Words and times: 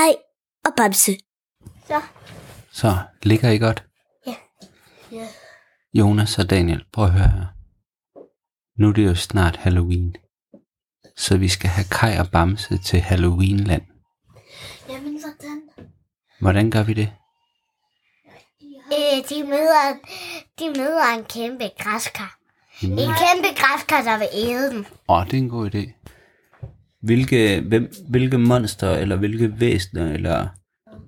Hej 0.00 0.16
og 0.64 0.72
Bamse. 0.76 1.18
Så. 1.86 2.00
Så, 2.72 2.98
ligger 3.22 3.50
I 3.50 3.58
godt? 3.58 3.84
Ja. 4.26 4.34
Ja. 5.12 5.26
Jonas 5.94 6.38
og 6.38 6.50
Daniel, 6.50 6.84
prøv 6.92 7.04
at 7.04 7.10
høre 7.10 7.28
her. 7.28 7.46
Nu 8.78 8.88
er 8.88 8.92
det 8.92 9.06
jo 9.06 9.14
snart 9.14 9.56
Halloween. 9.56 10.14
Så 11.16 11.36
vi 11.36 11.48
skal 11.48 11.70
have 11.70 11.84
Kai 11.90 12.16
og 12.18 12.30
Bamse 12.30 12.78
til 12.78 13.00
Halloweenland. 13.00 13.82
Jamen, 14.88 15.20
hvordan? 15.20 15.62
Hvordan 16.40 16.70
gør 16.70 16.82
vi 16.82 16.94
det? 16.94 17.12
Øh, 18.92 19.28
de 19.28 19.44
møder, 19.44 19.98
de 20.58 20.80
møder 20.80 21.14
en 21.18 21.24
kæmpe 21.24 21.70
græskar. 21.78 22.38
En 22.82 23.10
kæmpe 23.22 23.48
græskar, 23.56 24.02
der 24.02 24.18
vil 24.18 24.28
æde 24.32 24.70
dem. 24.70 24.84
Åh, 25.08 25.16
oh, 25.16 25.26
det 25.26 25.34
er 25.34 25.38
en 25.38 25.48
god 25.48 25.74
idé. 25.74 25.99
Hvilke, 27.02 27.60
hvem, 27.68 27.92
hvilke 28.08 28.38
monster, 28.38 28.90
eller 28.90 29.16
hvilke 29.16 29.60
væsener, 29.60 30.12
eller 30.12 30.48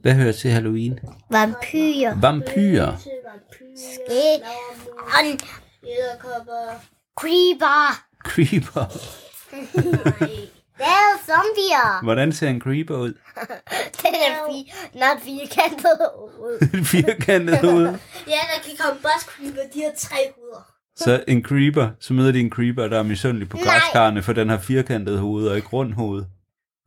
hvad 0.03 0.15
hører 0.15 0.33
til 0.33 0.50
Halloween? 0.50 0.99
Vampyrer. 1.31 2.21
Vampyrer. 2.21 2.93
En 5.25 5.41
creeper. 7.21 8.05
Creeper. 8.25 8.85
Det 10.79 10.89
er 10.89 11.19
zombier. 11.27 12.03
Hvordan 12.03 12.33
ser 12.33 12.49
en 12.49 12.61
creeper 12.61 12.97
ud? 12.97 13.13
Den 14.03 14.14
er 14.14 14.35
fi- 14.49 14.99
not 14.99 15.22
firkantet 15.22 15.99
hoved. 16.19 16.85
Firkantet 16.85 17.59
hoved. 17.59 17.86
Ja, 18.27 18.41
der 18.50 18.59
kan 18.64 18.77
komme 18.79 19.00
boss 19.03 19.25
creeper. 19.25 19.61
De 19.75 19.81
har 19.83 19.93
tre 19.97 20.17
hoveder. 20.36 20.71
Så 20.96 21.25
en 21.29 21.43
creeper, 21.43 21.91
så 22.01 22.14
møder 22.14 22.32
de 22.32 22.41
en 22.41 22.51
creeper, 22.51 22.89
der 22.89 22.99
er 22.99 23.03
misundelig 23.03 23.49
på 23.49 23.57
græskarne, 23.57 24.23
for 24.23 24.33
den 24.33 24.49
har 24.49 24.59
firkantet 24.59 25.19
hoved 25.19 25.49
og 25.49 25.57
ikke 25.57 25.69
rund 25.69 25.93
hoved. 25.93 26.25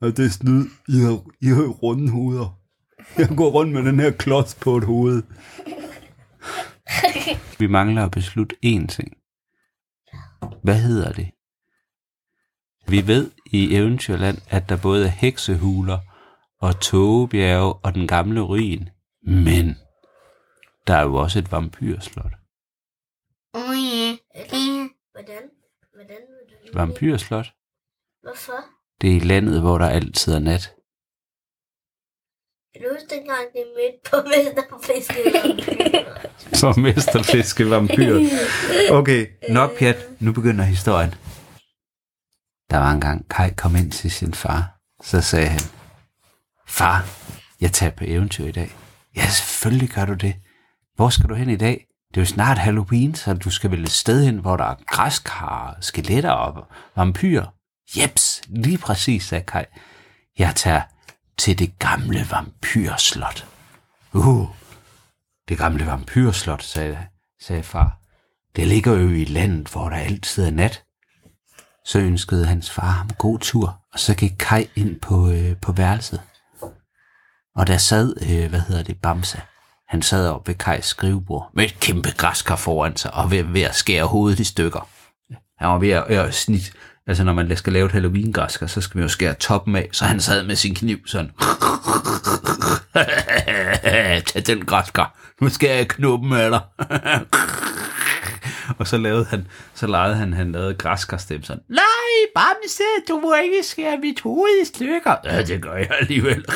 Og 0.01 0.17
det 0.17 0.25
er 0.25 0.29
snyd, 0.29 0.65
I 0.87 0.99
har, 0.99 1.23
I 1.41 1.47
har 1.47 1.67
runde 1.67 2.11
hoveder. 2.11 2.59
Jeg 3.17 3.29
går 3.37 3.49
rundt 3.49 3.73
med 3.73 3.83
den 3.83 3.99
her 3.99 4.11
klods 4.11 4.55
på 4.55 4.77
et 4.77 4.83
hoved. 4.83 5.23
Vi 7.59 7.67
mangler 7.67 8.05
at 8.05 8.11
beslutte 8.11 8.55
én 8.65 8.87
ting. 8.87 9.17
Hvad 10.63 10.79
hedder 10.81 11.11
det? 11.11 11.31
Vi 12.87 13.07
ved 13.07 13.31
i 13.51 13.75
Eventyrland, 13.75 14.37
at 14.49 14.69
der 14.69 14.77
både 14.81 15.05
er 15.05 15.09
heksehuler 15.09 15.99
og 16.61 16.79
togebjerge 16.79 17.73
og 17.73 17.95
den 17.95 18.07
gamle 18.07 18.41
ruin. 18.41 18.89
Men 19.21 19.75
der 20.87 20.95
er 20.95 21.03
jo 21.03 21.15
også 21.15 21.39
et 21.39 21.51
vampyrslot. 21.51 22.33
Åh 23.53 23.69
oh, 23.69 23.75
ja. 23.75 24.17
Det. 24.35 24.89
Hvordan? 25.11 25.43
Hvordan 25.95 26.17
vil 26.17 26.71
du 26.73 26.77
Vampyrslot? 26.77 27.45
Hvorfor? 28.23 28.59
Det 29.01 29.11
er 29.11 29.15
i 29.15 29.19
landet, 29.19 29.61
hvor 29.61 29.77
der 29.77 29.89
altid 29.89 30.33
er 30.33 30.39
nat. 30.39 30.63
Kan 32.73 32.81
du 32.83 32.87
huske 32.95 33.15
dengang, 33.15 33.45
det 33.53 33.63
mødte 33.77 33.99
på 34.09 34.15
mesterfiske? 34.33 35.21
Som 36.61 36.79
mesterfiske 36.79 37.69
vampyr. 37.69 38.15
Okay, 38.91 39.27
nok 39.49 39.77
pjat. 39.79 39.97
Nu 40.19 40.33
begynder 40.33 40.63
historien. 40.63 41.09
Der 42.71 42.77
var 42.77 42.91
engang 42.91 43.29
Kai 43.29 43.49
kom 43.57 43.75
ind 43.75 43.91
til 43.91 44.11
sin 44.11 44.33
far. 44.33 44.79
Så 45.03 45.21
sagde 45.21 45.47
han, 45.47 45.61
Far, 46.67 46.97
jeg 47.61 47.71
tager 47.71 47.91
på 47.91 48.03
eventyr 48.07 48.45
i 48.45 48.51
dag. 48.51 48.69
Ja, 49.15 49.25
selvfølgelig 49.29 49.89
gør 49.89 50.05
du 50.05 50.13
det. 50.13 50.35
Hvor 50.95 51.09
skal 51.09 51.29
du 51.29 51.33
hen 51.35 51.49
i 51.49 51.55
dag? 51.55 51.85
Det 52.15 52.21
er 52.21 52.25
jo 52.25 52.33
snart 52.33 52.57
Halloween, 52.57 53.15
så 53.15 53.33
du 53.33 53.49
skal 53.49 53.71
vel 53.71 53.83
et 53.83 53.91
sted 53.91 54.25
hen, 54.25 54.37
hvor 54.37 54.57
der 54.57 54.63
er 54.63 54.75
græskar, 54.87 55.77
skeletter 55.81 56.31
og 56.31 56.67
vampyrer. 56.95 57.45
Jeps, 57.97 58.41
lige 58.47 58.77
præcis, 58.77 59.23
sagde 59.23 59.43
Kai. 59.43 59.63
Jeg 60.39 60.55
tager 60.55 60.81
til 61.37 61.59
det 61.59 61.79
gamle 61.79 62.27
vampyrslot. 62.31 63.47
Uh, 64.13 64.47
det 65.49 65.57
gamle 65.57 65.85
vampyrslot, 65.85 66.63
sagde, 66.63 66.97
sagde 67.41 67.63
far. 67.63 67.99
Det 68.55 68.67
ligger 68.67 68.93
jo 68.93 69.09
i 69.09 69.25
landet, 69.25 69.67
hvor 69.67 69.89
der 69.89 69.97
altid 69.97 70.45
er 70.45 70.51
nat. 70.51 70.83
Så 71.85 71.99
ønskede 71.99 72.45
hans 72.45 72.71
far 72.71 72.91
ham 72.91 73.09
god 73.17 73.39
tur, 73.39 73.79
og 73.93 73.99
så 73.99 74.15
gik 74.15 74.35
Kai 74.39 74.67
ind 74.75 74.99
på, 74.99 75.31
øh, 75.31 75.57
på 75.57 75.71
værelset. 75.71 76.21
Og 77.55 77.67
der 77.67 77.77
sad, 77.77 78.15
øh, 78.21 78.49
hvad 78.49 78.61
hedder 78.61 78.83
det, 78.83 79.01
Bamsa. 79.01 79.39
Han 79.87 80.01
sad 80.01 80.29
op 80.29 80.47
ved 80.47 80.55
Kajs 80.55 80.85
skrivebord 80.85 81.49
med 81.53 81.65
et 81.65 81.79
kæmpe 81.79 82.11
græskar 82.17 82.55
foran 82.55 82.97
sig, 82.97 83.13
og 83.13 83.31
ved, 83.31 83.43
ved 83.43 83.61
at 83.61 83.75
skære 83.75 84.05
hovedet 84.05 84.39
i 84.39 84.43
stykker. 84.43 84.87
Han 85.59 85.69
var 85.69 85.77
ved 85.77 85.89
at, 85.89 86.03
at 86.03 86.33
snit, 86.33 86.73
altså 87.07 87.23
når 87.23 87.33
man 87.33 87.57
skal 87.57 87.73
lave 87.73 87.85
et 87.85 87.91
halloween-græskar, 87.91 88.67
så 88.67 88.81
skal 88.81 88.97
man 88.97 89.03
jo 89.03 89.09
skære 89.09 89.33
toppen 89.33 89.75
af, 89.75 89.89
så 89.91 90.05
han 90.05 90.19
sad 90.19 90.43
med 90.43 90.55
sin 90.55 90.75
kniv 90.75 90.97
sådan. 91.07 91.31
Tag 94.25 94.47
den 94.47 94.65
græskar, 94.65 95.19
nu 95.41 95.49
skal 95.49 95.69
jeg 95.69 95.87
knuppen 95.87 96.33
af 96.33 96.49
dig. 96.49 96.61
og 98.79 98.87
så 98.87 98.97
lavede 98.97 99.25
han, 99.25 99.47
så 99.73 99.87
legede 99.87 100.15
han, 100.15 100.33
han 100.33 100.51
lavede 100.51 100.73
græskarstemme 100.73 101.45
sådan. 101.45 101.63
Nej, 101.69 101.83
Bamse, 102.35 102.83
du 103.07 103.19
må 103.19 103.33
ikke 103.43 103.63
skære 103.63 103.97
mit 103.97 104.21
hoved 104.21 104.61
i 104.61 104.65
stykker. 104.65 105.15
Ja, 105.23 105.43
det 105.43 105.61
gør 105.61 105.75
jeg 105.75 105.91
alligevel. 106.01 106.45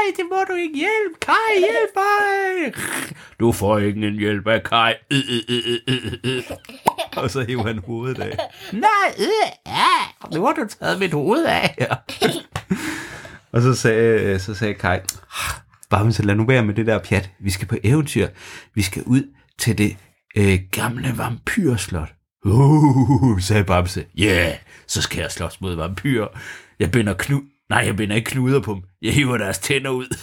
Nej, 0.00 0.12
det 0.16 0.24
må 0.30 0.36
du 0.48 0.54
ikke 0.54 0.74
hjælpe. 0.74 1.18
Kai, 1.20 1.58
hjælp 1.58 1.94
mig. 1.96 2.74
Du 3.40 3.52
får 3.52 3.78
ikke 3.78 4.08
en 4.08 4.18
hjælp 4.18 4.46
af 4.46 4.62
Kai. 4.62 4.94
Øh, 5.10 5.18
øh, 5.48 5.62
øh, 5.88 5.94
øh, 6.24 6.36
øh. 6.36 6.42
Og 7.16 7.30
så 7.30 7.44
hiver 7.44 7.66
han 7.66 7.78
hovedet 7.78 8.22
af. 8.22 8.38
Nej, 8.72 9.14
øh, 9.18 9.50
ja. 9.66 10.36
Nu 10.36 10.46
har 10.46 10.52
du 10.52 10.66
taget 10.80 10.98
mit 10.98 11.12
hoved 11.12 11.44
af. 11.44 11.74
Ja. 11.80 11.94
Og 13.52 13.62
så 13.62 13.74
sagde, 13.74 14.38
så 14.38 14.54
sagde 14.54 14.74
Kai, 14.74 14.98
Bamse, 15.90 16.22
lad 16.22 16.34
nu 16.34 16.46
være 16.46 16.64
med 16.64 16.74
det 16.74 16.86
der 16.86 16.98
pjat. 16.98 17.30
Vi 17.40 17.50
skal 17.50 17.68
på 17.68 17.76
eventyr. 17.84 18.28
Vi 18.74 18.82
skal 18.82 19.02
ud 19.02 19.22
til 19.58 19.78
det 19.78 19.96
øh, 20.36 20.58
gamle 20.72 21.18
vampyrslot. 21.18 22.12
Uh, 22.44 23.40
sagde 23.40 23.64
Bamse. 23.64 24.04
Ja, 24.18 24.24
yeah, 24.24 24.54
så 24.86 25.02
skal 25.02 25.20
jeg 25.20 25.30
slås 25.30 25.60
mod 25.60 25.74
vampyrer. 25.74 26.28
Jeg 26.78 26.90
binder 26.90 27.14
knu... 27.14 27.42
Nej, 27.70 27.82
jeg 27.86 27.96
binder 27.96 28.16
ikke 28.16 28.30
knuder 28.30 28.60
på 28.60 28.74
dem. 28.74 28.82
Jeg 29.02 29.12
hiver 29.12 29.36
deres 29.38 29.58
tænder 29.58 29.90
ud. 29.90 30.16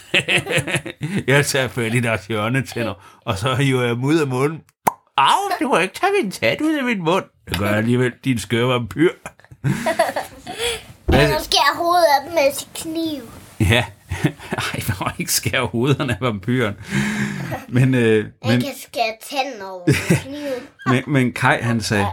jeg 1.28 1.46
tager 1.46 1.68
fat 1.68 1.94
i 1.94 2.00
deres 2.00 2.26
hjørnetænder, 2.28 3.20
og 3.26 3.38
så 3.38 3.56
hiver 3.56 3.82
jeg 3.82 3.96
dem 3.96 4.04
ud 4.04 4.20
af 4.20 4.28
munden. 4.28 4.62
Au, 5.18 5.52
du 5.62 5.68
må 5.68 5.78
ikke 5.78 5.94
tage 5.94 6.12
min 6.22 6.32
tand 6.32 6.62
ud 6.62 6.74
af 6.78 6.84
min 6.84 7.04
mund. 7.04 7.24
Det 7.50 7.58
gør 7.58 7.68
jeg 7.68 7.78
alligevel, 7.78 8.12
din 8.24 8.40
skøre 8.40 8.68
vampyr. 8.68 9.10
Men 11.08 11.30
nu 11.30 11.36
skærer 11.40 11.78
hovedet 11.78 12.06
af 12.06 12.26
dem 12.26 12.34
med 12.34 12.54
sin 12.54 12.68
kniv. 12.76 13.22
Ja, 13.60 13.86
ej, 14.74 14.84
man 14.88 14.98
må 15.00 15.08
ikke 15.20 15.34
skære 15.34 15.66
hovederne 15.66 16.14
af 16.14 16.22
vampyren. 16.22 16.76
Men, 17.70 17.94
øh, 17.96 18.26
men, 18.46 18.62
kan 18.62 18.72
skære 18.88 19.14
tænden 19.30 19.62
over 19.62 19.86
men, 20.92 21.04
men 21.08 21.34
Kai 21.34 21.62
han 21.62 21.82
sagde, 21.82 22.08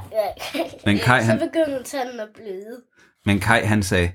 men 0.86 0.98
Kai 0.98 1.20
Så 1.20 1.26
han, 1.26 1.38
begynder 1.38 1.82
tænden 1.82 2.20
at 2.20 2.28
bløde. 2.34 2.80
men 3.26 3.40
Kai 3.40 3.60
han 3.64 3.82
sagde, 3.82 4.12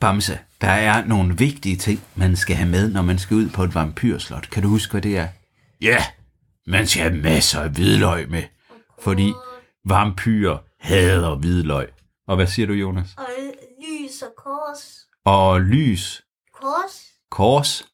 Bamse, 0.00 0.38
der 0.60 0.68
er 0.70 1.04
nogle 1.04 1.38
vigtige 1.38 1.76
ting, 1.76 2.00
man 2.14 2.36
skal 2.36 2.56
have 2.56 2.68
med, 2.70 2.90
når 2.92 3.02
man 3.02 3.18
skal 3.18 3.36
ud 3.36 3.48
på 3.48 3.64
et 3.64 3.74
vampyrslot. 3.74 4.50
Kan 4.50 4.62
du 4.62 4.68
huske, 4.68 4.90
hvad 4.90 5.02
det 5.02 5.18
er? 5.18 5.28
Ja, 5.80 6.04
man 6.66 6.86
skal 6.86 7.02
have 7.02 7.22
masser 7.22 7.60
af 7.60 7.70
hvidløg 7.70 8.30
med, 8.30 8.42
fordi 9.02 9.32
vampyrer 9.84 10.58
hader 10.80 11.34
hvidløg. 11.34 11.88
Og 12.26 12.36
hvad 12.36 12.46
siger 12.46 12.66
du, 12.66 12.72
Jonas? 12.72 13.16
Og 13.16 13.26
lys 13.80 14.22
og 14.22 14.32
kors. 14.36 14.96
Og 15.24 15.60
lys, 15.60 16.22
Kors? 16.52 17.02
kors 17.30 17.84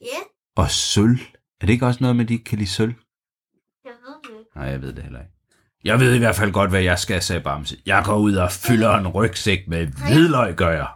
Ja, 0.00 0.18
og 0.56 0.70
sølv. 0.70 1.20
Er 1.60 1.66
det 1.66 1.72
ikke 1.72 1.86
også 1.86 1.98
noget 2.00 2.16
med, 2.16 2.24
at 2.24 2.28
de 2.28 2.34
ikke 2.34 2.44
kan 2.44 2.58
lide 2.58 2.70
sølv? 2.70 2.94
jeg 3.84 3.92
ved 4.06 4.14
det 4.22 4.38
ikke. 4.38 4.50
Nej, 4.56 4.64
jeg 4.64 4.82
ved 4.82 4.92
det 4.92 5.02
heller 5.02 5.20
ikke. 5.20 5.32
Jeg 5.84 6.00
ved 6.00 6.14
i 6.14 6.18
hvert 6.18 6.36
fald 6.36 6.52
godt, 6.52 6.70
hvad 6.70 6.82
jeg 6.82 6.98
skal, 6.98 7.22
sagde 7.22 7.42
Bamse. 7.42 7.76
Jeg 7.86 8.02
går 8.04 8.16
ud 8.16 8.34
og 8.34 8.52
fylder 8.52 8.96
en 8.98 9.08
rygsæk 9.08 9.68
med 9.68 9.86
hvidløg, 9.86 10.54
gør 10.54 10.70
jeg. 10.70 10.88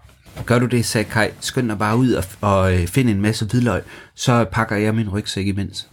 Gør 0.47 0.59
du 0.59 0.67
det, 0.67 0.85
sagde 0.85 1.11
Kai. 1.11 1.31
Skynd 1.41 1.69
dig 1.69 1.79
bare 1.79 1.97
ud 1.97 2.13
og, 2.13 2.25
og 2.41 2.75
øh, 2.75 2.87
find 2.87 3.11
en 3.11 3.21
masse 3.21 3.47
hvidløg. 3.47 3.83
Så 4.15 4.45
pakker 4.53 4.77
jeg 4.77 4.95
min 4.95 5.09
rygsæk 5.09 5.47
imens. 5.47 5.89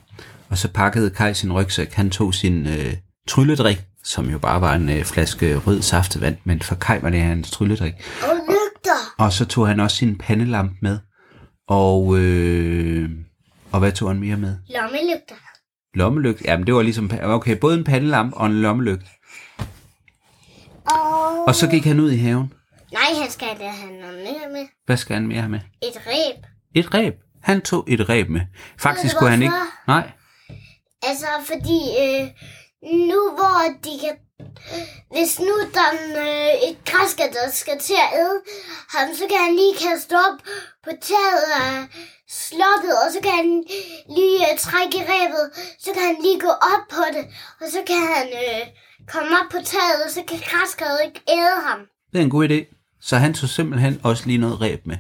Og 0.50 0.58
så 0.58 0.68
pakkede 0.74 1.10
Kai 1.10 1.34
sin 1.34 1.54
rygsæk. 1.54 1.94
Han 1.94 2.10
tog 2.10 2.34
sin 2.34 2.68
øh, 2.68 2.94
trylledrik, 3.28 3.82
som 4.04 4.30
jo 4.30 4.38
bare 4.38 4.62
var 4.62 4.76
en 4.76 4.90
øh, 4.90 5.04
flaske 5.04 5.58
rød 5.58 5.82
saftevand, 5.82 6.38
men 6.44 6.62
for 6.62 6.76
Kai 6.76 7.02
var 7.02 7.10
det 7.10 7.22
hans 7.22 7.52
trylledrik. 7.52 7.94
Og 8.24 8.36
lygter. 8.48 9.16
Og 9.18 9.34
så 9.34 9.46
tog 9.46 9.68
han 9.68 9.80
også 9.80 9.98
sin 9.98 10.18
pandelamp 10.18 10.72
med. 10.82 11.00
Og, 11.68 12.18
øh, 12.20 13.10
og 13.72 13.80
hvad 13.80 13.92
tog 13.92 14.10
han 14.10 14.20
mere 14.20 14.38
med? 14.38 14.56
Lommelygter. 14.70 15.36
Lommelygt. 15.94 16.42
Jamen, 16.46 16.68
det 16.68 16.76
var 16.76 16.82
ligesom, 16.82 17.12
okay, 17.24 17.58
både 17.58 17.78
en 17.78 17.84
pandelamp 17.84 18.34
og 18.36 18.46
en 18.46 18.62
lommelygt. 18.62 19.04
Og... 20.86 21.48
Og 21.48 21.56
så 21.56 21.68
gik 21.68 21.86
han 21.86 22.00
ud 22.00 22.12
i 22.12 22.18
haven. 22.18 22.54
Nej, 22.92 23.14
han 23.22 23.30
skal 23.30 23.60
da 23.60 23.68
have 23.68 23.92
noget 23.92 24.24
mere 24.24 24.50
med. 24.52 24.68
Hvad 24.86 24.98
skal 24.98 25.14
han 25.14 25.28
mere 25.28 25.42
have 25.42 25.50
med? 25.50 25.60
Et 25.82 26.02
ræb. 26.08 26.46
Et 26.76 26.94
ræb. 26.94 27.14
Han 27.44 27.62
tog 27.62 27.86
et 27.88 28.10
ræb 28.10 28.30
med. 28.30 28.42
Faktisk 28.80 29.18
kunne 29.18 29.30
han 29.30 29.42
ikke... 29.42 29.56
Nej. 29.88 30.12
Altså, 31.04 31.28
fordi 31.46 31.80
øh, 32.04 32.28
nu 33.10 33.20
hvor 33.38 33.60
de 33.84 34.00
kan 34.00 34.16
hvis 35.12 35.40
nu 35.40 35.56
der 35.78 35.88
er 35.92 35.98
øh, 36.26 36.70
et 36.70 36.78
græsker, 36.90 37.28
der 37.38 37.46
skal 37.52 37.80
til 37.80 37.98
at 38.06 38.10
æde 38.20 38.38
ham, 38.96 39.08
så 39.20 39.24
kan 39.32 39.40
han 39.46 39.54
lige 39.62 39.76
kaste 39.86 40.14
op 40.28 40.38
på 40.86 40.92
taget 41.10 41.46
af 41.62 41.74
slottet, 42.30 42.96
og 43.04 43.08
så 43.14 43.20
kan 43.26 43.34
han 43.42 43.50
lige 44.18 44.40
øh, 44.48 44.58
trække 44.66 44.98
i 45.02 45.04
rebet, 45.14 45.46
så 45.84 45.90
kan 45.96 46.04
han 46.10 46.18
lige 46.26 46.40
gå 46.48 46.54
op 46.74 46.84
på 46.96 47.04
det, 47.16 47.26
og 47.62 47.68
så 47.76 47.80
kan 47.90 48.02
han 48.16 48.28
øh, 48.44 48.64
komme 49.14 49.32
op 49.40 49.50
på 49.56 49.60
taget, 49.74 50.00
og 50.06 50.10
så 50.16 50.22
kan 50.30 50.40
græskeret 50.52 50.98
ikke 51.06 51.22
æde 51.38 51.58
ham. 51.68 51.80
Det 52.12 52.18
er 52.20 52.24
en 52.24 52.36
god 52.38 52.46
idé. 52.50 52.81
Så 53.02 53.18
han 53.18 53.34
tog 53.34 53.50
simpelthen 53.50 54.00
også 54.04 54.24
lige 54.26 54.38
noget 54.38 54.62
ræb 54.62 54.88
med. 54.88 54.98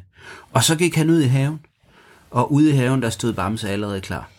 Og 0.53 0.63
så 0.63 0.75
gik 0.75 0.95
han 0.95 1.09
ud 1.09 1.21
i 1.21 1.27
haven. 1.27 1.59
Og 2.31 2.51
ude 2.51 2.69
i 2.69 2.75
haven, 2.75 3.01
der 3.01 3.09
stod 3.09 3.33
Bamse 3.33 3.69
allerede 3.69 4.01
klar. 4.01 4.29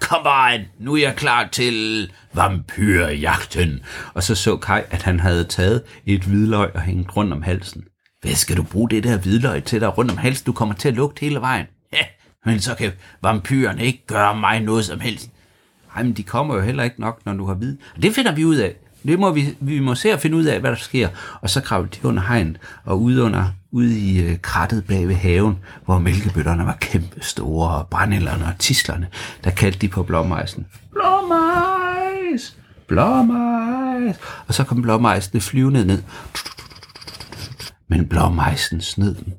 Kom 0.00 0.26
on, 0.26 0.60
nu 0.78 0.94
er 0.94 1.00
jeg 1.00 1.16
klar 1.16 1.48
til 1.52 2.10
vampyrjagten. 2.32 3.80
Og 4.14 4.22
så 4.22 4.34
så 4.34 4.56
Kai, 4.56 4.82
at 4.90 5.02
han 5.02 5.20
havde 5.20 5.44
taget 5.44 5.82
et 6.06 6.22
hvidløg 6.22 6.70
og 6.74 6.82
hængt 6.82 7.16
rundt 7.16 7.32
om 7.32 7.42
halsen. 7.42 7.84
Hvad 8.22 8.34
skal 8.34 8.56
du 8.56 8.62
bruge 8.62 8.90
det 8.90 9.04
der 9.04 9.18
hvidløg 9.18 9.64
til 9.64 9.80
der 9.80 9.88
rundt 9.88 10.10
om 10.10 10.16
halsen? 10.16 10.46
Du 10.46 10.52
kommer 10.52 10.74
til 10.74 10.88
at 10.88 10.94
lugte 10.94 11.20
hele 11.20 11.40
vejen. 11.40 11.66
Ja, 11.92 12.04
men 12.44 12.60
så 12.60 12.74
kan 12.74 12.92
vampyrerne 13.22 13.84
ikke 13.84 14.06
gøre 14.06 14.36
mig 14.36 14.60
noget 14.60 14.84
som 14.84 15.00
helst. 15.00 15.30
Ej, 15.96 16.02
men 16.02 16.12
de 16.12 16.22
kommer 16.22 16.54
jo 16.54 16.60
heller 16.60 16.84
ikke 16.84 17.00
nok, 17.00 17.20
når 17.24 17.32
du 17.32 17.46
har 17.46 17.54
hvid. 17.54 17.76
Og 17.96 18.02
det 18.02 18.14
finder 18.14 18.34
vi 18.34 18.44
ud 18.44 18.56
af. 18.56 18.76
Det 19.06 19.18
må 19.18 19.30
vi, 19.30 19.56
vi 19.60 19.80
må 19.80 19.94
se 19.94 20.12
og 20.12 20.20
finde 20.20 20.36
ud 20.36 20.44
af, 20.44 20.60
hvad 20.60 20.70
der 20.70 20.76
sker. 20.76 21.08
Og 21.40 21.50
så 21.50 21.60
kravlede 21.60 21.96
de 22.02 22.08
under 22.08 22.22
hegnet 22.22 22.58
og 22.84 23.02
ude, 23.02 23.22
under, 23.22 23.44
ude 23.72 23.98
i 23.98 24.22
øh, 24.22 24.38
krattet 24.42 24.86
bag 24.86 25.08
ved 25.08 25.14
haven, 25.14 25.58
hvor 25.84 25.98
mælkebøtterne 25.98 26.66
var 26.66 26.76
kæmpe 26.80 27.20
store, 27.20 27.70
og 27.70 27.86
brændellerne 27.86 28.44
og 28.44 28.52
tislerne, 28.58 29.08
der 29.44 29.50
kaldte 29.50 29.78
de 29.78 29.88
på 29.88 30.02
blåmejsen. 30.02 30.66
Blåmejs! 30.92 32.56
Blåmejs! 32.86 34.16
Og 34.46 34.54
så 34.54 34.64
kom 34.64 34.82
blåmejsene 34.82 35.40
flyvende 35.40 35.84
ned. 35.84 36.02
Men 37.88 38.08
blåmejsen 38.08 38.80
sned 38.80 39.14
dem, 39.14 39.32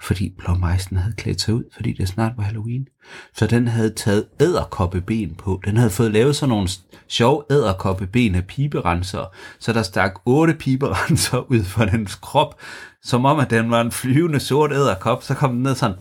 fordi 0.00 0.34
blåmejsen 0.38 0.96
havde 0.96 1.14
klædt 1.16 1.40
sig 1.40 1.54
ud, 1.54 1.64
fordi 1.76 1.92
det 1.92 2.08
snart 2.08 2.32
var 2.36 2.42
Halloween. 2.42 2.88
Så 3.34 3.46
den 3.46 3.68
havde 3.68 3.90
taget 3.90 4.26
æderkoppeben 4.40 5.34
på. 5.34 5.60
Den 5.64 5.76
havde 5.76 5.90
fået 5.90 6.10
lavet 6.10 6.36
sådan 6.36 6.48
nogle 6.48 6.68
sjove 7.08 7.42
æderkoppeben 7.50 8.34
af 8.34 8.44
piberenser, 8.46 9.24
så 9.58 9.72
der 9.72 9.82
stak 9.82 10.14
otte 10.24 10.54
piberenser 10.54 11.38
ud 11.52 11.64
fra 11.64 11.86
dens 11.86 12.14
krop, 12.14 12.60
som 13.02 13.24
om 13.24 13.38
at 13.38 13.50
den 13.50 13.70
var 13.70 13.80
en 13.80 13.92
flyvende 13.92 14.40
sort 14.40 14.72
æderkop, 14.72 15.22
så 15.22 15.34
kom 15.34 15.52
den 15.52 15.62
ned 15.62 15.74
sådan... 15.74 15.96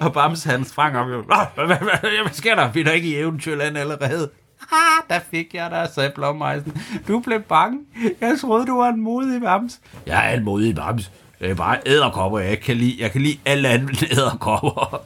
Og 0.00 0.12
Bams 0.12 0.44
han 0.44 0.64
sprang 0.64 0.96
op. 0.96 1.06
Hvad 1.66 2.32
sker 2.32 2.54
der? 2.54 2.72
Vi 2.72 2.80
er 2.80 2.90
ikke 2.90 3.08
i 3.08 3.16
eventyrland 3.16 3.78
allerede. 3.78 4.30
Ah, 4.72 5.02
der 5.10 5.18
fik 5.30 5.54
jeg 5.54 5.70
dig, 5.70 5.88
sagde 5.94 6.12
Blåmejsen. 6.14 6.82
Du 7.08 7.20
blev 7.20 7.40
bange. 7.40 7.78
Jeg 8.20 8.38
troede, 8.40 8.66
du 8.66 8.76
var 8.76 8.88
en 8.88 9.00
modig 9.00 9.42
Bams. 9.42 9.80
Jeg 10.06 10.32
er 10.32 10.36
en 10.36 10.44
modig 10.44 10.74
Bams. 10.74 11.12
Det 11.40 11.50
er 11.50 11.54
bare 11.54 11.78
æderkopper, 11.86 12.38
jeg 12.38 12.60
kan 12.60 12.76
lide. 12.76 12.96
Jeg 12.98 13.12
kan 13.12 13.20
lide 13.20 13.38
alle 13.44 13.68
andre 13.68 13.94
æderkopper. 14.10 15.02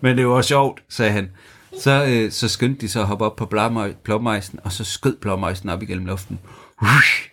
Men 0.00 0.18
det 0.18 0.28
var 0.28 0.42
sjovt, 0.42 0.82
sagde 0.88 1.12
han. 1.12 1.30
Så, 1.80 2.04
øh, 2.04 2.32
så 2.32 2.48
skyndte 2.48 2.80
de 2.80 2.88
sig 2.88 3.02
at 3.02 3.08
hoppe 3.08 3.24
op 3.24 3.36
på 3.36 3.46
blåmejsen, 4.04 4.58
og 4.64 4.72
så 4.72 4.84
skød 4.84 5.16
blåmejsen 5.16 5.68
op 5.68 5.82
igennem 5.82 6.06
luften. 6.06 6.38
Ush, 6.82 7.28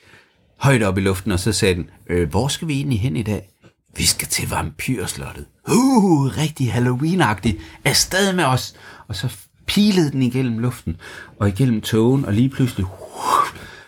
højt 0.58 0.84
op 0.84 0.98
i 0.98 1.02
luften, 1.02 1.32
og 1.32 1.40
så 1.40 1.52
sagde 1.52 1.76
den, 1.76 1.90
øh, 2.10 2.30
hvor 2.30 2.48
skal 2.48 2.68
vi 2.68 2.74
egentlig 2.74 3.00
hen 3.00 3.16
i 3.16 3.24
dag? 3.24 3.50
Vi 3.98 4.06
skal 4.06 4.28
til 4.28 4.50
vampyrslottet. 4.50 5.46
Uh, 5.68 6.38
rigtig 6.38 6.74
Halloween-agtigt. 6.74 7.62
Afsted 7.86 8.34
med 8.34 8.44
os. 8.44 8.76
Og 9.08 9.16
så 9.16 9.36
pilede 9.66 10.12
den 10.12 10.22
igennem 10.22 10.60
luften, 10.60 10.98
og 11.40 11.48
igennem 11.48 11.82
togen, 11.82 12.26
og 12.26 12.34
lige 12.34 12.50
pludselig, 12.50 12.86
uh, 12.86 13.48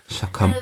så 0.10 0.26
kom... 0.32 0.50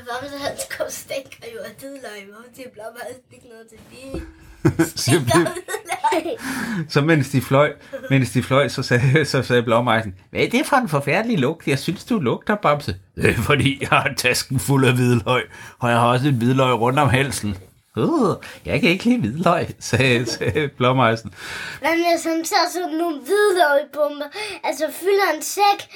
Så 6.90 7.00
han 7.00 7.08
mens 7.08 7.30
de 7.30 7.42
fløj, 7.42 7.74
mens 8.10 8.32
de 8.32 8.44
fløj, 8.44 8.68
så 8.68 8.84
sagde, 8.84 9.26
så 9.26 9.44
sagde 9.44 9.64
Blåmejsen, 9.64 10.16
hvad 10.30 10.42
er 10.42 10.50
det 10.50 10.66
for 10.66 10.76
en 10.76 10.90
forfærdelig 10.90 11.40
lugt? 11.40 11.68
Jeg 11.68 11.80
synes, 11.80 12.06
du 12.06 12.20
lugter, 12.20 12.56
Bamse. 12.56 12.96
Det 13.16 13.30
er 13.30 13.34
fordi, 13.34 13.78
jeg 13.82 13.90
har 13.90 14.14
tasken 14.18 14.60
fuld 14.60 14.86
af 14.86 14.94
hvidløg, 14.94 15.44
og 15.80 15.90
jeg 15.90 16.00
har 16.00 16.08
også 16.08 16.28
en 16.28 16.36
hvidløg 16.36 16.80
rundt 16.80 17.00
om 17.00 17.10
halsen. 17.10 17.58
Uh, 17.98 18.36
jeg 18.66 18.82
kan 18.82 18.90
ikke 18.90 19.06
lide 19.06 19.20
hvidløg, 19.20 19.68
sagde, 19.80 20.26
sagde 20.26 20.68
Blåmejsen. 20.68 21.34
Hvad 21.80 21.90
med 21.90 22.20
som 22.20 22.44
så 22.44 22.56
sådan 22.74 22.98
nogle 22.98 23.20
hvidløgbomber? 23.20 24.26
Altså 24.64 24.86
fylder 24.92 25.36
en 25.36 25.42
sæk 25.42 25.90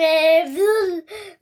med 0.00 0.18
hvid, 0.54 0.86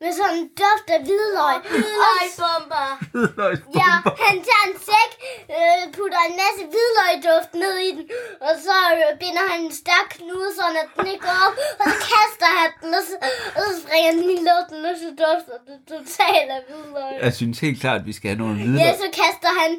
med 0.03 0.11
sådan 0.19 0.37
en 0.41 0.47
duft 0.61 0.89
af 0.97 1.01
hvidløg. 1.07 1.59
Hvidløgbomber. 1.73 2.87
Hvidløgsbomber. 3.15 3.81
Ja, 3.83 3.93
han 4.27 4.37
tager 4.49 4.65
en 4.71 4.77
sæk, 4.89 5.11
øh, 5.57 5.83
putter 5.97 6.21
en 6.29 6.37
masse 6.43 6.63
hvidløgduft 6.73 7.51
ned 7.63 7.75
i 7.89 7.91
den, 7.97 8.05
og 8.49 8.55
så 8.67 8.77
øh, 8.97 9.11
binder 9.23 9.45
han 9.53 9.59
en 9.69 9.75
stærk 9.83 10.09
knude, 10.17 10.51
så 10.59 10.65
at 10.83 10.89
den 10.97 11.07
ikke 11.13 11.25
går 11.29 11.39
op, 11.47 11.57
og 11.81 11.85
så 11.93 11.97
kaster 12.13 12.51
han 12.61 12.71
den, 12.81 12.91
og 12.99 13.03
så, 13.09 13.15
og 13.57 13.63
så 13.67 13.73
springer 13.83 14.11
den 14.19 14.27
i 14.37 14.39
luften, 14.49 14.79
og 14.91 14.95
så 15.03 15.09
dufter 15.23 15.57
det 15.69 15.79
totalt 15.93 16.49
af 16.57 16.61
hvidløg. 16.69 17.13
Jeg 17.27 17.33
synes 17.41 17.57
helt 17.67 17.79
klart, 17.83 17.99
at 18.03 18.07
vi 18.11 18.15
skal 18.19 18.29
have 18.33 18.41
nogle 18.45 18.57
hvidløg. 18.61 18.81
Ja, 18.87 18.91
så 19.05 19.09
kaster 19.21 19.53
han 19.61 19.71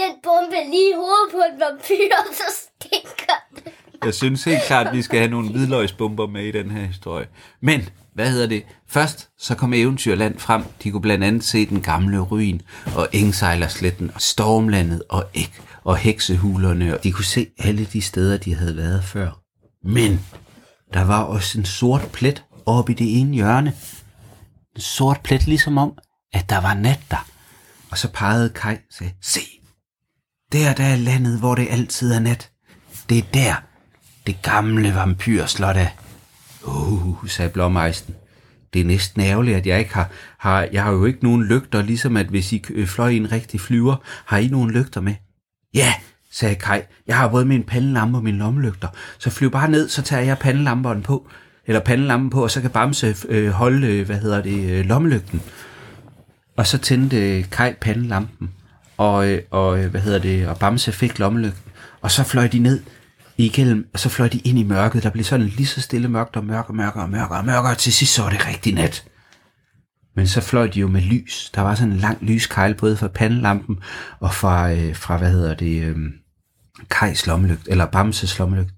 den 0.00 0.12
bombe 0.26 0.58
lige 0.74 0.88
i 0.94 0.96
hovedet 1.02 1.28
på 1.36 1.40
en 1.50 1.56
vampyr, 1.64 2.14
og 2.20 2.34
så 2.40 2.48
stinker 2.62 3.38
det. 3.56 3.72
Jeg 4.04 4.14
synes 4.14 4.44
helt 4.44 4.62
klart, 4.66 4.86
at 4.86 4.92
vi 4.92 5.02
skal 5.02 5.18
have 5.18 5.30
nogle 5.30 5.48
hvidløgsbomber 5.50 6.26
med 6.26 6.44
i 6.44 6.50
den 6.50 6.70
her 6.70 6.86
historie. 6.86 7.28
Men, 7.60 7.88
hvad 8.20 8.30
hedder 8.30 8.46
det? 8.46 8.62
Først 8.88 9.28
så 9.38 9.54
kom 9.54 9.72
Eventyrland 9.72 10.38
frem. 10.38 10.64
De 10.82 10.90
kunne 10.90 11.00
blandt 11.00 11.24
andet 11.24 11.44
se 11.44 11.66
den 11.66 11.80
gamle 11.80 12.18
ruin 12.18 12.62
og 12.96 13.08
Engsejlersletten 13.12 14.10
og 14.14 14.20
Stormlandet 14.20 15.02
og 15.08 15.24
æg 15.34 15.60
og 15.84 15.96
heksehulerne. 15.96 16.94
Og 16.94 17.04
de 17.04 17.12
kunne 17.12 17.24
se 17.24 17.46
alle 17.58 17.84
de 17.84 18.02
steder, 18.02 18.36
de 18.36 18.54
havde 18.54 18.76
været 18.76 19.04
før. 19.04 19.30
Men 19.84 20.20
der 20.94 21.04
var 21.04 21.22
også 21.22 21.58
en 21.58 21.64
sort 21.64 22.08
plet 22.12 22.44
oppe 22.66 22.92
i 22.92 22.94
det 22.94 23.20
ene 23.20 23.34
hjørne. 23.34 23.72
En 24.76 24.80
sort 24.80 25.20
plet, 25.20 25.46
ligesom 25.46 25.78
om, 25.78 25.92
at 26.32 26.50
der 26.50 26.60
var 26.60 26.74
nat 26.74 27.00
der. 27.10 27.26
Og 27.90 27.98
så 27.98 28.08
pegede 28.12 28.48
Kai 28.48 28.74
og 28.74 28.94
sagde, 28.98 29.12
se, 29.22 29.40
der 30.52 30.74
der 30.74 30.84
er 30.84 30.96
landet, 30.96 31.38
hvor 31.38 31.54
det 31.54 31.66
altid 31.70 32.12
er 32.12 32.20
nat. 32.20 32.50
Det 33.08 33.18
er 33.18 33.22
der, 33.34 33.54
det 34.26 34.42
gamle 34.42 34.94
vampyrslot 34.94 35.76
er. 35.76 35.88
Uh, 36.64 37.28
sagde 37.28 37.50
Blåmejsten. 37.50 38.14
Det 38.72 38.80
er 38.80 38.84
næsten 38.84 39.22
ærgerligt, 39.22 39.56
at 39.56 39.66
jeg 39.66 39.78
ikke 39.78 39.94
har, 39.94 40.10
har... 40.38 40.68
Jeg 40.72 40.82
har 40.82 40.92
jo 40.92 41.04
ikke 41.04 41.24
nogen 41.24 41.44
lygter, 41.44 41.82
ligesom 41.82 42.16
at 42.16 42.26
hvis 42.26 42.52
I 42.52 42.64
øh, 42.70 42.86
fløj 42.86 43.08
i 43.08 43.16
en 43.16 43.32
rigtig 43.32 43.60
flyver, 43.60 43.96
har 44.24 44.38
I 44.38 44.48
nogen 44.48 44.70
lygter 44.70 45.00
med? 45.00 45.14
Ja, 45.74 45.94
sagde 46.32 46.54
Kai. 46.54 46.80
Jeg 47.06 47.16
har 47.16 47.28
både 47.28 47.44
min 47.44 47.62
pandelampe 47.62 48.18
og 48.18 48.24
min 48.24 48.38
lommelygter. 48.38 48.88
Så 49.18 49.30
flyv 49.30 49.50
bare 49.50 49.70
ned, 49.70 49.88
så 49.88 50.02
tager 50.02 50.22
jeg 50.22 50.38
pandelamperen 50.38 51.02
på. 51.02 51.28
Eller 51.66 51.80
pandelampen 51.80 52.30
på, 52.30 52.42
og 52.42 52.50
så 52.50 52.60
kan 52.60 52.70
Bamse 52.70 53.16
øh, 53.28 53.50
holde, 53.50 53.86
øh, 53.86 54.06
hvad 54.06 54.16
hedder 54.16 54.42
det, 54.42 54.70
øh, 54.70 54.84
lommelygten. 54.84 55.42
Og 56.56 56.66
så 56.66 56.78
tændte 56.78 57.38
øh, 57.38 57.50
Kai 57.50 57.72
pandelampen. 57.80 58.50
Og, 58.96 59.28
øh, 59.28 59.42
og, 59.50 59.84
øh, 59.84 59.90
hvad 59.90 60.00
hedder 60.00 60.18
det, 60.18 60.48
og 60.48 60.58
Bamse 60.58 60.92
fik 60.92 61.18
lommelygten. 61.18 61.72
Og 62.00 62.10
så 62.10 62.24
fløj 62.24 62.46
de 62.46 62.58
ned 62.58 62.80
igennem, 63.44 63.86
og 63.92 63.98
så 63.98 64.08
fløj 64.08 64.28
de 64.28 64.38
ind 64.38 64.58
i 64.58 64.62
mørket. 64.62 65.02
Der 65.02 65.10
blev 65.10 65.24
sådan 65.24 65.46
lige 65.46 65.66
så 65.66 65.80
stille 65.80 66.08
mørkt 66.08 66.36
og 66.36 66.44
mørkere, 66.44 66.76
mørkere 66.76 67.02
og 67.02 67.10
mørkere 67.10 67.38
og 67.38 67.44
mørkere, 67.44 67.72
og 67.72 67.78
til 67.78 67.92
sidst 67.92 68.14
så 68.14 68.22
var 68.22 68.30
det 68.30 68.46
rigtig 68.46 68.74
nat. 68.74 69.04
Men 70.16 70.26
så 70.26 70.40
fløj 70.40 70.66
de 70.66 70.80
jo 70.80 70.88
med 70.88 71.00
lys. 71.00 71.50
Der 71.54 71.60
var 71.60 71.74
sådan 71.74 71.92
en 71.92 71.98
lang 71.98 72.18
lyskejl, 72.20 72.74
både 72.74 72.96
fra 72.96 73.08
pandelampen 73.08 73.78
og 74.20 74.34
fra, 74.34 74.72
øh, 74.72 74.96
fra 74.96 75.16
hvad 75.16 75.30
hedder 75.30 75.54
det, 75.54 75.82
øh, 75.82 75.96
Kajs 76.90 77.26
lommelygt, 77.26 77.68
eller 77.68 77.86
Bamses 77.86 78.38
lommelygt. 78.38 78.70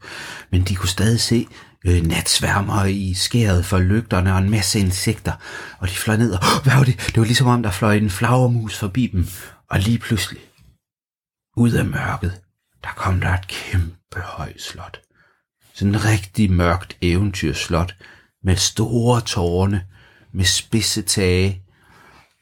Men 0.50 0.62
de 0.62 0.74
kunne 0.74 0.88
stadig 0.88 1.20
se 1.20 1.46
øh, 1.86 2.06
natsværmer 2.06 2.84
i 2.84 3.14
skæret 3.14 3.64
for 3.64 3.78
lygterne 3.78 4.32
og 4.32 4.38
en 4.38 4.50
masse 4.50 4.78
insekter. 4.78 5.32
Og 5.78 5.88
de 5.88 5.94
fløj 5.94 6.16
ned, 6.16 6.32
og 6.32 6.38
oh, 6.42 6.62
hvad 6.62 6.76
var 6.76 6.84
det? 6.84 6.96
Det 7.06 7.16
var 7.16 7.24
ligesom 7.24 7.46
om, 7.46 7.62
der 7.62 7.70
fløj 7.70 7.96
en 7.96 8.10
flagermus 8.10 8.78
forbi 8.78 9.06
dem. 9.06 9.26
Og 9.70 9.78
lige 9.78 9.98
pludselig, 9.98 10.40
ud 11.56 11.72
af 11.72 11.84
mørket, 11.84 12.40
der 12.82 12.90
kom 12.96 13.20
der 13.20 13.34
et 13.34 13.48
kæmpe 13.48 14.01
højt 14.20 14.62
slot. 14.62 15.00
Sådan 15.74 15.94
en 15.94 16.04
rigtig 16.04 16.52
mørkt 16.52 16.96
eventyrslot 17.02 17.94
med 18.44 18.56
store 18.56 19.20
tårne, 19.20 19.84
med 20.32 20.44
spidse 20.44 21.02
tage 21.02 21.62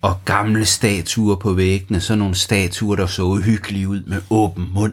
og 0.02 0.20
gamle 0.24 0.64
statuer 0.64 1.36
på 1.36 1.52
væggene. 1.52 2.00
Sådan 2.00 2.18
nogle 2.18 2.34
statuer, 2.34 2.96
der 2.96 3.06
så 3.06 3.22
uhyggelige 3.22 3.88
ud 3.88 4.02
med 4.02 4.22
åben 4.30 4.70
mund 4.74 4.92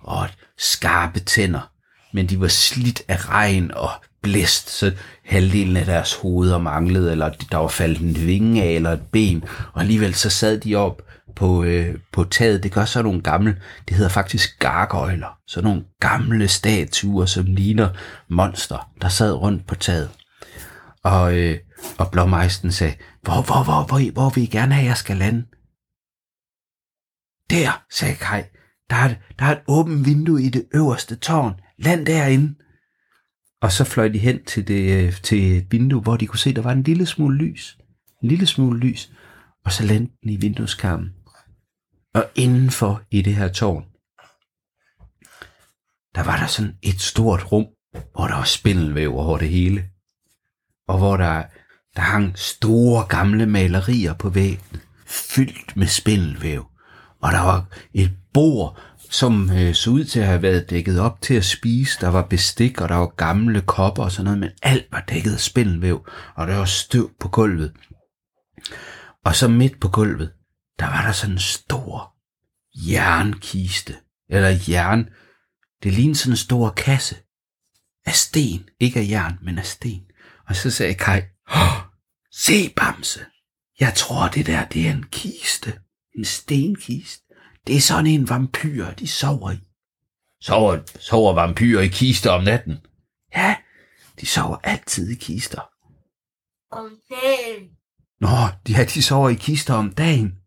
og 0.00 0.28
skarpe 0.58 1.20
tænder. 1.20 1.70
Men 2.12 2.26
de 2.26 2.40
var 2.40 2.48
slidt 2.48 3.02
af 3.08 3.28
regn 3.28 3.70
og 3.70 3.90
blæst, 4.22 4.70
så 4.70 4.92
halvdelen 5.24 5.76
af 5.76 5.84
deres 5.84 6.14
hoveder 6.14 6.58
manglede, 6.58 7.12
eller 7.12 7.30
der 7.50 7.56
var 7.56 7.68
faldet 7.68 8.00
en 8.00 8.26
vinge 8.26 8.62
af, 8.62 8.70
eller 8.70 8.92
et 8.92 9.02
ben, 9.12 9.44
og 9.72 9.80
alligevel 9.80 10.14
så 10.14 10.30
sad 10.30 10.60
de 10.60 10.74
op 10.74 11.02
på, 11.38 11.64
øh, 11.64 11.98
på 12.12 12.24
taget. 12.24 12.62
Det 12.62 12.72
gør 12.72 12.84
så 12.84 13.02
nogle 13.02 13.22
gamle, 13.22 13.62
det 13.88 13.96
hedder 13.96 14.10
faktisk 14.10 14.58
gargoyler, 14.58 15.38
så 15.46 15.60
nogle 15.62 15.84
gamle 16.00 16.48
statuer, 16.48 17.26
som 17.26 17.44
ligner 17.44 17.88
monster, 18.28 18.90
der 19.00 19.08
sad 19.08 19.32
rundt 19.32 19.66
på 19.66 19.74
taget. 19.74 20.10
Og, 21.04 21.38
øh, 21.38 21.58
Og 21.98 22.10
blåmejsten 22.10 22.72
sagde, 22.72 22.94
hvor, 23.22 23.42
hvor, 23.42 23.64
hvor, 23.64 23.86
hvor, 23.86 24.12
hvor 24.12 24.30
vil 24.30 24.42
I 24.42 24.46
gerne 24.46 24.74
have, 24.74 24.86
jeg 24.86 24.96
skal 24.96 25.16
lande? 25.16 25.42
Der, 27.50 27.84
sagde 27.90 28.14
Kai. 28.14 28.42
Der 28.90 28.96
er, 28.96 29.14
der 29.38 29.44
er 29.44 29.52
et 29.52 29.62
åbent 29.68 30.06
vindue 30.06 30.42
i 30.42 30.48
det 30.48 30.64
øverste 30.74 31.16
tårn. 31.16 31.54
Land 31.78 32.06
derinde. 32.06 32.54
Og 33.62 33.72
så 33.72 33.84
fløj 33.84 34.08
de 34.08 34.18
hen 34.18 34.44
til, 34.44 34.68
det, 34.68 35.06
øh, 35.06 35.22
til 35.22 35.56
et 35.56 35.72
vindue, 35.72 36.00
hvor 36.00 36.16
de 36.16 36.26
kunne 36.26 36.38
se, 36.38 36.54
der 36.54 36.62
var 36.62 36.72
en 36.72 36.82
lille 36.82 37.06
smule 37.06 37.38
lys. 37.38 37.78
En 38.22 38.28
lille 38.28 38.46
smule 38.46 38.80
lys. 38.80 39.12
Og 39.64 39.72
så 39.72 39.86
landte 39.86 40.12
den 40.22 40.30
i 40.30 40.36
vindueskarmen. 40.36 41.14
Og 42.18 42.24
indenfor 42.34 43.02
i 43.10 43.22
det 43.22 43.34
her 43.34 43.48
tårn, 43.48 43.84
der 46.14 46.22
var 46.22 46.36
der 46.36 46.46
sådan 46.46 46.74
et 46.82 47.00
stort 47.00 47.52
rum, 47.52 47.66
hvor 47.92 48.26
der 48.26 48.34
var 48.34 48.44
spindelvæv 48.44 49.18
over 49.18 49.38
det 49.38 49.48
hele. 49.48 49.84
Og 50.88 50.98
hvor 50.98 51.16
der, 51.16 51.42
der 51.96 52.00
hang 52.00 52.38
store 52.38 53.04
gamle 53.04 53.46
malerier 53.46 54.14
på 54.14 54.28
væggen, 54.28 54.80
fyldt 55.06 55.76
med 55.76 55.86
spindelvæv. 55.86 56.66
Og 57.22 57.32
der 57.32 57.40
var 57.40 57.66
et 57.94 58.12
bord, 58.34 58.80
som 59.10 59.50
øh, 59.50 59.74
så 59.74 59.90
ud 59.90 60.04
til 60.04 60.20
at 60.20 60.26
have 60.26 60.42
været 60.42 60.70
dækket 60.70 61.00
op 61.00 61.20
til 61.20 61.34
at 61.34 61.44
spise. 61.44 62.00
Der 62.00 62.08
var 62.08 62.22
bestik, 62.22 62.80
og 62.80 62.88
der 62.88 62.94
var 62.94 63.06
gamle 63.06 63.60
kopper 63.60 64.02
og 64.02 64.12
sådan 64.12 64.24
noget, 64.24 64.38
men 64.38 64.50
alt 64.62 64.86
var 64.92 65.04
dækket 65.08 65.32
af 65.32 65.40
spindelvæv, 65.40 66.08
og 66.34 66.46
der 66.46 66.56
var 66.56 66.64
støv 66.64 67.10
på 67.20 67.28
gulvet. 67.28 67.72
Og 69.24 69.34
så 69.34 69.48
midt 69.48 69.80
på 69.80 69.88
gulvet, 69.88 70.32
der 70.78 70.86
var 70.86 71.02
der 71.02 71.12
sådan 71.12 71.34
en 71.34 71.38
stor 71.38 72.14
jernkiste, 72.74 73.96
eller 74.28 74.60
jern. 74.68 75.08
Det 75.82 75.92
lignede 75.92 76.18
sådan 76.18 76.32
en 76.32 76.36
stor 76.36 76.70
kasse 76.70 77.16
af 78.04 78.14
sten, 78.14 78.68
ikke 78.80 79.00
af 79.00 79.08
jern, 79.08 79.38
men 79.42 79.58
af 79.58 79.66
sten. 79.66 80.04
Og 80.48 80.56
så 80.56 80.70
sagde 80.70 80.94
Kai, 80.94 81.22
oh, 81.48 81.82
se 82.32 82.72
Bamse, 82.76 83.20
jeg 83.80 83.94
tror 83.94 84.28
det 84.28 84.46
der, 84.46 84.64
det 84.64 84.86
er 84.86 84.92
en 84.92 85.06
kiste, 85.12 85.80
en 86.16 86.24
stenkiste. 86.24 87.24
Det 87.66 87.76
er 87.76 87.80
sådan 87.80 88.06
en 88.06 88.28
vampyr, 88.28 88.90
de 88.90 89.08
sover 89.08 89.50
i. 89.50 89.58
Sover, 90.40 90.78
sover 91.00 91.32
vampyrer 91.32 91.82
i 91.82 91.88
kister 91.88 92.30
om 92.30 92.44
natten? 92.44 92.86
Ja, 93.36 93.56
de 94.20 94.26
sover 94.26 94.56
altid 94.62 95.10
i 95.10 95.14
kister. 95.14 95.62
Om 96.70 96.90
dagen. 97.10 97.68
Nå, 98.20 98.28
ja, 98.68 98.84
de 98.84 99.02
sover 99.02 99.28
i 99.28 99.34
kister 99.34 99.74
om 99.74 99.94
dagen. 99.94 100.38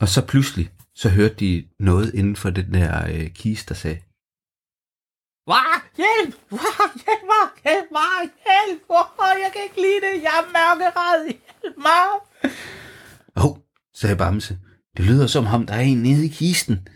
Og 0.00 0.08
så 0.08 0.26
pludselig, 0.26 0.70
så 0.94 1.08
hørte 1.08 1.34
de 1.34 1.68
noget 1.80 2.14
inden 2.14 2.36
for 2.36 2.50
den 2.50 2.74
der 2.74 3.06
øh, 3.08 3.30
kiste, 3.30 3.68
der 3.68 3.74
sagde, 3.74 3.96
Hvad? 5.46 5.80
Hjælp! 5.96 6.34
Hvad? 6.48 6.88
Hjælp 7.04 7.22
mig! 7.32 7.44
Hjælp 7.64 7.88
mig! 7.92 8.20
Hjælp! 8.46 8.82
Oh, 8.88 9.34
jeg 9.44 9.50
kan 9.52 9.62
ikke 9.62 9.76
lide 9.76 10.00
det! 10.06 10.22
Jeg 10.22 10.34
er 10.42 10.46
mørkeret! 10.56 11.26
Hjælp 11.62 11.76
mig! 11.76 12.06
Åh, 13.36 13.44
oh, 13.44 13.56
sagde 13.94 14.16
Bamse. 14.16 14.58
Det 14.96 15.04
lyder 15.04 15.26
som 15.26 15.46
om, 15.46 15.66
der 15.66 15.74
er 15.74 15.80
en 15.80 16.02
nede 16.02 16.24
i 16.24 16.28
kisten. 16.28 16.88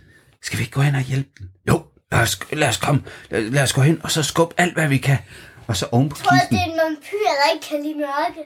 Skal 0.42 0.58
vi 0.58 0.62
ikke 0.62 0.72
gå 0.74 0.80
hen 0.80 0.94
og 0.94 1.00
hjælpe 1.00 1.30
den? 1.38 1.50
Jo, 1.68 1.82
lad 2.12 2.20
os, 2.20 2.40
lad 2.52 2.68
os 2.68 2.76
komme. 2.76 3.02
Lad, 3.30 3.40
lad 3.42 3.62
os 3.62 3.72
gå 3.72 3.80
hen, 3.80 4.00
og 4.04 4.10
så 4.10 4.22
skubbe 4.22 4.54
alt, 4.58 4.74
hvad 4.74 4.88
vi 4.88 4.98
kan. 4.98 5.18
Og 5.66 5.76
så 5.76 5.86
oven 5.92 6.08
på 6.08 6.16
Jeg 6.18 6.24
tror, 6.24 6.36
kisten. 6.38 6.56
det 6.56 6.60
er 6.62 6.72
en 6.72 6.78
vampyr, 6.84 7.28
der 7.40 7.54
ikke 7.54 7.66
kan 7.66 7.82
lide 7.82 7.94
mørke. 7.98 8.42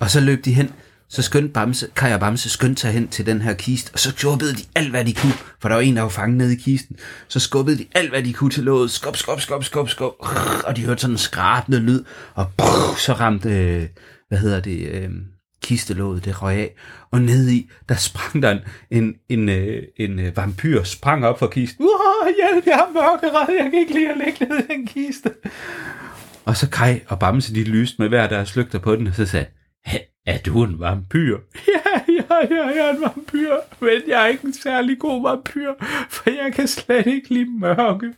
Og 0.00 0.10
så 0.10 0.20
løb 0.20 0.44
de 0.44 0.54
hen. 0.54 0.74
Så 1.08 1.22
skyndte 1.22 1.52
Bamse, 1.52 1.88
Kaj 1.96 2.14
og 2.14 2.20
Bamse 2.20 2.50
skyndte 2.50 2.80
sig 2.80 2.92
hen 2.92 3.08
til 3.08 3.26
den 3.26 3.42
her 3.42 3.54
kiste, 3.54 3.90
og 3.92 3.98
så 3.98 4.10
skubbede 4.10 4.54
de 4.54 4.62
alt, 4.74 4.90
hvad 4.90 5.04
de 5.04 5.14
kunne, 5.14 5.32
for 5.60 5.68
der 5.68 5.74
var 5.74 5.82
en, 5.82 5.96
der 5.96 6.02
var 6.02 6.08
fanget 6.08 6.38
nede 6.38 6.52
i 6.52 6.56
kisten. 6.56 6.96
Så 7.28 7.40
skubbede 7.40 7.78
de 7.78 7.86
alt, 7.94 8.10
hvad 8.10 8.22
de 8.22 8.32
kunne 8.32 8.50
til 8.50 8.64
låget. 8.64 8.90
Skub, 8.90 9.16
skub, 9.16 9.40
skub, 9.40 9.64
skub, 9.64 9.88
skub. 9.88 10.12
Og 10.64 10.76
de 10.76 10.84
hørte 10.84 11.00
sådan 11.00 11.14
en 11.14 11.18
skrabende 11.18 11.78
lyd, 11.78 12.04
og 12.34 12.46
så 12.98 13.12
ramte, 13.12 13.48
øh, 13.48 13.86
hvad 14.28 14.38
hedder 14.38 14.60
det, 14.60 14.88
øh, 14.88 15.10
kistelåget, 15.62 16.24
det 16.24 16.42
røg 16.42 16.56
af. 16.56 16.74
Og 17.10 17.20
nede 17.20 17.54
i, 17.54 17.70
der 17.88 17.94
sprang 17.94 18.42
der 18.42 18.50
en, 18.50 18.60
en, 18.90 19.14
en, 19.28 19.48
øh, 19.48 19.82
en 19.96 20.36
vampyr, 20.36 20.82
sprang 20.82 21.26
op 21.26 21.38
fra 21.38 21.46
kisten. 21.46 21.84
Uh, 21.84 22.26
hjælp! 22.26 22.66
Jeg 22.66 22.76
har 22.76 22.90
mørkeret! 22.94 23.48
Jeg 23.58 23.70
kan 23.70 23.80
ikke 23.80 23.94
lide 23.94 24.10
at 24.10 24.16
ligge 24.24 24.44
nede 24.44 24.60
i 24.60 24.76
den 24.76 24.86
kiste. 24.86 25.30
Og 26.44 26.56
så 26.56 26.70
Kai 26.70 27.00
og 27.08 27.18
Bamse, 27.18 27.54
de 27.54 27.64
lyste 27.64 27.96
med 27.98 28.08
hver 28.08 28.26
deres 28.26 28.56
lygter 28.56 28.78
på 28.78 28.96
den, 28.96 29.06
og 29.06 29.14
så 29.14 29.26
sagde, 29.26 29.46
er 30.26 30.38
du 30.38 30.64
en 30.64 30.80
vampyr? 30.80 31.38
Ja, 31.68 32.00
ja, 32.08 32.54
ja, 32.54 32.66
jeg 32.66 32.88
er 32.88 32.94
en 32.94 33.00
vampyr, 33.00 33.54
men 33.80 34.02
jeg 34.08 34.22
er 34.22 34.26
ikke 34.26 34.44
en 34.46 34.52
særlig 34.52 34.98
god 34.98 35.22
vampyr, 35.22 35.72
for 36.08 36.30
jeg 36.30 36.52
kan 36.52 36.68
slet 36.68 37.06
ikke 37.06 37.34
lide 37.34 37.58
mørke. 37.58 38.14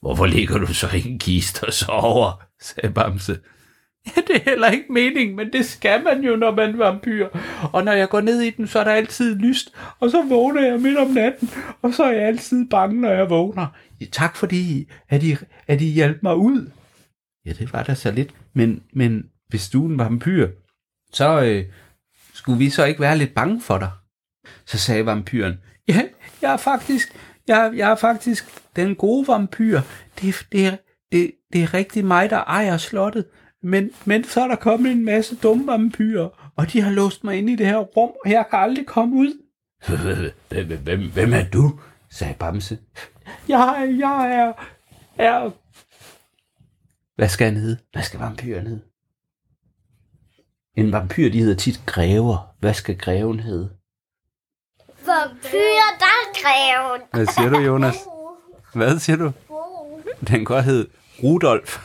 Hvorfor 0.00 0.26
ligger 0.26 0.58
du 0.58 0.74
så 0.74 0.86
i 0.94 1.08
en 1.08 1.18
kiste 1.18 1.64
og 1.64 1.72
sover? 1.72 2.42
sagde 2.60 2.94
Bamse. 2.94 3.38
Ja, 4.06 4.20
det 4.26 4.36
er 4.36 4.50
heller 4.50 4.70
ikke 4.70 4.92
meningen, 4.92 5.36
men 5.36 5.52
det 5.52 5.64
skal 5.64 6.04
man 6.04 6.24
jo, 6.24 6.36
når 6.36 6.54
man 6.54 6.70
er 6.70 6.76
vampyr. 6.76 7.28
Og 7.72 7.84
når 7.84 7.92
jeg 7.92 8.08
går 8.08 8.20
ned 8.20 8.40
i 8.40 8.50
den, 8.50 8.66
så 8.66 8.78
er 8.78 8.84
der 8.84 8.92
altid 8.92 9.34
lyst, 9.36 9.72
og 10.00 10.10
så 10.10 10.22
vågner 10.22 10.62
jeg 10.62 10.80
midt 10.80 10.98
om 10.98 11.10
natten, 11.10 11.50
og 11.82 11.94
så 11.94 12.04
er 12.04 12.12
jeg 12.12 12.22
altid 12.22 12.68
bange, 12.68 13.00
når 13.00 13.10
jeg 13.10 13.30
vågner. 13.30 13.66
Ja, 14.00 14.06
tak 14.12 14.36
fordi, 14.36 14.90
at 15.08 15.22
I, 15.22 15.36
at 15.66 15.80
I 15.80 15.84
hjalp 15.84 16.22
mig 16.22 16.36
ud. 16.36 16.70
Ja, 17.46 17.52
det 17.52 17.72
var 17.72 17.82
da 17.82 17.94
så 17.94 18.10
lidt. 18.10 18.30
Men, 18.52 18.82
men 18.92 19.24
hvis 19.48 19.68
du 19.70 19.84
er 19.86 19.88
en 19.88 19.98
vampyr, 19.98 20.48
så 21.12 21.40
øh, 21.42 21.64
skulle 22.34 22.58
vi 22.58 22.70
så 22.70 22.84
ikke 22.84 23.00
være 23.00 23.18
lidt 23.18 23.34
bange 23.34 23.60
for 23.60 23.78
dig. 23.78 23.90
Så 24.66 24.78
sagde 24.78 25.06
vampyren, 25.06 25.54
Ja, 25.88 26.02
jeg 26.42 26.52
er 26.52 26.56
faktisk, 26.56 27.16
jeg, 27.48 27.72
jeg 27.76 27.90
er 27.90 27.94
faktisk 27.94 28.44
den 28.76 28.94
gode 28.94 29.28
vampyr. 29.28 29.80
Det, 30.20 30.46
det, 30.52 30.66
er- 30.66 30.76
det, 31.12 31.32
det 31.52 31.62
er 31.62 31.74
rigtig 31.74 32.04
mig, 32.04 32.30
der 32.30 32.36
ejer 32.38 32.76
slottet. 32.76 33.24
Men, 33.62 33.90
men 34.04 34.24
så 34.24 34.40
er 34.42 34.48
der 34.48 34.56
kommet 34.56 34.92
en 34.92 35.04
masse 35.04 35.36
dumme 35.36 35.66
vampyrer, 35.66 36.52
og 36.56 36.72
de 36.72 36.80
har 36.80 36.90
låst 36.90 37.24
mig 37.24 37.36
inde 37.38 37.52
i 37.52 37.56
det 37.56 37.66
her 37.66 37.76
rum, 37.76 38.10
og 38.24 38.30
jeg 38.30 38.46
kan 38.50 38.58
aldrig 38.58 38.86
komme 38.86 39.16
ud. 39.16 39.42
hvem, 40.48 40.78
hvem, 40.82 41.10
hvem 41.12 41.32
er 41.32 41.44
du? 41.52 41.80
sagde 42.10 42.34
Bamse. 42.38 42.78
Jeg, 43.48 43.96
jeg 43.98 44.32
er, 44.34 44.52
er 45.24 45.50
Hvad 47.16 47.28
skal 47.28 47.46
han 47.46 47.56
hedde? 47.56 47.78
Hvad 47.92 48.02
skal 48.02 48.20
vampyren 48.20 48.66
hedde? 48.66 48.80
En 50.78 50.92
vampyr, 50.92 51.30
de 51.30 51.38
hedder 51.38 51.54
tit 51.54 51.80
grever. 51.86 52.54
Hvad 52.60 52.74
skal 52.74 52.98
greven 52.98 53.40
hedde? 53.40 53.70
Vampyr, 55.06 55.84
der 55.98 56.04
er 56.04 56.32
greven. 56.34 57.00
Hvad 57.12 57.26
siger 57.26 57.50
du, 57.50 57.58
Jonas? 57.58 57.94
Hvad 58.74 58.98
siger 58.98 59.16
du? 59.16 59.32
Bo. 59.48 60.00
Den 60.28 60.44
kan 60.44 60.62
hedde 60.62 60.88
Rudolf. 61.22 61.78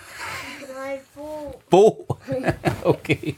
Nej, 0.77 0.99
Bo. 1.15 1.61
Bo. 1.69 2.17
okay. 2.93 3.35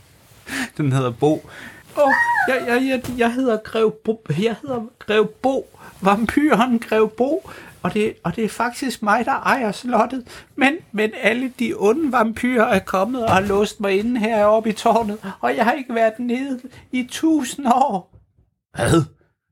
Den 0.78 0.92
hedder 0.92 1.12
Bo. 1.12 1.50
Åh, 1.98 2.12
jeg, 2.48 2.64
jeg, 2.68 2.88
jeg, 2.90 3.18
jeg 3.18 3.34
hedder 3.34 3.58
Grev 3.58 3.92
Bo, 4.04 4.24
jeg 4.30 4.56
hedder 4.62 4.82
Grev 5.00 5.28
Bo, 5.28 5.70
vampyren 6.02 6.80
Grev 6.80 7.10
Bo, 7.10 7.50
og 7.86 7.94
det, 7.94 8.13
og 8.24 8.36
det 8.36 8.44
er 8.44 8.50
faktisk 8.50 9.04
mig, 9.04 9.25
der 9.25 9.32
ejer 9.32 9.72
slottet. 9.72 10.46
Men, 10.56 10.74
men 10.92 11.12
alle 11.22 11.54
de 11.60 11.74
onde 11.77 12.12
vampyrer 12.12 12.65
er 12.65 12.80
kommet 12.80 13.25
og 13.25 13.32
har 13.32 13.42
låst 13.42 13.80
mig 13.80 14.00
inde 14.00 14.20
heroppe 14.20 14.70
i 14.70 14.74
tårnet, 14.74 15.18
og 15.42 15.56
jeg 15.56 15.65
har 15.65 15.72
ikke 15.72 15.96
været 15.96 16.20
nede 16.20 16.60
i 16.92 17.08
tusind 17.12 17.65
år. 17.68 18.15
Hvad? 18.75 19.04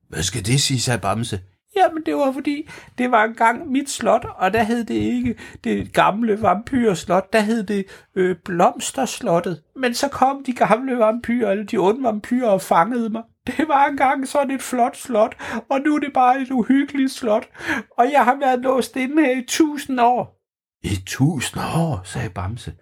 Hvad 0.09 0.23
skal 0.23 0.45
det 0.45 0.61
sige, 0.61 0.79
sagde 0.79 0.99
Bamse? 0.99 1.39
Jamen, 1.75 2.03
det 2.05 2.15
var 2.15 2.31
fordi, 2.31 2.69
det 2.97 3.11
var 3.11 3.23
engang 3.23 3.71
mit 3.71 3.89
slot, 3.89 4.25
og 4.35 4.53
der 4.53 4.63
hed 4.63 4.83
det 4.83 4.95
ikke 4.95 5.35
det 5.63 5.93
gamle 5.93 6.41
vampyrslot, 6.41 7.33
der 7.33 7.39
hed 7.39 7.63
det 7.63 7.85
øh, 8.15 8.35
Blomsterslottet. 8.45 9.61
Men 9.75 9.93
så 9.93 10.07
kom 10.07 10.43
de 10.43 10.53
gamle 10.53 10.97
vampyrer, 10.97 11.51
eller 11.51 11.65
de 11.65 11.77
onde 11.77 12.03
vampyrer, 12.03 12.49
og 12.49 12.61
fangede 12.61 13.09
mig. 13.09 13.23
Det 13.47 13.67
var 13.67 13.85
engang 13.85 14.27
sådan 14.27 14.51
et 14.51 14.61
flot 14.61 14.97
slot, 14.97 15.35
og 15.69 15.81
nu 15.81 15.95
er 15.95 15.99
det 15.99 16.13
bare 16.13 16.41
et 16.41 16.51
uhyggeligt 16.51 17.11
slot. 17.11 17.49
Og 17.97 18.11
jeg 18.11 18.25
har 18.25 18.35
været 18.35 18.59
låst 18.59 18.95
inde 18.95 19.25
her 19.25 19.31
i 19.31 19.45
tusind 19.47 19.99
år. 20.01 20.39
I 20.83 21.03
tusind 21.05 21.61
år, 21.75 22.01
sagde 22.05 22.29
Bamse. 22.29 22.73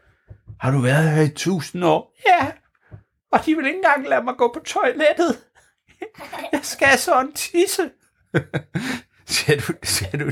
Har 0.60 0.72
du 0.72 0.80
været 0.80 1.12
her 1.12 1.22
i 1.22 1.30
tusind 1.30 1.84
år? 1.86 2.14
Ja, 2.26 2.48
og 3.32 3.46
de 3.46 3.56
vil 3.56 3.66
ikke 3.66 3.78
engang 3.78 4.08
lade 4.08 4.24
mig 4.24 4.36
gå 4.38 4.52
på 4.54 4.60
toilettet. 4.66 5.38
Jeg 6.52 6.60
skal 6.64 6.98
sådan 6.98 7.32
tisse. 7.34 7.90
Siger 9.26 9.60
du, 9.62 9.74
siger 9.84 10.18
du, 10.18 10.32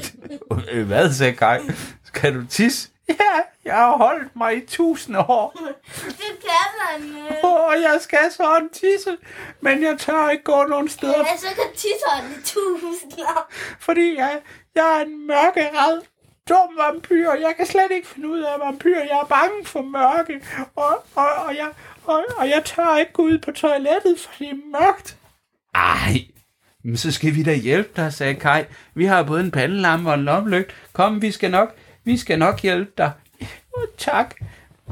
Øh, 0.71 0.87
hvad 0.87 1.11
sagde 1.13 1.33
Kai? 1.33 1.59
Skal 2.03 2.35
du 2.35 2.45
tisse? 2.45 2.89
Ja, 3.19 3.35
jeg 3.65 3.75
har 3.75 3.97
holdt 3.97 4.35
mig 4.35 4.57
i 4.57 4.65
tusind 4.65 5.17
år. 5.17 5.53
Det 6.21 6.33
kan 6.41 6.69
man. 6.81 7.21
Øh. 7.21 7.43
Åh, 7.43 7.81
jeg 7.81 7.97
skal 8.01 8.31
sådan 8.31 8.69
tisse, 8.69 9.17
men 9.61 9.83
jeg 9.83 9.95
tør 9.99 10.29
ikke 10.29 10.43
gå 10.43 10.63
nogen 10.63 10.89
steder, 10.89 11.17
Ja, 11.17 11.37
så 11.37 11.47
kan 11.47 11.71
tisseren 11.75 12.31
i 12.31 12.43
tusind 12.45 13.13
år. 13.21 13.51
fordi 13.87 14.15
jeg, 14.17 14.39
jeg 14.75 14.97
er 14.99 15.05
en 15.05 15.27
mørkeret, 15.27 16.01
dum 16.49 16.77
vampyr. 16.77 17.31
Jeg 17.31 17.53
kan 17.57 17.65
slet 17.65 17.91
ikke 17.91 18.07
finde 18.07 18.29
ud 18.29 18.39
af 18.39 18.59
vampyr. 18.59 18.99
Jeg 18.99 19.19
er 19.21 19.25
bange 19.25 19.65
for 19.65 19.81
mørke, 19.81 20.45
og, 20.75 21.05
og, 21.15 21.27
og, 21.45 21.55
jeg, 21.55 21.67
og, 22.05 22.23
og 22.37 22.49
jeg 22.49 22.61
tør 22.65 22.97
ikke 22.97 23.13
gå 23.13 23.21
ud 23.23 23.37
på 23.37 23.51
toilettet, 23.51 24.19
for 24.19 24.31
det 24.39 24.49
er 24.49 24.79
mørkt. 24.79 25.17
Ej, 25.75 26.13
men 26.83 26.97
så 26.97 27.11
skal 27.11 27.35
vi 27.35 27.43
da 27.43 27.53
hjælpe 27.53 27.89
dig, 27.95 28.13
sagde 28.13 28.35
Kai. 28.35 28.63
Vi 28.93 29.05
har 29.05 29.23
både 29.23 29.41
en 29.41 29.51
pandelampe 29.51 30.09
og 30.09 30.13
en 30.15 30.25
lommelygte. 30.25 30.73
Kom, 30.93 31.21
vi 31.21 31.31
skal 31.31 31.51
nok, 31.51 31.75
vi 32.09 32.17
skal 32.17 32.39
nok 32.39 32.61
hjælpe 32.61 32.91
dig. 32.97 33.11
Og 33.73 33.83
tak. 33.97 34.35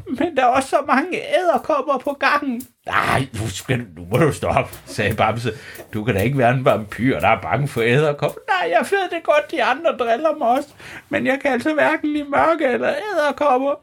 Men 0.07 0.37
der 0.37 0.43
er 0.43 0.47
også 0.47 0.69
så 0.69 0.83
mange 0.87 1.17
æderkopper 1.17 1.97
på 2.03 2.13
gangen. 2.19 2.61
Nej, 2.85 3.27
nu, 3.33 3.49
skal, 3.49 3.85
nu 3.97 4.05
må 4.11 4.17
du 4.17 4.33
stoppe, 4.33 4.77
sagde 4.85 5.15
Bamse. 5.15 5.51
Du 5.93 6.03
kan 6.03 6.15
da 6.15 6.21
ikke 6.21 6.37
være 6.37 6.53
en 6.53 6.65
vampyr, 6.65 7.19
der 7.19 7.27
er 7.27 7.41
bange 7.41 7.67
for 7.67 7.81
æderkopper. 7.81 8.41
Nej, 8.47 8.71
jeg 8.71 8.87
ved 8.91 9.09
det 9.09 9.23
godt, 9.23 9.51
de 9.51 9.63
andre 9.63 9.91
driller 9.99 10.37
mig 10.37 10.47
også. 10.47 10.69
Men 11.09 11.25
jeg 11.25 11.39
kan 11.41 11.51
altså 11.51 11.73
hverken 11.73 12.13
lide 12.13 12.29
mørke 12.29 12.65
eller 12.65 12.89
æderkopper. 12.89 13.75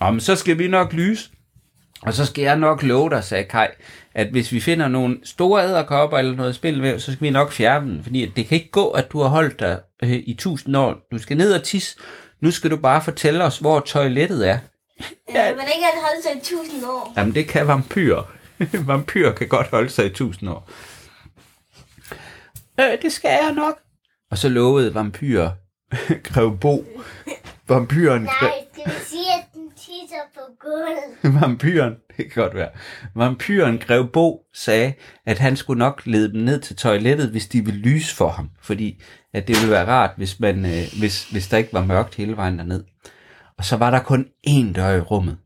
Om 0.00 0.20
så 0.20 0.36
skal 0.36 0.58
vi 0.58 0.68
nok 0.68 0.92
lyse. 0.92 1.30
Og 2.02 2.14
så 2.14 2.26
skal 2.26 2.42
jeg 2.42 2.56
nok 2.56 2.82
love 2.82 3.10
dig, 3.10 3.24
sagde 3.24 3.44
Kai, 3.44 3.66
at 4.14 4.28
hvis 4.28 4.52
vi 4.52 4.60
finder 4.60 4.88
nogle 4.88 5.18
store 5.24 5.64
æderkopper 5.64 6.18
eller 6.18 6.36
noget 6.36 6.54
spilvæv, 6.54 6.98
så 6.98 7.12
skal 7.12 7.22
vi 7.22 7.30
nok 7.30 7.52
fjerne 7.52 7.90
den. 7.90 8.02
Fordi 8.02 8.26
det 8.36 8.46
kan 8.46 8.54
ikke 8.54 8.70
gå, 8.70 8.90
at 8.90 9.12
du 9.12 9.20
har 9.20 9.28
holdt 9.28 9.60
dig 9.60 9.80
øh, 10.04 10.10
i 10.10 10.34
tusind 10.38 10.76
år. 10.76 10.94
Du 11.12 11.18
skal 11.18 11.36
ned 11.36 11.54
og 11.54 11.62
tisse. 11.62 11.96
Nu 12.40 12.50
skal 12.50 12.70
du 12.70 12.76
bare 12.76 13.02
fortælle 13.02 13.44
os, 13.44 13.58
hvor 13.58 13.80
toilettet 13.80 14.48
er. 14.48 14.58
Ja, 15.34 15.50
men 15.50 15.64
ikke 15.74 15.86
at 15.86 16.00
holde 16.02 16.22
sig 16.22 16.32
i 16.36 16.40
tusind 16.56 16.84
år. 16.84 17.12
Jamen, 17.16 17.34
det 17.34 17.48
kan 17.48 17.66
vampyrer. 17.66 18.22
vampyrer 18.92 19.32
kan 19.32 19.48
godt 19.48 19.66
holde 19.70 19.90
sig 19.90 20.06
i 20.06 20.10
tusind 20.10 20.50
år. 20.50 20.70
Øh, 22.80 23.02
det 23.02 23.12
skal 23.12 23.28
jeg 23.42 23.52
nok. 23.52 23.78
Og 24.30 24.38
så 24.38 24.48
lovede 24.48 24.94
vampyrer 24.94 25.50
Grev 26.32 26.58
Bo. 26.58 26.84
Vampyren, 27.68 28.22
Nej, 28.22 28.52
det 28.76 28.82
vil 28.86 28.94
sige, 29.06 29.32
at 29.38 29.41
tisser 29.84 30.24
på 30.34 30.40
gulvet. 30.60 31.10
vampyren, 31.40 31.94
det 32.16 32.32
kan 32.32 32.42
godt 32.42 32.54
være. 32.54 32.68
Vampyren 33.14 33.78
Grev 33.78 34.08
Bo 34.08 34.40
sagde, 34.54 34.94
at 35.26 35.38
han 35.38 35.56
skulle 35.56 35.78
nok 35.78 36.02
lede 36.04 36.32
dem 36.32 36.40
ned 36.40 36.60
til 36.60 36.76
toilettet, 36.76 37.28
hvis 37.28 37.46
de 37.46 37.64
ville 37.64 37.80
lyse 37.80 38.16
for 38.16 38.28
ham. 38.28 38.50
Fordi 38.60 39.02
at 39.32 39.48
det 39.48 39.56
ville 39.56 39.70
være 39.70 39.86
rart, 39.86 40.10
hvis, 40.16 40.40
man, 40.40 40.64
øh, 40.64 40.98
hvis, 40.98 41.30
hvis 41.30 41.48
der 41.48 41.56
ikke 41.56 41.72
var 41.72 41.84
mørkt 41.84 42.14
hele 42.14 42.36
vejen 42.36 42.58
derned. 42.58 42.84
Og 43.58 43.64
så 43.64 43.76
var 43.76 43.90
der 43.90 44.00
kun 44.00 44.26
én 44.48 44.72
dør 44.72 44.96
i 44.96 45.00
rummet. 45.00 45.38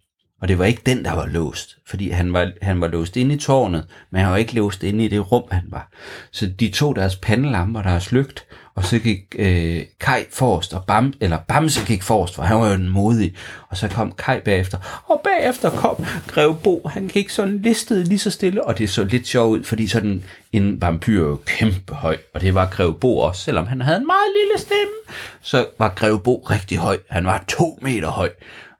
Og 0.42 0.48
det 0.48 0.58
var 0.58 0.64
ikke 0.64 0.82
den, 0.86 1.04
der 1.04 1.12
var 1.12 1.26
låst, 1.26 1.78
fordi 1.86 2.10
han 2.10 2.32
var, 2.32 2.52
han 2.62 2.80
var 2.80 2.88
låst 2.88 3.16
inde 3.16 3.34
i 3.34 3.38
tårnet, 3.38 3.86
men 4.10 4.20
han 4.20 4.30
var 4.30 4.36
ikke 4.36 4.54
låst 4.54 4.82
inde 4.82 5.04
i 5.04 5.08
det 5.08 5.32
rum, 5.32 5.44
han 5.50 5.64
var. 5.68 5.92
Så 6.32 6.46
de 6.60 6.70
tog 6.70 6.96
deres 6.96 7.16
pandelamper, 7.16 7.82
deres 7.82 8.12
lygt, 8.12 8.46
og 8.76 8.84
så 8.84 8.98
gik 8.98 9.20
øh, 9.38 9.82
Kai 10.00 10.24
forrest, 10.32 10.74
og 10.74 10.84
Bam, 10.86 11.12
eller 11.20 11.38
Bamse 11.48 11.86
gik 11.86 12.02
forrest, 12.02 12.34
for 12.34 12.42
han 12.42 12.56
var 12.56 12.68
jo 12.68 12.74
en 12.74 12.88
modig. 12.88 13.34
Og 13.68 13.76
så 13.76 13.88
kom 13.88 14.12
Kai 14.12 14.40
bagefter, 14.40 15.02
Og 15.06 15.20
bagefter 15.24 15.70
kom 15.70 16.04
Greve 16.26 16.56
Bo. 16.64 16.88
Han 16.88 17.08
gik 17.08 17.30
sådan 17.30 17.58
listet 17.58 18.08
lige 18.08 18.18
så 18.18 18.30
stille. 18.30 18.64
og 18.64 18.78
det 18.78 18.90
så 18.90 19.04
lidt 19.04 19.26
sjovt 19.26 19.58
ud, 19.58 19.64
fordi 19.64 19.86
sådan 19.86 20.22
en 20.52 20.80
vampyr 20.80 21.24
er 21.24 21.28
jo 21.28 21.40
kæmpe 21.46 21.94
høj, 21.94 22.16
og 22.34 22.40
det 22.40 22.54
var 22.54 22.66
Greve 22.66 22.94
Bo 22.94 23.18
også, 23.18 23.42
selvom 23.42 23.66
han 23.66 23.80
havde 23.80 23.98
en 23.98 24.06
meget 24.06 24.28
lille 24.36 24.58
stemme, 24.58 24.94
så 25.40 25.66
var 25.78 25.88
Greve 25.88 26.20
Bo 26.20 26.46
rigtig 26.50 26.78
høj. 26.78 26.98
Han 27.10 27.26
var 27.26 27.44
to 27.48 27.78
meter 27.82 28.08
høj, 28.08 28.30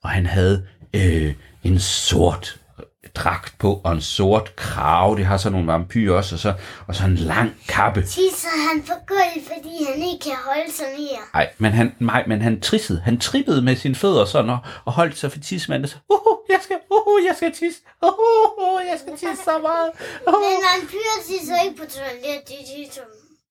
og 0.03 0.11
han 0.11 0.27
havde 0.27 0.67
øh, 0.95 1.35
en 1.65 1.79
sort 1.79 2.57
dragt 3.17 3.59
på, 3.59 3.81
og 3.85 3.93
en 3.93 4.01
sort 4.01 4.57
krave, 4.57 5.17
det 5.17 5.27
har 5.27 5.37
sådan 5.37 5.53
nogle 5.53 5.67
vampyrer 5.73 6.17
også, 6.17 6.35
og 6.35 6.39
så, 6.39 6.55
og 6.87 6.95
så 6.95 7.05
en 7.05 7.15
lang 7.17 7.51
kappe. 7.69 8.03
Tisser 8.03 8.69
han 8.69 8.83
på 8.83 8.93
gulvet, 9.07 9.43
fordi 9.55 9.75
han 9.93 10.03
ikke 10.03 10.25
kan 10.25 10.37
holde 10.45 10.73
sig 10.73 10.87
mere. 10.99 11.23
Nej, 11.35 11.49
men 11.59 11.73
han, 11.73 11.95
nej, 11.99 12.25
men 12.27 12.43
han 12.43 12.61
trissede. 12.61 13.01
Han 13.05 13.21
trippede 13.21 13.63
med 13.63 13.77
sine 13.77 13.95
fødder 13.95 14.25
sådan 14.25 14.51
og, 14.51 14.59
og 14.85 14.93
holdt 14.93 15.19
sig 15.19 15.33
for 15.33 15.39
tidsmanden. 15.39 15.89
Så, 15.89 15.97
Uh, 16.11 16.39
jeg 16.53 16.61
skal, 16.63 16.77
uh, 16.91 17.25
jeg 17.29 17.35
skal 17.37 17.53
tisse. 17.53 17.81
Uh, 18.03 18.09
uh, 18.09 18.81
jeg 18.91 18.99
skal 19.01 19.13
tisse 19.13 19.45
så 19.45 19.59
meget. 19.63 19.91
Uh. 20.29 20.35
Men 20.45 20.57
vampyrer 20.71 21.19
tisser 21.29 21.63
ikke 21.65 21.77
på 21.77 21.87
toilet, 21.91 22.41
de 22.49 22.55
tisser 22.71 23.03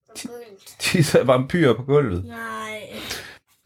på 0.08 0.14
gulvet. 0.28 0.76
tisser 0.80 1.24
vampyrer 1.24 1.74
på 1.74 1.84
gulvet. 1.84 2.26
Nej. 2.26 2.80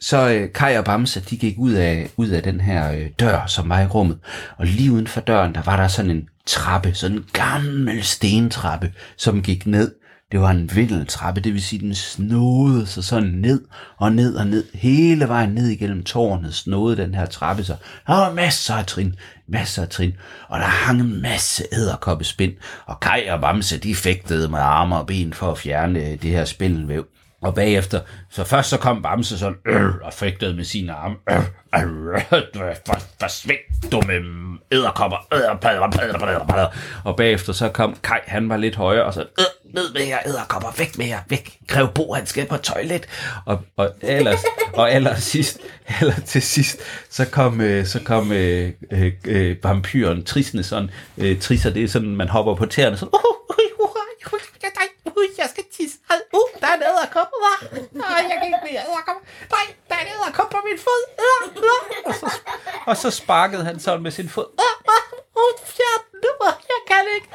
Så 0.01 0.29
øh, 0.29 0.53
Kai 0.53 0.77
og 0.77 0.85
Bamse, 0.85 1.19
de 1.19 1.37
gik 1.37 1.55
ud 1.57 1.73
af, 1.73 2.09
ud 2.17 2.27
af 2.27 2.43
den 2.43 2.61
her 2.61 2.91
øh, 2.91 3.09
dør, 3.19 3.45
som 3.47 3.69
var 3.69 3.81
i 3.81 3.87
rummet. 3.87 4.17
Og 4.57 4.65
lige 4.65 4.91
uden 4.91 5.07
for 5.07 5.21
døren, 5.21 5.55
der 5.55 5.61
var 5.61 5.77
der 5.77 5.87
sådan 5.87 6.11
en 6.11 6.29
trappe, 6.45 6.93
sådan 6.93 7.17
en 7.17 7.25
gammel 7.33 8.03
stentrappe, 8.03 8.93
som 9.17 9.41
gik 9.41 9.65
ned. 9.65 9.95
Det 10.31 10.39
var 10.39 10.49
en 10.49 10.75
vindeltrappe, 10.75 11.41
det 11.41 11.53
vil 11.53 11.63
sige, 11.63 11.79
den 11.79 11.95
snodede 11.95 12.87
sig 12.87 13.03
sådan 13.03 13.29
ned 13.29 13.61
og 13.97 14.11
ned 14.11 14.35
og 14.35 14.47
ned. 14.47 14.65
Hele 14.73 15.27
vejen 15.27 15.49
ned 15.49 15.67
igennem 15.67 16.03
tårnet 16.03 16.55
snodede 16.55 17.01
den 17.01 17.15
her 17.15 17.25
trappe 17.25 17.63
sig. 17.63 17.77
Der 18.07 18.13
var 18.13 18.33
masser 18.33 18.73
af 18.73 18.85
trin, 18.85 19.15
masser 19.47 19.81
af 19.81 19.89
trin. 19.89 20.13
Og 20.47 20.59
der 20.59 20.65
hang 20.65 21.01
en 21.01 21.21
masse 21.21 21.63
æderkoppespind. 21.71 22.53
Og 22.85 22.99
Kai 22.99 23.27
og 23.27 23.41
Bamse, 23.41 23.77
de 23.77 23.95
fægtede 23.95 24.49
med 24.49 24.59
arme 24.59 24.97
og 24.97 25.07
ben 25.07 25.33
for 25.33 25.51
at 25.51 25.57
fjerne 25.57 25.99
øh, 25.99 26.21
det 26.21 26.31
her 26.31 26.45
spindelvæv. 26.45 27.05
Og 27.41 27.55
bagefter, 27.55 28.01
så 28.29 28.43
først 28.43 28.69
så 28.69 28.77
kom 28.77 29.01
Bamse 29.01 29.39
sådan, 29.39 29.57
øh, 29.65 29.95
og 30.03 30.13
fægtede 30.13 30.53
med 30.53 30.63
sine 30.63 30.93
arme, 30.93 31.15
øh, 31.31 31.37
øh, 31.75 32.67
øh 32.69 32.75
for, 32.85 33.01
forsvind 33.19 33.91
dumme 33.91 34.13
æderkopper, 34.71 35.27
æderpadder, 35.33 36.67
og 37.03 37.15
bagefter 37.15 37.53
så 37.53 37.69
kom 37.69 37.95
Kai, 38.03 38.19
han 38.27 38.49
var 38.49 38.57
lidt 38.57 38.75
højere, 38.75 39.03
og 39.03 39.13
så, 39.13 39.21
øh, 39.21 39.73
ned 39.73 39.93
med 39.93 40.01
jer 40.01 40.17
æderkopper, 40.25 40.69
væk 40.77 40.97
med 40.97 41.05
jer, 41.05 41.19
væk, 41.29 41.57
Grev 41.67 41.87
Bo, 41.95 42.13
han 42.13 42.25
skal 42.25 42.45
på 42.45 42.57
toilet, 42.57 43.07
og, 43.45 43.59
og 43.77 43.91
ellers, 44.01 44.39
og 44.73 44.91
aller 44.91 45.15
sidst, 45.15 45.59
eller 46.01 46.15
til 46.25 46.41
sidst, 46.41 46.79
så 47.09 47.25
kom, 47.25 47.61
øh, 47.61 47.85
så 47.85 47.99
kom 48.03 48.31
øh, 48.31 48.71
øh, 48.91 49.11
øh 49.25 49.57
vampyren 49.63 50.23
trissende 50.23 50.63
sådan, 50.63 50.89
øh, 51.17 51.39
trisser, 51.39 51.69
det 51.69 51.83
er 51.83 51.87
sådan, 51.87 52.15
man 52.15 52.29
hopper 52.29 52.55
på 52.55 52.65
tæerne, 52.65 52.97
sådan, 52.97 53.13
uh, 53.13 53.19
uh, 53.79 53.89
uh, 55.05 55.23
jeg 55.37 55.47
skal 55.49 55.63
tisse, 55.77 55.97
uh, 56.33 56.58
der 56.69 56.75
er 56.75 56.89
en 56.91 56.97
æderkop, 56.97 57.27
nej, 57.91 58.21
jeg 58.29 58.35
kan 58.39 58.47
ikke 58.47 58.63
mere 58.69 58.81
æderkop, 58.89 59.19
nej, 59.55 59.65
der 59.89 59.95
er 59.95 60.03
en 60.05 60.11
æderkop 60.15 60.49
på 60.49 60.57
min 60.67 60.79
fod, 60.85 61.01
og, 62.05 62.13
så, 62.15 62.31
og 62.85 62.97
så 62.97 63.09
sparkede 63.11 63.63
han 63.65 63.79
sådan 63.79 64.03
med 64.03 64.11
sin 64.11 64.29
fod, 64.29 64.45
jeg 66.73 66.81
kan 66.87 67.05
ikke. 67.15 67.27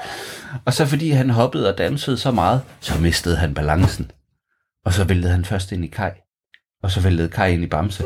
Og 0.67 0.73
så 0.73 0.87
fordi 0.87 1.11
han 1.11 1.31
hoppede 1.31 1.69
og 1.73 1.79
dansede 1.79 2.19
så 2.19 2.31
meget, 2.31 2.63
så 2.81 2.99
mistede 2.99 3.37
han 3.37 3.55
balancen. 3.55 4.11
Og 4.85 4.93
så 4.93 5.05
væltede 5.05 5.33
han 5.33 5.45
først 5.45 5.73
ind 5.73 5.85
i 5.85 5.89
Kai, 5.89 6.11
og 6.83 6.91
så 6.91 7.01
væltede 7.01 7.29
Kai 7.29 7.53
ind 7.55 7.63
i 7.63 7.67
Bamse. 7.67 8.05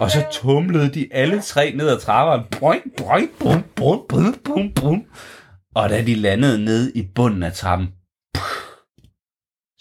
Og 0.00 0.10
så 0.10 0.24
tumlede 0.32 0.94
de 0.94 1.08
alle 1.12 1.42
tre 1.42 1.72
ned 1.72 1.88
ad 1.88 2.00
trapperen. 2.00 2.44
Boing, 2.60 2.82
boing, 2.96 3.30
bum, 3.38 3.62
bum, 3.76 4.06
bum, 4.08 4.34
bum, 4.44 4.72
bum. 4.74 5.04
Og 5.74 5.88
da 5.88 6.02
de 6.02 6.14
landede 6.14 6.64
ned 6.64 6.92
i 6.94 7.08
bunden 7.14 7.42
af 7.42 7.52
trappen, 7.52 7.88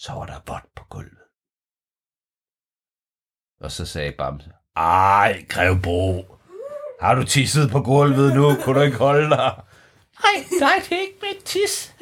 så 0.04 0.12
var 0.14 0.26
der 0.26 0.40
vådt 0.48 0.76
på 0.76 0.84
gulvet. 0.90 1.24
Og 3.62 3.72
så 3.72 3.86
sagde 3.86 4.12
Bamse, 4.12 4.52
ej, 4.76 5.46
Grev 5.50 5.82
Bo, 5.84 6.26
har 7.02 7.16
du 7.16 7.24
tisset 7.24 7.72
på 7.72 7.82
gulvet 7.82 8.36
nu? 8.36 8.56
Kunne 8.64 8.80
du 8.80 8.86
ikke 8.86 8.98
holde 8.98 9.30
dig? 9.30 9.52
Nej, 10.24 10.38
nej, 10.60 10.82
det 10.90 10.92
er 10.98 11.02
ikke 11.02 11.20
mit 11.22 11.44
tis. 11.46 11.96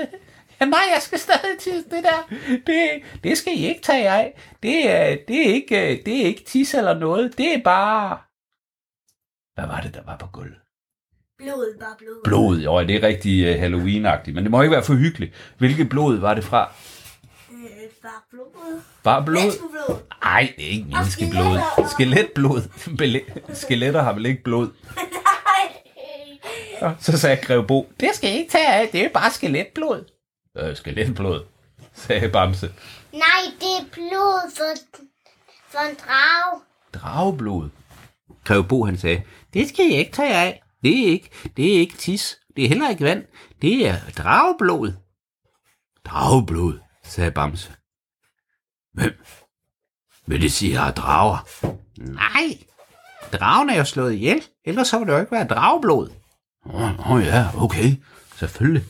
Ja, 0.60 0.66
nej, 0.66 0.80
jeg 0.94 1.02
skal 1.02 1.20
stadig 1.20 1.58
tisse 1.60 1.90
det 1.90 2.04
der. 2.04 2.36
Det, 2.66 3.04
det 3.24 3.38
skal 3.38 3.54
I 3.54 3.68
ikke 3.68 3.82
tage 3.82 4.10
af. 4.10 4.40
Det 4.64 4.92
er, 4.92 5.18
det, 5.28 5.50
er 5.50 5.54
ikke, 5.54 6.02
det 6.06 6.22
er 6.22 6.26
ikke 6.26 6.44
tis 6.44 6.74
eller 6.74 6.94
noget. 6.94 7.38
Det 7.38 7.54
er 7.54 7.64
bare... 7.64 8.18
Hvad 9.56 9.68
var 9.68 9.82
det, 9.82 9.94
der 9.94 10.04
var 10.04 10.18
på 10.18 10.28
gulvet? 10.28 10.60
Blod, 11.38 11.80
bare 11.80 11.96
blod. 11.98 12.22
Blod, 12.24 12.58
jo, 12.58 12.80
det 12.80 12.96
er 12.96 13.08
rigtig 13.08 13.50
uh, 13.50 13.62
Halloween-agtigt, 13.62 14.34
men 14.34 14.44
det 14.44 14.52
må 14.52 14.62
ikke 14.62 14.72
være 14.72 14.84
for 14.84 14.94
hyggeligt. 14.94 15.54
Hvilket 15.58 15.90
blod 15.90 16.18
var 16.18 16.34
det 16.34 16.44
fra? 16.44 16.72
Bare 18.08 18.22
blod. 18.32 18.82
Bare 19.04 19.26
blod? 19.26 19.42
Menneskeblod. 19.42 20.00
Nej, 20.24 20.54
det 20.58 20.66
er 20.66 20.70
ikke 20.70 20.86
menneskeblod. 20.86 21.60
Skeletblod. 21.92 22.62
Skeletter 23.54 24.02
har 24.04 24.14
vel 24.14 24.26
ikke 24.26 24.44
blod? 24.44 24.68
Nej. 26.82 26.94
Så 27.06 27.18
sagde 27.18 27.38
Grev 27.46 27.68
Bo, 27.68 27.92
Det 28.00 28.10
skal 28.14 28.30
I 28.30 28.38
ikke 28.38 28.52
tage 28.52 28.68
af. 28.68 28.90
Det 28.92 29.06
er 29.06 29.10
bare 29.10 29.32
skeletblod. 29.32 30.06
øh, 30.58 30.76
skeletblod, 30.76 31.44
sagde 31.94 32.30
Bamse. 32.30 32.74
Nej, 33.14 33.42
det 33.60 33.68
er 33.80 33.86
blod 33.94 34.52
for, 34.58 34.98
for 35.70 35.80
en 35.90 35.96
drage. 36.06 36.62
Drageblod. 36.94 37.70
Grev 38.44 38.64
Bo, 38.64 38.86
han 38.86 38.98
sagde, 38.98 39.22
det 39.54 39.70
skal 39.70 39.86
I 39.86 39.96
ikke 39.96 40.12
tage 40.12 40.34
af. 40.34 40.64
Det 40.84 41.00
er 41.04 41.08
ikke, 41.12 41.30
det 41.58 41.76
er 41.76 41.80
ikke 41.80 41.98
tis. 41.98 42.38
Det 42.56 42.64
er 42.64 42.68
heller 42.70 42.90
ikke 42.90 43.04
vand. 43.04 43.24
Det 43.62 43.88
er 43.88 43.96
drageblod. 44.18 44.94
Drageblod, 46.06 46.80
sagde 47.04 47.32
Bamse. 47.32 47.72
Hvem? 48.98 49.12
Vil 50.26 50.42
det 50.42 50.52
sige, 50.52 50.70
at 50.72 50.76
jeg 50.76 50.88
er 50.88 50.92
drager? 50.92 51.48
Nej, 51.98 52.58
dragen 53.34 53.70
er 53.70 53.78
jo 53.78 53.84
slået 53.84 54.14
ihjel. 54.14 54.44
Ellers 54.66 54.88
så 54.88 55.00
ville 55.00 55.12
det 55.12 55.18
jo 55.18 55.22
ikke 55.22 55.32
være 55.32 55.48
drageblod. 55.48 56.10
Åh 56.66 57.12
oh, 57.12 57.24
ja, 57.24 57.48
okay. 57.58 57.96
Selvfølgelig. 58.36 58.84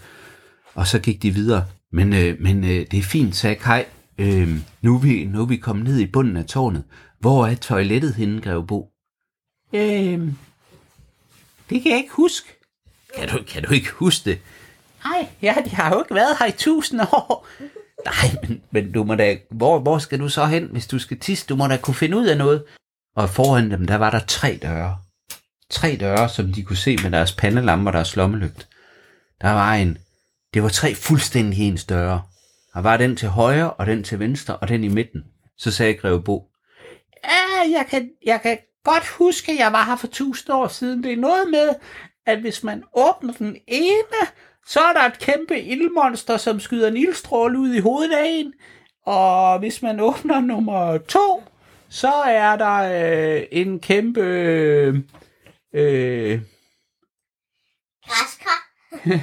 Og 0.75 0.87
så 0.87 0.99
gik 0.99 1.21
de 1.21 1.31
videre. 1.31 1.65
Men, 1.91 2.13
øh, 2.13 2.41
men 2.41 2.63
øh, 2.63 2.85
det 2.91 2.99
er 2.99 3.03
fint, 3.03 3.35
sagde 3.35 3.55
Kai. 3.55 3.83
Øh, 4.17 4.49
nu, 4.81 4.95
er 4.95 4.99
vi, 4.99 5.25
nu 5.25 5.41
er 5.41 5.45
vi 5.45 5.57
kommet 5.57 5.85
ned 5.85 5.99
i 5.99 6.05
bunden 6.05 6.37
af 6.37 6.45
tårnet. 6.45 6.83
Hvor 7.19 7.47
er 7.47 7.55
toilettet 7.55 8.15
henne, 8.15 8.41
Greve 8.41 8.67
Bo? 8.67 8.89
Øhm, 9.73 10.37
det 11.69 11.81
kan 11.81 11.91
jeg 11.91 11.97
ikke 11.97 12.13
huske. 12.13 12.47
Kan 13.15 13.29
du, 13.29 13.43
kan 13.47 13.63
du 13.63 13.73
ikke 13.73 13.91
huske 13.91 14.29
det? 14.29 14.39
Nej, 15.03 15.27
jeg, 15.41 15.63
jeg 15.65 15.77
har 15.77 15.89
jo 15.89 15.99
ikke 15.99 16.15
været 16.15 16.37
her 16.39 16.45
i 16.45 16.51
tusind 16.51 17.01
år. 17.01 17.47
Nej, 18.05 18.35
men, 18.41 18.61
men 18.71 18.91
du 18.91 19.03
må 19.03 19.15
da, 19.15 19.37
hvor, 19.51 19.79
hvor 19.79 19.97
skal 19.97 20.19
du 20.19 20.29
så 20.29 20.45
hen, 20.45 20.63
hvis 20.71 20.87
du 20.87 20.99
skal 20.99 21.19
tisse? 21.19 21.45
Du 21.47 21.55
må 21.55 21.67
da 21.67 21.77
kunne 21.77 21.95
finde 21.95 22.17
ud 22.17 22.25
af 22.25 22.37
noget. 22.37 22.63
Og 23.15 23.29
foran 23.29 23.71
dem, 23.71 23.87
der 23.87 23.95
var 23.95 24.09
der 24.09 24.19
tre 24.19 24.59
døre. 24.61 24.97
tre 25.69 25.97
døre, 25.99 26.29
som 26.29 26.53
de 26.53 26.63
kunne 26.63 26.77
se 26.77 26.97
med 27.03 27.11
deres 27.11 27.31
pandelamper 27.31 27.91
og 27.91 27.93
deres 27.93 28.15
lommelygt. 28.15 28.67
Der 29.41 29.49
var 29.49 29.73
en, 29.73 29.97
det 30.53 30.63
var 30.63 30.69
tre 30.69 30.95
fuldstændig 30.95 31.67
ens 31.67 31.85
døre. 31.85 32.21
Der 32.73 32.81
var 32.81 32.97
den 32.97 33.15
til 33.15 33.29
højre, 33.29 33.73
og 33.73 33.85
den 33.85 34.03
til 34.03 34.19
venstre, 34.19 34.57
og 34.57 34.67
den 34.67 34.83
i 34.83 34.87
midten. 34.87 35.23
Så 35.57 35.71
sagde 35.71 35.93
Greve 35.93 36.23
Bo, 36.23 36.49
Ja, 37.23 37.63
ah, 37.63 37.71
jeg 37.71 37.85
kan, 37.89 38.09
jeg 38.25 38.41
kan 38.41 38.57
godt 38.83 39.07
huske, 39.07 39.51
at 39.51 39.57
jeg 39.57 39.73
var 39.73 39.83
her 39.83 39.95
for 39.95 40.07
tusind 40.07 40.53
år 40.53 40.67
siden. 40.67 41.03
Det 41.03 41.13
er 41.13 41.17
noget 41.17 41.49
med, 41.51 41.69
at 42.25 42.39
hvis 42.39 42.63
man 42.63 42.83
åbner 42.93 43.33
den 43.33 43.57
ene, 43.67 44.19
så 44.67 44.79
er 44.79 44.93
der 44.93 45.01
et 45.01 45.19
kæmpe 45.19 45.59
ildmonster, 45.59 46.37
som 46.37 46.59
skyder 46.59 46.87
en 46.87 46.97
ildstråle 46.97 47.59
ud 47.59 47.73
i 47.73 47.79
hovedet 47.79 48.15
af 48.15 48.23
en. 48.25 48.53
Og 49.05 49.59
hvis 49.59 49.81
man 49.81 49.99
åbner 49.99 50.39
nummer 50.39 50.97
to, 50.97 51.43
så 51.89 52.11
er 52.11 52.55
der 52.55 52.75
øh, 53.37 53.43
en 53.51 53.79
kæmpe... 53.79 54.21
Øh, 55.73 56.41
Græskar. 58.05 58.67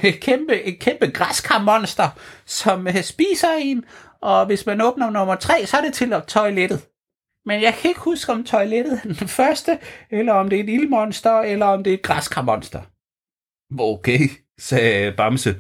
et 0.07 0.21
kæmpe, 0.29 0.63
et 0.63 0.81
kæmpe 0.81 1.11
græskarmonster, 1.11 2.09
som 2.47 2.87
øh, 2.87 3.03
spiser 3.03 3.53
en, 3.59 3.85
og 4.21 4.47
hvis 4.47 4.67
man 4.67 4.81
åbner 4.81 5.11
nummer 5.11 5.35
tre, 5.35 5.67
så 5.67 5.77
er 5.77 5.81
det 5.81 5.95
til 5.95 6.15
toilettet. 6.29 6.87
Men 7.47 7.63
jeg 7.63 7.75
kan 7.75 7.89
ikke 7.89 8.01
huske, 8.01 8.33
om 8.33 8.45
toilettet 8.45 9.01
er 9.05 9.15
den 9.15 9.29
første, 9.29 9.79
eller 10.11 10.33
om 10.33 10.51
det 10.51 10.61
er 10.61 10.65
et 10.65 10.69
ildmonster, 10.69 11.41
eller 11.41 11.67
om 11.67 11.85
det 11.85 11.91
er 11.91 11.95
et 11.95 12.03
græskarmonster. 12.03 12.83
okay, 13.79 14.29
sagde 14.59 15.13
Bamse. 15.13 15.57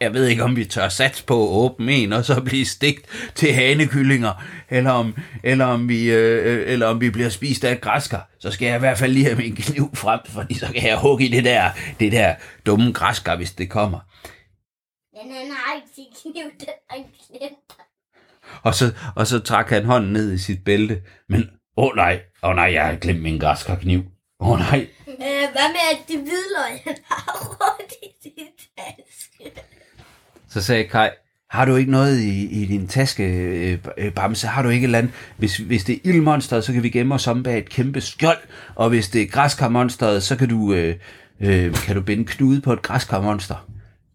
Jeg 0.00 0.14
ved 0.14 0.26
ikke, 0.26 0.44
om 0.44 0.56
vi 0.56 0.64
tør 0.64 0.88
sats 0.88 1.22
på 1.22 1.42
at 1.42 1.48
åbne 1.48 1.92
en, 1.92 2.12
og 2.12 2.24
så 2.24 2.40
blive 2.40 2.64
stigt 2.64 3.30
til 3.34 3.52
hanekyllinger, 3.52 4.44
eller 4.70 4.90
om, 4.90 5.16
eller 5.42 5.64
om, 5.64 5.88
vi, 5.88 6.10
øh, 6.12 6.46
øh, 6.46 6.72
eller 6.72 6.86
om 6.86 7.00
vi 7.00 7.10
bliver 7.10 7.28
spist 7.28 7.64
af 7.64 7.72
et 7.72 7.80
græskar. 7.80 8.30
Så 8.38 8.50
skal 8.50 8.66
jeg 8.66 8.76
i 8.76 8.78
hvert 8.78 8.98
fald 8.98 9.12
lige 9.12 9.24
have 9.24 9.36
min 9.36 9.56
kniv 9.56 9.90
frem, 9.94 10.20
fordi 10.28 10.54
så 10.54 10.66
kan 10.66 10.88
jeg 10.88 10.98
hugge 10.98 11.24
i 11.24 11.28
det 11.28 11.44
der, 11.44 11.70
det 12.00 12.12
der 12.12 12.34
dumme 12.66 12.92
græskar, 12.92 13.36
hvis 13.36 13.52
det 13.52 13.70
kommer. 13.70 14.00
Men 15.12 15.32
han 15.32 15.50
har 15.50 15.74
ikke 15.74 15.88
sin 15.94 16.32
kniv, 16.32 16.44
den 16.60 16.68
han. 16.90 17.04
Og 18.62 18.74
så, 18.74 18.94
og 19.16 19.26
så 19.26 19.38
trak 19.38 19.70
han 19.70 19.84
hånden 19.84 20.12
ned 20.12 20.32
i 20.32 20.38
sit 20.38 20.64
bælte. 20.64 21.02
Men, 21.28 21.50
åh 21.76 21.84
oh, 21.84 21.96
nej, 21.96 22.20
åh 22.42 22.50
oh, 22.50 22.56
nej, 22.56 22.72
jeg 22.72 22.86
har 22.86 22.94
glemt 22.94 23.22
min 23.22 23.38
græskarkniv. 23.38 24.02
Åh 24.40 24.50
oh, 24.50 24.58
nej. 24.58 24.88
Øh, 25.20 25.48
hvad 25.52 25.68
med, 25.74 25.84
at 25.92 25.98
det 26.08 26.16
hvidløg, 26.16 26.80
han 26.84 26.96
har 27.10 27.56
rundt 27.60 27.92
i 28.02 28.06
sin 28.22 28.46
taske? 28.78 29.60
Så 30.48 30.62
sagde 30.62 30.84
Kai, 30.84 31.10
har 31.50 31.64
du 31.64 31.76
ikke 31.76 31.90
noget 31.90 32.20
i, 32.20 32.62
i 32.62 32.66
din 32.66 32.88
taske, 32.88 33.24
øh, 33.24 33.78
øh, 33.98 34.12
Bamse? 34.12 34.46
Har 34.46 34.62
du 34.62 34.68
ikke 34.68 34.84
et 34.84 34.88
eller 34.88 34.98
andet? 34.98 35.12
Hvis, 35.36 35.56
hvis 35.56 35.84
det 35.84 35.94
er 35.94 35.98
ildmonsteret, 36.04 36.64
så 36.64 36.72
kan 36.72 36.82
vi 36.82 36.90
gemme 36.90 37.14
os 37.14 37.26
om 37.26 37.42
bag 37.42 37.58
et 37.58 37.68
kæmpe 37.68 38.00
skjold. 38.00 38.38
Og 38.74 38.88
hvis 38.88 39.08
det 39.08 39.22
er 39.22 39.26
græskarmonsteret, 39.26 40.22
så 40.22 40.36
kan 40.36 40.48
du, 40.48 40.72
øh, 40.72 40.96
øh, 41.40 41.74
kan 41.74 41.94
du 41.94 42.02
binde 42.02 42.24
knude 42.24 42.60
på 42.60 42.72
et 42.72 42.82
græskarmonster. 42.82 43.66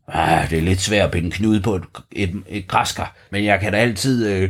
Ah, 0.08 0.50
det 0.50 0.58
er 0.58 0.62
lidt 0.62 0.82
svært 0.82 1.06
at 1.06 1.12
binde 1.12 1.32
knude 1.32 1.62
på 1.62 1.76
et, 1.76 1.84
et, 2.12 2.44
et 2.48 2.68
græskar, 2.68 3.16
men 3.32 3.46
jeg 3.46 3.60
kan 3.60 3.72
da 3.74 3.78
altid 3.78 4.28
øh, 4.28 4.50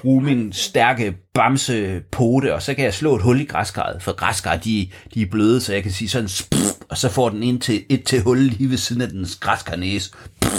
bruge 0.00 0.22
min 0.22 0.52
stærke 0.52 1.16
bamse 1.34 2.02
pote, 2.12 2.54
og 2.54 2.62
så 2.62 2.74
kan 2.74 2.84
jeg 2.84 2.94
slå 2.94 3.16
et 3.16 3.22
hul 3.22 3.40
i 3.40 3.44
græskaret, 3.44 4.02
for 4.02 4.12
græskar, 4.12 4.56
de, 4.56 4.90
de 5.14 5.22
er 5.22 5.26
bløde, 5.30 5.60
så 5.60 5.72
jeg 5.72 5.82
kan 5.82 5.92
sige 5.92 6.08
sådan, 6.08 6.28
spff, 6.28 6.72
og 6.88 6.96
så 6.96 7.08
får 7.08 7.28
den 7.28 7.42
ind 7.42 7.60
til, 7.60 7.84
et 7.88 8.04
til 8.04 8.22
hul 8.22 8.38
lige 8.38 8.70
ved 8.70 8.76
siden 8.76 9.02
af 9.02 9.08
dens 9.08 9.36
græskarnæse. 9.36 10.12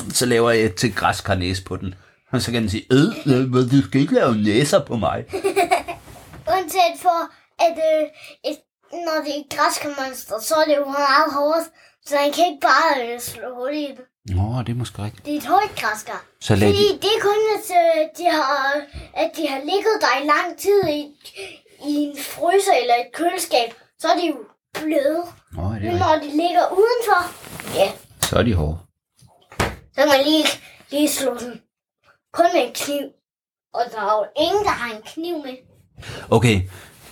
Så 0.10 0.25
laver 0.25 0.51
jeg 0.51 0.65
et 0.65 0.75
til 0.75 0.95
græskarnæse 0.95 1.63
på 1.63 1.75
den. 1.77 1.95
Og 2.32 2.41
så 2.41 2.51
kan 2.51 2.62
den 2.62 2.69
sige, 2.69 2.86
øh, 2.91 3.34
øh, 3.36 3.71
du 3.71 3.88
skal 3.88 4.01
ikke 4.01 4.13
lave 4.13 4.36
næser 4.38 4.86
på 4.86 4.95
mig. 4.95 5.25
Undtagen 6.58 6.97
for, 7.01 7.19
at 7.60 7.77
øh, 7.89 8.08
et, 8.51 8.58
når 8.91 9.17
det 9.25 9.36
er 9.36 9.39
et 9.39 9.58
græskarmonster, 9.58 10.36
så 10.41 10.56
er 10.56 10.65
det 10.65 10.75
jo 10.77 10.86
meget 10.86 11.34
hårdt. 11.34 11.65
Så 12.06 12.17
han 12.17 12.32
kan 12.34 12.45
ikke 12.49 12.62
bare 12.62 13.13
øh, 13.13 13.19
slå 13.19 13.47
hul 13.56 13.73
i 13.73 13.88
det. 13.97 14.11
Nå, 14.25 14.63
det 14.65 14.69
er 14.69 14.75
måske 14.84 15.03
rigtigt. 15.03 15.25
Det 15.25 15.36
er 15.36 15.81
græskar. 15.81 16.25
Så 16.41 16.55
lad 16.55 16.67
Fordi 16.69 16.88
de, 16.93 16.99
det 17.01 17.12
er 17.17 17.21
kun, 17.21 17.39
at, 17.57 17.67
øh, 17.81 18.01
de 18.17 18.25
har, 18.38 18.81
at 19.13 19.31
de 19.38 19.47
har 19.47 19.60
ligget 19.60 19.95
der 20.03 20.23
i 20.23 20.25
lang 20.25 20.57
tid 20.57 20.79
i, 20.89 21.01
i 21.89 21.93
en 22.05 22.17
fryser 22.17 22.75
eller 22.81 22.95
et 23.03 23.10
køleskab. 23.13 23.69
Så 23.99 24.07
er 24.07 24.15
de 24.19 24.27
jo 24.27 24.38
bløde. 24.73 25.23
Nå, 25.51 25.62
er 25.62 25.73
det 25.73 25.81
Men 25.81 25.95
når 25.95 26.15
de 26.23 26.29
ligger 26.43 26.65
udenfor, 26.81 27.21
ja, 27.79 27.91
Så 28.21 28.36
er 28.39 28.43
de 28.43 28.53
hårde. 28.53 28.77
så 29.93 29.99
kan 30.01 30.07
man 30.07 30.21
lige, 30.25 30.45
lige 30.91 31.10
slå 31.10 31.38
den. 31.38 31.62
Kun 32.34 32.45
med 32.53 32.62
en 32.67 32.73
kniv. 32.73 33.05
Og 33.73 33.81
der 33.91 34.01
er 34.01 34.13
jo 34.19 34.25
ingen, 34.45 34.63
der 34.63 34.75
har 34.81 34.95
en 34.95 35.01
kniv 35.05 35.36
med. 35.45 35.55
Okay, 36.31 36.62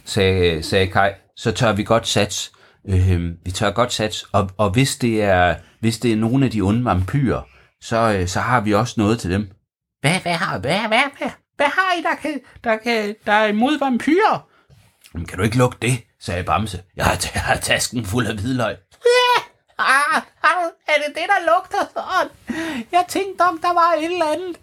sagde, 0.05 0.63
sagde 0.63 0.87
Kai, 0.87 1.11
så 1.37 1.51
tør 1.51 1.73
vi 1.73 1.83
godt 1.83 2.07
sats. 2.07 2.51
Øh, 2.87 3.21
vi 3.45 3.51
tør 3.51 3.71
godt 3.71 3.93
sats, 3.93 4.25
og, 4.31 4.49
og 4.57 4.69
hvis, 4.69 4.95
det 4.95 5.21
er, 5.23 5.55
hvis 5.79 5.99
det 5.99 6.11
er 6.11 6.15
nogle 6.15 6.45
af 6.45 6.51
de 6.51 6.61
onde 6.61 6.85
vampyrer, 6.85 7.41
så, 7.81 7.97
øh, 8.19 8.27
så 8.27 8.39
har 8.39 8.61
vi 8.61 8.73
også 8.73 8.93
noget 8.97 9.19
til 9.19 9.31
dem. 9.31 9.51
Hvad, 10.01 10.19
hvad, 10.19 10.33
har, 10.33 10.59
hvad, 10.59 10.79
hvad, 10.79 11.03
hvad, 11.17 11.29
hvad 11.55 11.67
har 11.67 11.99
I, 11.99 12.03
der, 12.03 12.15
kan, 12.15 12.39
der, 12.63 12.77
kan, 12.77 13.15
der 13.25 13.33
er 13.33 13.47
imod 13.47 13.79
vampyrer? 13.79 14.47
Men 15.13 15.25
kan 15.25 15.37
du 15.37 15.43
ikke 15.43 15.57
lukke 15.57 15.77
det, 15.81 16.03
sagde 16.21 16.43
Bamse. 16.43 16.81
Jeg 16.95 17.05
har, 17.05 17.29
jeg 17.33 17.41
har 17.41 17.55
tasken 17.55 18.05
fuld 18.05 18.27
af 18.27 18.35
hvidløg. 18.35 18.77
Ja, 19.05 19.41
ah, 19.77 20.21
er 20.87 20.93
det 21.07 21.15
det, 21.15 21.23
der 21.27 21.53
lugter 21.53 21.91
sådan? 21.93 22.31
Jeg 22.91 23.05
tænkte 23.07 23.41
om, 23.41 23.59
der 23.61 23.73
var 23.73 23.93
et 23.97 24.05
eller 24.05 24.25
andet. 24.25 24.57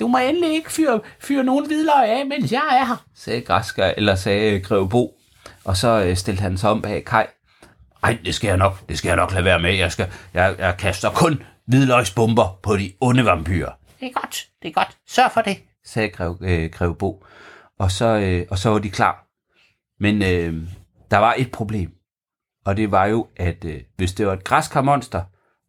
Du 0.00 0.08
må 0.08 0.18
endelig 0.18 0.52
ikke 0.52 0.72
fyre, 0.72 1.00
fyre 1.20 1.44
nogen 1.44 1.66
hvidløg 1.66 2.08
af, 2.08 2.26
mens 2.26 2.52
jeg 2.52 2.68
er 2.70 2.84
her. 2.84 3.04
sagde 3.16 3.40
Græsker, 3.40 3.92
eller 3.96 4.14
sagde 4.14 4.60
Greve 4.60 4.88
Bo. 4.88 5.14
Og 5.64 5.76
så 5.76 5.88
øh, 5.88 6.16
stillede 6.16 6.42
han 6.42 6.58
sig 6.58 6.70
om 6.70 6.82
bag 6.82 7.04
Kai. 7.04 7.24
Ej, 8.02 8.18
det 8.24 8.34
skal 8.34 8.48
jeg 8.48 8.56
nok, 8.56 8.88
det 8.88 8.98
skal 8.98 9.08
jeg 9.08 9.16
nok 9.16 9.32
lade 9.32 9.44
være 9.44 9.60
med. 9.60 9.74
Jeg, 9.74 9.92
skal, 9.92 10.12
jeg, 10.34 10.56
jeg 10.58 10.76
kaster 10.78 11.10
kun 11.10 11.42
hvidløgsbomber 11.66 12.58
på 12.62 12.76
de 12.76 12.92
onde 13.00 13.24
vampyrer. 13.24 13.72
Det 14.00 14.08
er 14.08 14.20
godt, 14.20 14.46
det 14.62 14.68
er 14.68 14.72
godt. 14.72 14.98
Sørg 15.08 15.32
for 15.32 15.40
det. 15.40 15.58
sagde 15.84 16.08
Grev, 16.08 16.38
øh, 16.40 16.70
Grev 16.70 16.94
Bo. 16.94 17.24
Og 17.78 17.90
så, 17.90 18.06
øh, 18.06 18.46
og 18.50 18.58
så 18.58 18.70
var 18.70 18.78
de 18.78 18.90
klar. 18.90 19.26
Men 20.00 20.22
øh, 20.22 20.68
der 21.10 21.18
var 21.18 21.34
et 21.38 21.52
problem. 21.52 21.92
Og 22.64 22.76
det 22.76 22.90
var 22.90 23.06
jo, 23.06 23.26
at 23.36 23.64
øh, 23.64 23.80
hvis 23.96 24.12
det 24.12 24.26
var 24.26 24.32
et 24.32 24.44
græskarmonster, 24.44 25.22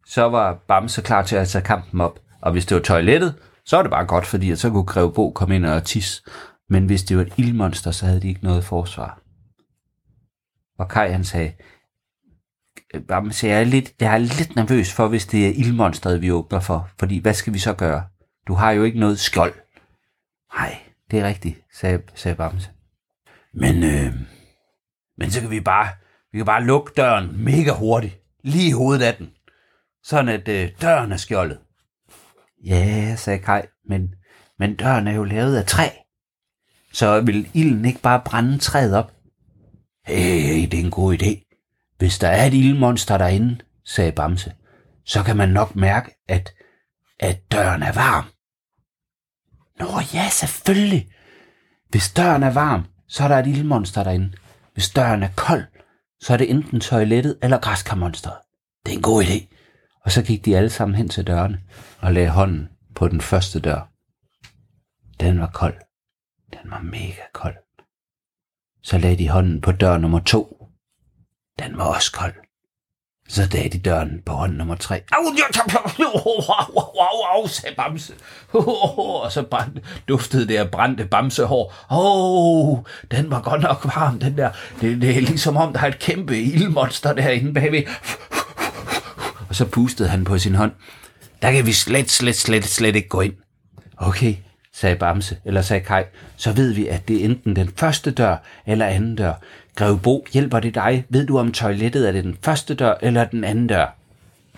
så 0.06 0.22
var 0.22 0.54
Bamse 0.68 1.02
klar 1.02 1.22
til 1.22 1.36
at 1.36 1.48
tage 1.48 1.64
kampen 1.64 2.00
op. 2.00 2.18
Og 2.42 2.52
hvis 2.52 2.66
det 2.66 2.74
var 2.74 2.82
toilettet, 2.82 3.34
så 3.66 3.76
var 3.76 3.82
det 3.82 3.90
bare 3.90 4.06
godt, 4.06 4.26
fordi 4.26 4.50
at 4.50 4.58
så 4.58 4.70
kunne 4.70 4.84
Grev 4.84 5.14
Bo 5.14 5.30
komme 5.30 5.56
ind 5.56 5.66
og 5.66 5.84
tisse. 5.84 6.22
Men 6.68 6.86
hvis 6.86 7.02
det 7.02 7.16
var 7.16 7.22
et 7.22 7.32
ildmonster, 7.36 7.90
så 7.90 8.06
havde 8.06 8.20
de 8.20 8.28
ikke 8.28 8.44
noget 8.44 8.64
forsvar. 8.64 9.20
Og 10.78 10.88
Kai 10.88 11.10
han 11.10 11.24
sagde, 11.24 11.52
Øh, 12.94 13.02
Bamse, 13.02 13.46
jeg 13.46 13.60
er, 13.60 13.64
lidt, 13.64 13.92
jeg 14.00 14.14
er 14.14 14.18
lidt 14.18 14.56
nervøs 14.56 14.92
for, 14.92 15.08
hvis 15.08 15.26
det 15.26 15.46
er 15.46 15.52
ildmonstret, 15.52 16.22
vi 16.22 16.30
åbner 16.30 16.60
for. 16.60 16.88
Fordi 16.98 17.18
hvad 17.18 17.34
skal 17.34 17.54
vi 17.54 17.58
så 17.58 17.74
gøre? 17.74 18.04
Du 18.48 18.54
har 18.54 18.70
jo 18.70 18.82
ikke 18.82 19.00
noget 19.00 19.18
skjold. 19.18 19.54
Nej, 20.54 20.78
det 21.10 21.18
er 21.18 21.26
rigtigt, 21.26 21.60
sagde, 21.72 22.02
sagde 22.14 22.34
Bamse. 22.34 22.70
Men, 23.54 23.82
øh, 23.82 24.12
men 25.18 25.30
så 25.30 25.40
kan 25.40 25.50
vi 25.50 25.60
bare, 25.60 25.88
vi 26.32 26.38
kan 26.38 26.46
bare 26.46 26.64
lukke 26.64 26.92
døren 26.96 27.44
mega 27.44 27.72
hurtigt. 27.72 28.20
Lige 28.42 28.68
i 28.68 28.72
hovedet 28.72 29.02
af 29.02 29.14
den. 29.14 29.30
Sådan 30.02 30.28
at 30.28 30.48
øh, 30.48 30.70
døren 30.80 31.12
er 31.12 31.16
skjoldet. 31.16 31.58
Ja, 32.64 33.16
sagde 33.16 33.38
Kai, 33.38 33.62
men, 33.88 34.14
men 34.58 34.76
døren 34.76 35.06
er 35.06 35.14
jo 35.14 35.24
lavet 35.24 35.56
af 35.56 35.66
træ. 35.66 35.88
Så 36.92 37.20
vil 37.20 37.50
ilden 37.54 37.84
ikke 37.84 38.00
bare 38.00 38.22
brænde 38.24 38.58
træet 38.58 38.96
op? 38.96 39.12
Hey, 40.06 40.40
hey, 40.40 40.68
det 40.70 40.80
er 40.80 40.84
en 40.84 40.90
god 40.90 41.14
idé. 41.14 41.53
Hvis 41.98 42.18
der 42.18 42.28
er 42.28 42.46
et 42.46 42.54
ildmonster 42.54 43.18
derinde, 43.18 43.58
sagde 43.84 44.12
Bamse, 44.12 44.52
så 45.04 45.22
kan 45.22 45.36
man 45.36 45.48
nok 45.48 45.76
mærke, 45.76 46.10
at, 46.28 46.54
at 47.20 47.52
døren 47.52 47.82
er 47.82 47.92
varm. 47.92 48.24
Nå 49.78 50.00
ja, 50.14 50.28
selvfølgelig. 50.30 51.08
Hvis 51.88 52.12
døren 52.12 52.42
er 52.42 52.50
varm, 52.50 52.86
så 53.08 53.24
er 53.24 53.28
der 53.28 53.38
et 53.38 53.46
ildmonster 53.46 54.04
derinde. 54.04 54.32
Hvis 54.72 54.90
døren 54.90 55.22
er 55.22 55.28
kold, 55.36 55.64
så 56.20 56.32
er 56.32 56.36
det 56.36 56.50
enten 56.50 56.80
toilettet 56.80 57.38
eller 57.42 57.58
græskarmonsteret. 57.58 58.36
Det 58.86 58.92
er 58.92 58.96
en 58.96 59.02
god 59.02 59.24
idé. 59.24 59.54
Og 60.04 60.12
så 60.12 60.22
gik 60.22 60.44
de 60.44 60.56
alle 60.56 60.70
sammen 60.70 60.96
hen 60.96 61.08
til 61.08 61.26
dørene 61.26 61.60
og 61.98 62.12
lagde 62.12 62.30
hånden 62.30 62.68
på 62.94 63.08
den 63.08 63.20
første 63.20 63.60
dør. 63.60 63.90
Den 65.20 65.40
var 65.40 65.50
kold. 65.54 65.74
Den 66.52 66.70
var 66.70 66.82
mega 66.82 67.22
kold. 67.32 67.56
Så 68.82 68.98
lagde 68.98 69.18
de 69.18 69.28
hånden 69.28 69.60
på 69.60 69.72
dør 69.72 69.98
nummer 69.98 70.20
to. 70.20 70.63
Den 71.58 71.78
var 71.78 71.84
også 71.84 72.12
kold. 72.12 72.34
Så 73.28 73.48
lagde 73.52 73.68
de 73.68 73.78
døren 73.78 74.22
på 74.26 74.32
hånd 74.32 74.56
nummer 74.56 74.74
tre. 74.74 75.02
Au, 75.12 75.24
au, 75.24 76.40
au, 76.48 76.78
au, 76.78 76.98
au, 76.98 77.42
au, 77.42 77.46
sagde 77.46 77.76
Bamse. 77.76 78.12
Og 78.52 79.32
så 79.32 79.42
brændte, 79.42 79.82
duftede 80.08 80.48
det 80.48 80.56
af 80.56 80.70
brændte 80.70 81.04
bamsehår. 81.04 81.74
Åh, 81.90 82.68
oh, 82.68 82.78
den 83.10 83.30
var 83.30 83.40
godt 83.40 83.62
nok 83.62 83.84
varm, 83.84 84.18
den 84.18 84.36
der. 84.36 84.50
Det, 84.80 85.02
det 85.02 85.16
er 85.16 85.20
ligesom 85.20 85.56
om, 85.56 85.72
der 85.72 85.80
er 85.80 85.86
et 85.86 85.98
kæmpe 85.98 86.38
ildmonster 86.38 87.12
derinde 87.12 87.54
bagved. 87.54 87.82
Og 89.48 89.54
så 89.54 89.64
pustede 89.64 90.08
han 90.08 90.24
på 90.24 90.38
sin 90.38 90.54
hånd. 90.54 90.72
Der 91.42 91.52
kan 91.52 91.66
vi 91.66 91.72
slet, 91.72 92.10
slet, 92.10 92.36
slet, 92.36 92.64
slet 92.64 92.96
ikke 92.96 93.08
gå 93.08 93.20
ind. 93.20 93.34
Okay, 93.96 94.36
sagde 94.72 94.96
Bamse, 94.96 95.36
eller 95.44 95.62
sagde 95.62 95.84
Kai, 95.84 96.02
så 96.36 96.52
ved 96.52 96.72
vi, 96.72 96.86
at 96.86 97.08
det 97.08 97.20
er 97.20 97.24
enten 97.24 97.56
den 97.56 97.70
første 97.76 98.10
dør 98.10 98.36
eller 98.66 98.86
anden 98.86 99.16
dør. 99.16 99.32
Greve 99.76 99.98
Bo, 99.98 100.26
hjælper 100.32 100.60
det 100.60 100.74
dig? 100.74 101.04
Ved 101.08 101.26
du 101.26 101.38
om 101.38 101.52
toilettet 101.52 102.08
er 102.08 102.12
det 102.12 102.24
den 102.24 102.38
første 102.42 102.74
dør 102.74 102.94
eller 103.02 103.24
den 103.24 103.44
anden 103.44 103.66
dør? 103.66 103.86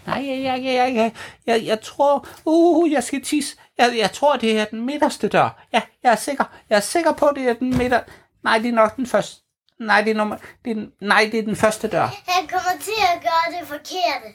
Nej, 0.07 0.25
jeg, 0.29 0.43
jeg, 0.43 0.65
jeg, 0.65 0.95
jeg, 0.95 1.13
jeg, 1.47 1.67
jeg 1.67 1.81
tror, 1.81 2.29
uh, 2.45 2.93
jeg 2.93 3.03
skal 3.03 3.23
tisse. 3.23 3.57
Jeg, 3.79 3.95
jeg 3.99 4.13
tror, 4.13 4.37
det 4.37 4.61
er 4.61 4.65
den 4.65 4.87
midterste 4.87 5.29
dør. 5.29 5.65
Ja, 5.73 5.83
jeg 6.03 6.13
er 6.13 6.17
sikker. 6.17 6.45
Jeg 6.71 6.77
er 6.77 6.81
sikker 6.81 7.13
på, 7.13 7.31
det 7.35 7.49
er 7.49 7.55
den 7.55 7.79
midter. 7.79 8.01
Nej, 8.45 8.59
det 8.59 8.69
er 8.69 8.73
nok 8.73 8.97
den 8.97 9.07
første. 9.07 9.43
Nej, 9.81 10.03
det 10.03 10.11
er, 10.11 10.15
nummer, 10.15 10.37
det 10.65 10.79
er, 10.79 10.87
nej, 11.01 11.29
det 11.33 11.39
er 11.39 11.43
den 11.43 11.57
første 11.57 11.89
dør. 11.89 12.07
Han 12.29 12.49
kommer 12.49 12.81
til 12.81 12.93
at 13.15 13.23
gøre 13.23 13.61
det 13.61 13.69
forkerte. 13.69 14.29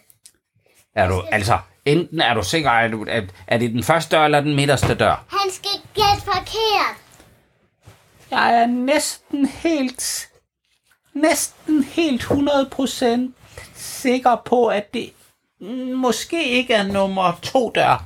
Er 0.95 1.07
du, 1.07 1.23
altså, 1.31 1.59
enten 1.85 2.21
er 2.21 2.33
du 2.33 2.43
sikker, 2.43 2.71
at, 2.71 2.91
du, 2.91 3.05
at, 3.09 3.23
er 3.47 3.57
det 3.57 3.71
den 3.71 3.83
første 3.83 4.15
dør 4.15 4.25
eller 4.25 4.41
den 4.41 4.55
midterste 4.55 4.95
dør? 4.95 5.25
Han 5.29 5.51
skal 5.51 5.71
gætte 5.93 6.21
forkert. 6.25 6.95
Jeg 8.31 8.61
er 8.61 8.65
næsten 8.65 9.45
helt, 9.45 10.29
næsten 11.13 11.83
helt 11.83 12.21
100% 12.23 13.07
sikker 13.75 14.35
på, 14.45 14.67
at 14.67 14.93
det 14.93 15.09
måske 15.95 16.43
ikke 16.49 16.73
er 16.73 16.83
nummer 16.83 17.39
to 17.41 17.71
dør. 17.75 18.05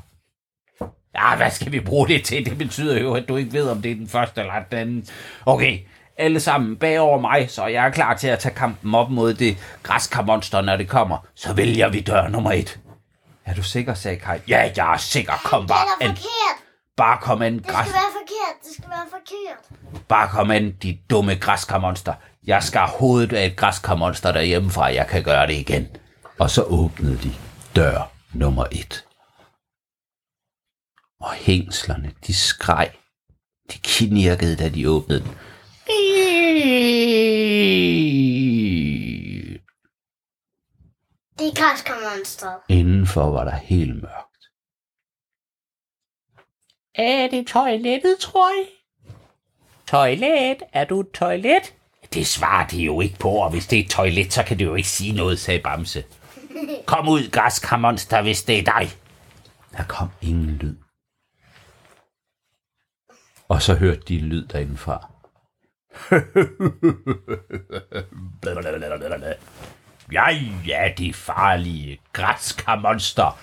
Ja, 1.16 1.36
hvad 1.36 1.52
skal 1.52 1.72
vi 1.72 1.80
bruge 1.80 2.08
det 2.08 2.24
til? 2.26 2.46
Det 2.46 2.58
betyder 2.58 3.00
jo, 3.02 3.14
at 3.14 3.28
du 3.30 3.36
ikke 3.36 3.54
ved, 3.54 3.70
om 3.70 3.82
det 3.82 3.92
er 3.92 3.96
den 3.96 4.08
første 4.10 4.42
eller 4.42 4.54
den 4.72 4.80
anden. 4.80 5.08
Okay, 5.46 5.80
alle 6.18 6.40
sammen 6.40 6.76
bag 6.76 7.00
over 7.00 7.20
mig, 7.20 7.50
så 7.50 7.66
jeg 7.66 7.86
er 7.86 7.90
klar 7.90 8.14
til 8.14 8.28
at 8.28 8.40
tage 8.40 8.56
kampen 8.56 8.96
op 8.96 9.10
mod 9.10 9.34
det 9.34 9.58
græskarmonster, 9.84 10.62
når 10.62 10.78
det 10.78 10.88
kommer. 10.90 11.18
Så 11.36 11.54
vælger 11.54 11.90
vi 11.90 12.00
dør 12.00 12.28
nummer 12.28 12.52
et. 12.52 12.80
Er 13.46 13.54
du 13.54 13.64
sikker, 13.64 13.94
sagde 13.94 14.18
Kai. 14.20 14.40
Ja, 14.48 14.72
jeg 14.78 14.94
er 14.94 14.98
sikker. 14.98 15.34
Kom 15.44 15.68
bare 15.68 15.86
Det 16.00 16.06
er 16.06 16.10
an. 16.10 16.16
forkert. 16.16 16.64
Bare 16.98 17.18
kom 17.22 17.42
an, 17.42 17.58
Det 17.58 17.68
græs. 17.68 17.88
skal 17.88 17.94
være 17.94 18.12
forkert. 18.12 18.64
Det 18.64 18.72
skal 18.74 18.90
være 18.90 19.06
forkert. 19.10 20.06
Bare 20.08 20.28
kom 20.30 20.52
an, 20.52 20.72
de 20.84 20.98
dumme 21.10 21.36
græskarmonster. 21.36 22.14
Jeg 22.48 22.64
skar 22.64 22.88
hovedet 22.88 23.34
af 23.34 23.46
et 23.46 23.58
græskarmonster 23.58 24.32
derhjemmefra. 24.32 24.86
Jeg 24.86 25.08
kan 25.08 25.24
gøre 25.24 25.48
det 25.48 25.54
igen. 25.54 25.98
Og 26.40 26.50
så 26.50 26.64
åbnede 26.64 27.18
de 27.18 27.32
dør 27.76 28.12
nummer 28.34 28.66
et. 28.72 29.06
Og 31.20 31.34
hængslerne, 31.34 32.14
de 32.28 32.34
skreg. 32.34 32.92
De 33.72 33.78
knirkede, 33.84 34.56
da 34.56 34.70
de 34.70 34.90
åbnede 34.90 35.20
den. 35.20 35.32
Det 41.40 41.48
er 41.48 41.56
græskarmonstret. 41.62 42.58
Indenfor 42.70 43.32
var 43.32 43.44
der 43.44 43.56
helt 43.56 43.96
mørkt. 43.96 44.44
Er 46.96 47.28
det 47.28 47.48
toilettet, 47.48 48.18
tror 48.20 48.50
I? 48.62 48.66
Toilet? 49.88 50.64
Er 50.74 50.86
du 50.86 51.00
et 51.00 51.12
toilet? 51.12 51.74
Det 52.14 52.28
svarer 52.28 52.68
de 52.68 52.84
jo 52.84 53.02
ikke 53.02 53.20
på, 53.20 53.30
og 53.30 53.50
hvis 53.50 53.68
det 53.68 53.80
er 53.80 53.84
et 53.84 53.90
toilet, 53.90 54.34
så 54.34 54.44
kan 54.44 54.60
det 54.60 54.66
jo 54.66 54.76
ikke 54.76 54.90
sige 54.90 55.14
noget, 55.14 55.40
sagde 55.40 55.60
Bamse. 55.60 56.04
Kom 56.86 57.10
ud, 57.10 57.32
græskarmonster, 57.32 58.22
hvis 58.22 58.44
det 58.44 58.60
er 58.60 58.64
dig. 58.64 58.90
Der 59.78 59.84
kom 59.84 60.08
ingen 60.22 60.56
lyd. 60.62 60.76
Og 63.48 63.62
så 63.62 63.74
hørte 63.74 64.02
de 64.08 64.20
en 64.20 64.26
lyd 64.26 64.48
derindefra. 64.48 65.10
Jeg 70.12 70.52
er 70.72 70.94
de 70.94 71.14
farlige 71.14 72.00
græskarmonster. 72.14 73.40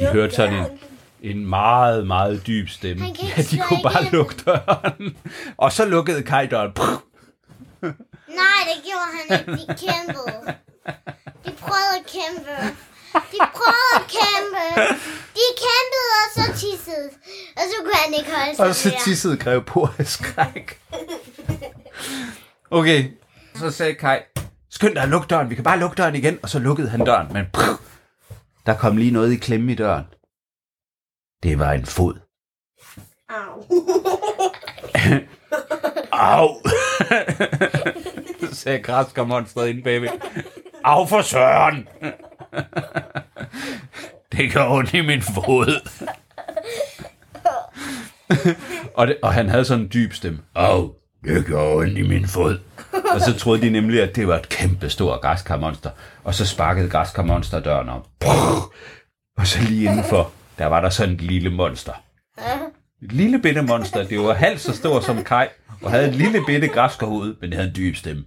De 0.00 0.06
hørte 0.12 0.34
sådan 0.34 0.54
en, 0.54 0.66
en 1.22 1.46
meget, 1.46 2.06
meget 2.06 2.46
dyb 2.46 2.68
stemme. 2.68 3.04
Ja, 3.06 3.42
de 3.42 3.58
kunne 3.68 3.82
bare 3.82 4.04
lukke 4.04 4.34
døren. 4.46 5.16
Og 5.56 5.72
så 5.72 5.84
lukkede 5.84 6.22
Kai 6.22 6.46
døren. 6.46 6.72
Nej, 8.42 8.60
det 8.70 8.78
gjorde 8.84 9.08
han 9.14 9.24
ikke. 9.38 9.52
De 9.52 9.66
kæmpede. 9.66 10.54
De 11.46 11.52
prøvede 11.60 11.94
at 12.00 12.06
kæmpe. 12.16 12.56
De 13.14 13.38
prøvede 13.54 13.92
at 13.94 14.02
kæmpe. 14.18 14.82
De 15.34 15.46
kæmpede, 15.64 16.10
og 16.22 16.28
så 16.34 16.52
tissede. 16.52 17.10
Og 17.56 17.62
så 17.70 17.76
kunne 17.82 18.00
han 18.04 18.14
ikke 18.18 18.30
holde 18.36 18.56
sig 18.56 18.66
Og 18.66 18.74
så 18.74 18.94
tissede 19.04 19.36
Greve 19.36 19.62
på 19.62 19.88
af 19.98 20.06
skræk. 20.06 20.80
Okay, 22.70 23.10
så 23.54 23.70
sagde 23.70 23.94
Kai, 23.94 24.18
skynd 24.70 24.94
dig 24.94 25.02
at 25.02 25.08
lukke 25.08 25.26
døren, 25.26 25.50
vi 25.50 25.54
kan 25.54 25.64
bare 25.64 25.78
lukke 25.78 25.94
døren 25.96 26.14
igen. 26.14 26.38
Og 26.42 26.48
så 26.48 26.58
lukkede 26.58 26.88
han 26.88 27.00
døren, 27.00 27.32
men 27.32 27.44
der 28.66 28.74
kom 28.74 28.96
lige 28.96 29.10
noget 29.10 29.32
i 29.32 29.36
klemme 29.36 29.72
i 29.72 29.74
døren. 29.74 30.04
Det 31.46 31.58
var 31.58 31.72
en 31.72 31.86
fod. 31.86 32.14
Au. 33.28 33.64
Au! 36.12 36.48
sagde 38.52 38.78
græskarmonstret 38.78 39.68
inde 39.68 39.82
bagved. 39.82 40.08
Au 40.84 41.06
for 41.06 41.22
søren! 41.22 41.88
det 44.32 44.52
gør 44.52 44.68
ondt 44.68 44.94
i 44.94 45.00
min 45.00 45.22
fod. 45.22 45.88
og, 48.94 49.06
det, 49.06 49.16
og 49.22 49.34
han 49.34 49.48
havde 49.48 49.64
sådan 49.64 49.84
en 49.84 49.90
dyb 49.92 50.12
stemme. 50.12 50.38
Au, 50.54 50.92
det 51.24 51.46
gør 51.46 51.76
ondt 51.76 51.98
i 51.98 52.02
min 52.02 52.26
fod. 52.26 52.58
og 53.14 53.20
så 53.20 53.38
troede 53.38 53.62
de 53.62 53.70
nemlig, 53.70 54.02
at 54.02 54.16
det 54.16 54.28
var 54.28 54.38
et 54.38 54.48
kæmpe 54.48 54.88
stort 54.88 55.20
græskarmonster. 55.20 55.90
Og 56.24 56.34
så 56.34 56.46
sparkede 56.46 56.90
græskarmonster 56.90 57.60
døren 57.60 57.88
op. 57.88 58.06
Og 59.38 59.46
så 59.46 59.58
lige 59.60 59.84
indenfor, 59.84 60.32
der 60.58 60.66
var 60.66 60.80
der 60.80 60.90
sådan 60.90 61.14
et 61.14 61.20
lille 61.20 61.50
monster. 61.50 61.92
Et 63.02 63.12
lille 63.12 63.38
bitte 63.42 63.62
monster. 63.62 64.04
Det 64.04 64.18
var 64.18 64.34
halvt 64.34 64.60
så 64.60 64.76
stor 64.76 65.00
som 65.00 65.24
Kai, 65.24 65.46
og 65.82 65.90
havde 65.90 66.08
et 66.08 66.14
lille 66.14 66.40
bitte 66.46 66.68
græskerhoved, 66.68 67.36
men 67.40 67.50
det 67.50 67.56
havde 67.58 67.68
en 67.68 67.76
dyb 67.76 67.96
stemme. 67.96 68.24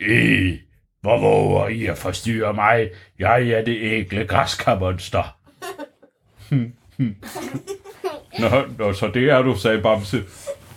Øh, 0.00 0.54
hvor 1.00 1.20
våger 1.20 1.68
I 1.68 1.86
at 1.86 1.98
forstyrre 1.98 2.54
mig? 2.54 2.90
Jeg 3.18 3.48
er 3.48 3.64
det 3.64 3.78
ægle 3.82 4.26
græskarmonster. 4.26 5.38
nå, 8.40 8.66
nå, 8.78 8.92
så 8.92 9.10
det 9.14 9.30
er 9.30 9.42
du, 9.42 9.56
sagde 9.56 9.82
Bamse. 9.82 10.22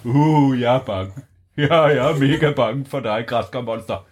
Uh, 0.04 0.62
jeg 0.62 0.76
er 0.76 0.80
bange. 0.80 1.12
Ja, 1.58 1.82
jeg 1.82 2.12
er 2.12 2.18
mega 2.18 2.52
bange 2.52 2.86
for 2.86 3.00
dig, 3.00 3.24
græskarmonster. 3.28 4.08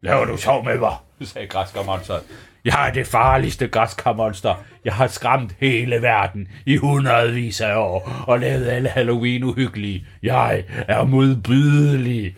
Laver 0.00 0.24
du 0.24 0.36
sjov 0.36 0.64
med 0.64 0.78
mig, 0.78 0.96
sagde 1.22 1.46
græskarmonsteret. 1.46 2.22
Jeg 2.64 2.88
er 2.88 2.92
det 2.92 3.06
farligste 3.06 3.68
græskarmonster. 3.68 4.64
Jeg 4.84 4.94
har 4.94 5.06
skræmt 5.06 5.56
hele 5.60 6.02
verden 6.02 6.48
i 6.66 6.76
hundredvis 6.76 7.60
af 7.60 7.76
år 7.76 8.24
og 8.26 8.40
lavet 8.40 8.66
alle 8.66 8.88
Halloween 8.88 9.44
uhyggelige. 9.44 10.06
Jeg 10.22 10.64
er 10.88 11.04
modbydelig. 11.04 12.36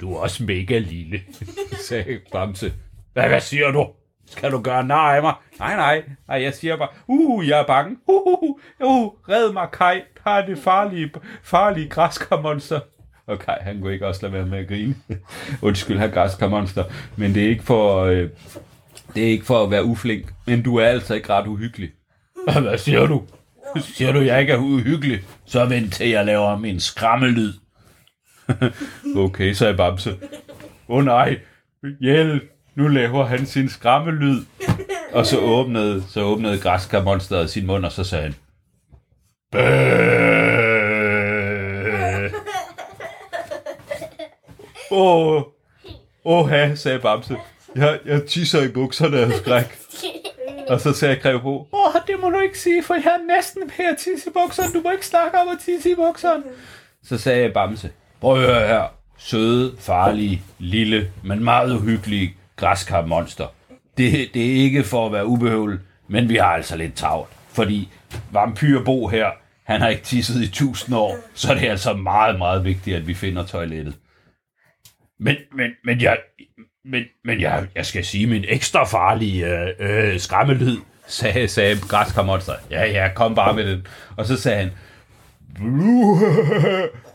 Du 0.00 0.14
er 0.14 0.18
også 0.18 0.44
mega 0.44 0.78
lille, 0.78 1.20
sagde 1.88 2.20
Bamse. 2.32 2.72
Hvad, 3.12 3.28
hvad 3.28 3.40
siger 3.40 3.70
du? 3.70 3.86
Skal 4.26 4.52
du 4.52 4.62
gøre 4.62 4.84
nar 4.86 5.14
af 5.14 5.22
mig? 5.22 5.34
Nej, 5.58 5.76
nej, 5.76 6.02
nej, 6.28 6.42
jeg 6.42 6.54
siger 6.54 6.76
bare, 6.76 6.88
uh, 7.06 7.48
jeg 7.48 7.60
er 7.60 7.66
bange. 7.66 7.96
Uh, 8.06 8.32
uh, 8.42 8.56
uh, 8.80 9.04
uh 9.04 9.12
red 9.28 9.52
mig, 9.52 9.68
Kai. 9.72 10.00
Der 10.24 10.30
er 10.30 10.46
det 10.46 10.58
farlige, 10.58 11.10
farlige 11.42 11.88
græskarmonster. 11.88 12.80
Og 13.26 13.38
Kai, 13.38 13.54
han 13.60 13.80
kunne 13.80 13.92
ikke 13.92 14.06
også 14.06 14.22
lade 14.22 14.32
være 14.32 14.46
med 14.46 14.58
at 14.58 14.68
grine. 14.68 14.94
Undskyld, 15.62 15.98
her 15.98 16.08
græskarmonster. 16.08 16.84
Men 17.16 17.34
det 17.34 17.44
er 17.44 17.48
ikke 17.48 17.62
for, 17.62 18.00
øh, 18.00 18.28
det 19.14 19.22
er 19.22 19.28
ikke 19.28 19.44
for 19.44 19.64
at 19.64 19.70
være 19.70 19.84
uflink. 19.84 20.34
Men 20.46 20.62
du 20.62 20.76
er 20.76 20.86
altså 20.86 21.14
ikke 21.14 21.32
ret 21.32 21.46
uhyggelig. 21.46 21.90
Hvad 22.60 22.78
siger 22.78 23.06
du? 23.06 23.22
Siger 23.80 24.12
du, 24.12 24.20
jeg 24.20 24.40
ikke 24.40 24.52
er 24.52 24.58
uhyggelig? 24.58 25.20
Så 25.46 25.64
vent 25.64 25.94
til 25.94 26.08
jeg 26.08 26.26
laver 26.26 26.58
min 26.58 26.80
skrammelyd. 26.80 27.52
okay, 29.16 29.52
sagde 29.52 29.74
Bamse. 29.74 30.10
Åh 30.88 30.96
oh, 30.96 31.04
nej, 31.04 31.38
hjælp, 32.00 32.42
nu 32.74 32.88
laver 32.88 33.24
han 33.24 33.46
sin 33.46 33.68
skrammelyd. 33.68 34.44
Og 35.12 35.26
så 35.26 35.38
åbnede, 35.40 36.04
så 36.08 36.20
åbnede 36.20 36.58
græskarmonsteret 36.58 37.50
sin 37.50 37.66
mund, 37.66 37.84
og 37.84 37.92
så 37.92 38.04
sagde 38.04 38.24
han, 38.24 38.34
Bæh. 39.52 40.24
Åh, 44.90 45.42
åh, 46.24 46.52
oh, 46.52 46.76
sagde 46.76 46.98
Bamse. 46.98 47.36
Jeg, 47.76 47.98
jeg 48.04 48.26
tisser 48.26 48.62
i 48.62 48.68
bukserne 48.68 49.18
af 49.18 49.32
skræk. 49.32 49.78
Og 50.70 50.80
så 50.80 50.92
sagde 50.92 51.16
Greve 51.16 51.40
på, 51.40 51.68
åh, 51.72 51.94
det 52.06 52.14
må 52.20 52.30
du 52.30 52.40
ikke 52.40 52.58
sige, 52.58 52.82
for 52.82 52.94
jeg 52.94 53.18
er 53.20 53.36
næsten 53.36 53.62
ved 53.62 53.84
at 53.84 53.96
tisse 53.98 54.30
i 54.30 54.32
bukserne. 54.32 54.72
Du 54.72 54.80
må 54.80 54.90
ikke 54.90 55.06
snakke 55.06 55.38
om 55.38 55.48
at 55.48 55.58
tisse 55.64 55.90
i 55.90 55.94
bukserne. 55.94 56.42
Så 57.08 57.18
sagde 57.18 57.50
Bamse, 57.50 57.90
prøv 58.20 58.34
at 58.34 58.46
høre 58.46 58.66
her. 58.66 58.84
Søde, 59.18 59.74
farlige, 59.78 60.42
lille, 60.58 61.10
men 61.24 61.44
meget 61.44 61.76
uhyggelige 61.76 62.34
græskarmonster. 62.56 63.46
Det, 63.98 64.34
det 64.34 64.50
er 64.50 64.54
ikke 64.54 64.84
for 64.84 65.06
at 65.06 65.12
være 65.12 65.26
ubehøvlet, 65.26 65.80
men 66.08 66.28
vi 66.28 66.36
har 66.36 66.48
altså 66.48 66.76
lidt 66.76 66.94
travlt. 66.94 67.30
Fordi 67.48 67.88
vampyrbo 68.32 69.08
her, 69.08 69.30
han 69.64 69.80
har 69.80 69.88
ikke 69.88 70.02
tisset 70.02 70.42
i 70.42 70.50
tusind 70.50 70.96
år, 70.96 71.16
så 71.34 71.52
er 71.52 71.54
det 71.54 71.68
altså 71.68 71.94
meget, 71.94 72.38
meget 72.38 72.64
vigtigt, 72.64 72.96
at 72.96 73.06
vi 73.06 73.14
finder 73.14 73.46
toilettet. 73.46 73.94
Men, 75.20 75.36
men, 75.56 75.70
men 75.84 76.00
jeg, 76.00 76.18
men, 76.84 77.04
men 77.24 77.40
jeg, 77.40 77.66
jeg 77.74 77.86
skal 77.86 78.04
sige 78.04 78.26
min 78.26 78.44
ekstra 78.48 78.84
farlige 78.84 79.46
øh, 79.46 79.68
øh, 79.78 80.20
skræmmelyd. 80.20 80.78
sagde, 81.06 81.48
sagde 81.48 81.80
græskarmonster. 81.88 82.54
Ja, 82.70 82.84
ja, 82.84 83.08
kom 83.14 83.34
bare 83.34 83.54
med 83.54 83.66
den. 83.66 83.86
Og 84.16 84.26
så 84.26 84.36
sagde 84.36 84.58
han, 84.58 84.70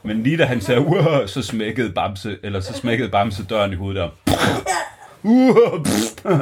men 0.03 0.23
lige 0.23 0.37
da 0.37 0.45
han 0.45 0.61
sagde, 0.61 0.81
uh, 0.81 0.95
så 1.25 1.41
smækkede 1.41 1.91
Bamse, 1.91 2.37
eller 2.43 2.59
så 2.59 2.73
smækkede 2.73 3.09
Bamse 3.09 3.45
døren 3.45 3.73
i 3.73 3.75
hovedet 3.75 4.01
om. 4.01 4.11
Uh, 5.23 5.85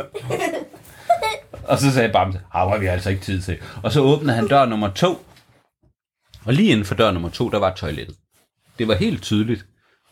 Og 1.67 1.77
så 1.77 1.91
sagde 1.91 2.09
Bamse, 2.09 2.39
ah, 2.53 2.69
har 2.69 2.77
vi 2.77 2.85
altså 2.85 3.09
ikke 3.09 3.21
tid 3.21 3.41
til. 3.41 3.57
Og 3.83 3.91
så 3.91 4.01
åbnede 4.01 4.35
han 4.35 4.47
dør 4.47 4.65
nummer 4.65 4.89
to. 4.89 5.25
Og 6.45 6.53
lige 6.53 6.71
inden 6.71 6.85
for 6.85 6.95
dør 6.95 7.11
nummer 7.11 7.29
to, 7.29 7.49
der 7.49 7.59
var 7.59 7.73
toilettet. 7.73 8.15
Det 8.79 8.87
var 8.87 8.95
helt 8.95 9.23
tydeligt. 9.23 9.65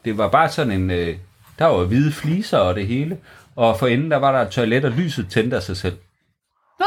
Det 0.06 0.18
var 0.18 0.30
bare 0.30 0.50
sådan 0.50 0.72
en... 0.72 0.92
Øh, 0.92 1.18
der 1.60 1.66
var 1.66 1.84
hvide 1.84 2.12
fliser 2.12 2.58
og 2.58 2.76
det 2.76 2.88
hele. 2.88 3.18
Og 3.56 3.80
for 3.80 3.88
enden, 3.88 4.12
der 4.12 4.18
var 4.18 4.32
der 4.32 4.40
et 4.40 4.50
toilet, 4.50 4.86
og 4.86 4.92
lyset 4.92 5.30
tændte 5.30 5.56
af 5.56 5.64
sig 5.64 5.78
selv. 5.78 5.98
Nå, 6.80 6.86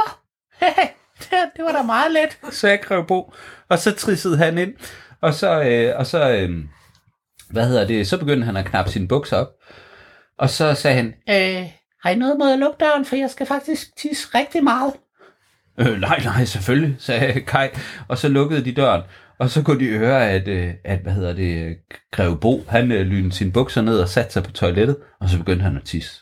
det, 1.18 1.31
det 1.57 1.64
var 1.64 1.72
da 1.72 1.83
meget 1.83 2.12
let, 2.12 2.54
sagde 2.54 2.78
Grevbo. 2.78 3.35
Og 3.68 3.78
så 3.78 3.94
trissede 3.94 4.37
han 4.37 4.59
ind. 4.59 4.74
Og 5.20 5.35
så, 5.35 5.62
øh, 5.62 5.98
og 5.98 6.07
så 6.07 6.31
øh, 6.31 6.50
hvad 7.50 7.68
hedder 7.68 7.87
det, 7.87 8.09
så 8.09 8.18
begyndte 8.18 8.44
han 8.44 8.57
at 8.57 8.64
knappe 8.64 8.90
sine 8.90 9.09
bukser 9.09 9.37
op. 9.37 9.48
Og 10.38 10.50
så 10.50 10.74
sagde 10.74 10.96
han, 10.96 11.14
øh, 11.28 11.70
har 12.02 12.11
I 12.11 12.14
noget 12.14 12.38
mod 12.38 12.52
at 12.52 12.59
lukke 12.59 12.76
døren, 12.81 13.04
for 13.04 13.16
jeg 13.16 13.31
skal 13.31 13.46
faktisk 13.46 13.96
tisse 13.96 14.28
rigtig 14.35 14.64
meget. 14.64 14.92
Øh, 15.78 16.00
nej, 16.00 16.20
nej, 16.24 16.44
selvfølgelig, 16.44 16.96
sagde 16.98 17.40
Kai. 17.40 17.68
Og 18.09 18.18
så 18.18 18.28
lukkede 18.28 18.64
de 18.64 18.74
døren. 18.74 19.02
Og 19.40 19.51
så 19.51 19.62
kunne 19.62 19.81
de 19.81 19.98
høre, 19.98 20.31
at, 20.31 20.48
øh, 20.48 20.70
at 20.85 20.98
hvad 20.98 21.12
hedder 21.12 21.33
det, 21.33 21.77
Greve 22.12 22.37
Bo, 22.37 22.64
han 22.68 22.92
øh, 22.92 23.07
lynede 23.07 23.33
sine 23.33 23.53
bukser 23.53 23.83
ned 23.83 23.98
og 23.98 24.09
satte 24.09 24.33
sig 24.33 24.42
på 24.42 24.53
toilettet, 24.53 24.96
og 25.20 25.29
så 25.29 25.38
begyndte 25.38 25.62
han 25.62 25.77
at 25.77 25.83
tisse. 25.85 26.20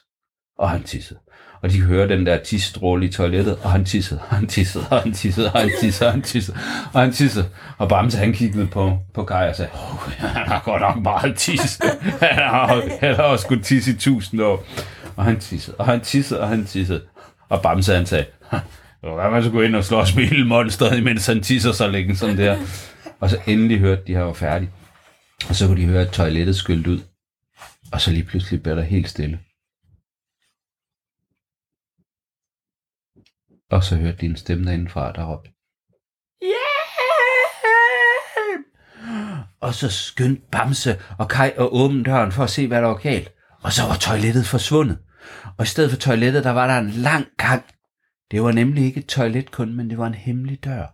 Og 0.58 0.70
han 0.70 0.82
tissede. 0.82 1.20
Og 1.62 1.70
de 1.70 1.82
hører 1.82 2.06
den 2.06 2.26
der 2.26 2.38
tisstråle 2.44 3.06
i 3.06 3.08
toilettet, 3.08 3.58
og 3.62 3.72
han 3.72 3.84
tissede, 3.84 4.20
og 4.30 4.36
han 4.36 4.46
tissede, 4.46 4.84
og 4.90 5.02
han 5.02 5.12
tissede, 5.12 5.52
og 5.52 5.60
han 5.60 5.70
tissede, 5.80 6.08
og 6.08 6.12
han 6.12 6.22
tissede, 6.22 6.56
og 6.92 7.00
han 7.00 7.12
tissede. 7.12 7.48
Og 7.78 7.88
Bamse, 7.88 8.18
han 8.18 8.32
kiggede 8.32 8.66
på, 8.66 8.98
på 9.14 9.24
Kai 9.24 9.48
og 9.48 9.56
sagde, 9.56 9.70
oh, 9.74 10.12
han 10.12 10.46
har 10.46 10.62
godt 10.64 10.82
nok 10.82 11.02
meget 11.02 11.36
tis. 11.36 11.80
Han 12.20 12.34
har, 12.34 12.82
han 13.00 13.14
har 13.14 13.22
også 13.22 13.42
skulle 13.42 13.62
tisse 13.62 13.90
i 13.90 13.94
tusind 13.94 14.42
år. 14.42 14.64
Og 15.16 15.24
han 15.24 15.40
tissede, 15.40 15.76
og 15.76 15.86
han 15.86 16.00
tissede, 16.00 16.40
og 16.40 16.48
han 16.48 16.66
tissede. 16.66 17.02
Og 17.48 17.62
Bamse, 17.62 17.94
han 17.94 18.06
sagde, 18.06 18.24
hvad 19.00 19.30
man 19.30 19.42
så 19.42 19.50
gå 19.50 19.60
ind 19.60 19.76
og 19.76 19.84
slås 19.84 20.16
med 20.16 20.24
ildmonstret, 20.24 20.98
imens 20.98 21.26
han 21.26 21.42
tisser 21.42 21.72
så 21.72 21.88
længe 21.88 22.16
sådan 22.16 22.38
der. 22.38 22.56
Og 23.20 23.30
så 23.30 23.42
endelig 23.46 23.78
hørte 23.78 24.02
de, 24.06 24.12
at 24.12 24.18
han 24.18 24.26
var 24.26 24.32
færdig. 24.32 24.70
Og 25.48 25.54
så 25.54 25.66
kunne 25.66 25.82
de 25.82 25.86
høre, 25.86 26.02
at 26.02 26.12
toilettet 26.12 26.56
skyldte 26.56 26.90
ud. 26.90 27.00
Og 27.92 28.00
så 28.00 28.10
lige 28.10 28.24
pludselig 28.24 28.62
blev 28.62 28.76
der 28.76 28.82
helt 28.82 29.08
stille. 29.08 29.40
Og 33.70 33.84
så 33.84 33.96
hørte 33.96 34.18
de 34.18 34.26
en 34.26 34.36
stemme 34.36 34.64
derindefra, 34.64 35.12
der 35.12 35.24
råbte. 35.32 35.50
Hjælp! 36.40 36.66
Og 39.60 39.74
så 39.74 39.90
skyndte 39.90 40.42
Bamse 40.52 41.00
og 41.18 41.28
Kai 41.28 41.52
og 41.56 41.74
åbne 41.74 42.04
døren 42.04 42.32
for 42.32 42.44
at 42.44 42.50
se, 42.50 42.66
hvad 42.66 42.82
der 42.82 42.88
var 42.88 42.96
galt. 42.96 43.32
Og 43.62 43.72
så 43.72 43.82
var 43.82 43.96
toilettet 43.96 44.46
forsvundet. 44.46 44.98
Og 45.58 45.64
i 45.64 45.66
stedet 45.66 45.90
for 45.90 45.98
toilettet, 45.98 46.44
der 46.44 46.50
var 46.50 46.66
der 46.66 46.78
en 46.78 46.90
lang 46.90 47.26
gang. 47.36 47.64
Det 48.30 48.42
var 48.42 48.52
nemlig 48.52 48.84
ikke 48.84 49.00
et 49.00 49.06
toilet 49.06 49.50
kun, 49.50 49.76
men 49.76 49.90
det 49.90 49.98
var 49.98 50.06
en 50.06 50.14
hemmelig 50.14 50.64
dør. 50.64 50.86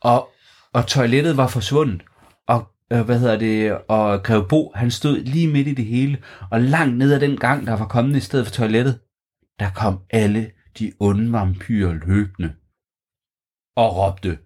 Og, 0.00 0.31
og 0.74 0.86
toilettet 0.86 1.36
var 1.36 1.46
forsvundet. 1.46 2.02
Og 2.46 2.66
øh, 2.92 3.00
hvad 3.00 3.18
hedder 3.18 3.38
det, 3.38 3.78
og 3.88 4.22
Greve 4.22 4.48
Bo, 4.48 4.72
han 4.74 4.90
stod 4.90 5.18
lige 5.18 5.48
midt 5.48 5.68
i 5.68 5.74
det 5.74 5.84
hele, 5.84 6.22
og 6.50 6.60
langt 6.60 6.96
ned 6.96 7.12
ad 7.12 7.20
den 7.20 7.36
gang, 7.36 7.66
der 7.66 7.76
var 7.76 7.86
kommet 7.86 8.16
i 8.16 8.20
stedet 8.20 8.46
for 8.46 8.54
toilettet, 8.54 9.00
der 9.58 9.70
kom 9.70 10.00
alle 10.10 10.50
de 10.78 10.92
onde 11.00 11.32
vampyrer 11.32 11.92
løbende 11.92 12.54
og 13.76 13.96
råbte, 13.96 14.38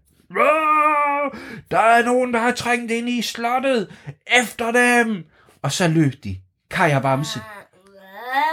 der 1.70 1.78
er 1.78 2.04
nogen, 2.04 2.34
der 2.34 2.40
har 2.40 2.52
trængt 2.52 2.92
ind 2.92 3.08
i 3.08 3.22
slottet, 3.22 3.88
efter 4.40 4.72
dem! 4.72 5.24
Og 5.62 5.72
så 5.72 5.88
løb 5.88 6.12
de, 6.24 6.36
Kaja 6.70 7.00
Bamse, 7.00 7.40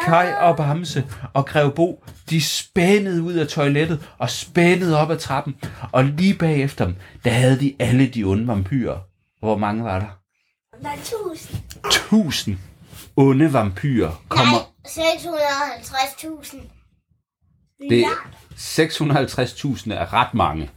Kai 0.06 0.34
og 0.34 0.58
Bamse 0.58 1.08
og 1.34 1.46
Grev 1.46 1.72
Bo, 1.76 2.04
de 2.30 2.44
spændede 2.44 3.24
ud 3.24 3.34
af 3.34 3.48
toilettet 3.48 4.10
og 4.18 4.30
spændede 4.30 5.00
op 5.00 5.12
ad 5.12 5.18
trappen. 5.18 5.56
Og 5.92 6.04
lige 6.04 6.34
bagefter 6.34 6.86
dem, 6.86 6.96
der 7.26 7.32
havde 7.32 7.60
de 7.60 7.76
alle 7.80 8.08
de 8.08 8.24
onde 8.24 8.48
vampyrer. 8.48 9.00
Hvor 9.40 9.58
mange 9.58 9.84
var 9.84 10.00
der? 10.00 10.20
Der 10.82 10.90
er 10.90 10.96
tusind. 11.04 11.60
Tusind 11.92 12.58
onde 13.16 13.54
vampyrer 13.54 14.24
kommer. 14.30 14.52
Nej, 14.52 15.06
650.000. 16.44 16.58
Det 17.90 18.06
650.000 18.58 19.94
er 19.94 20.14
ret 20.14 20.34
mange. 20.34 20.70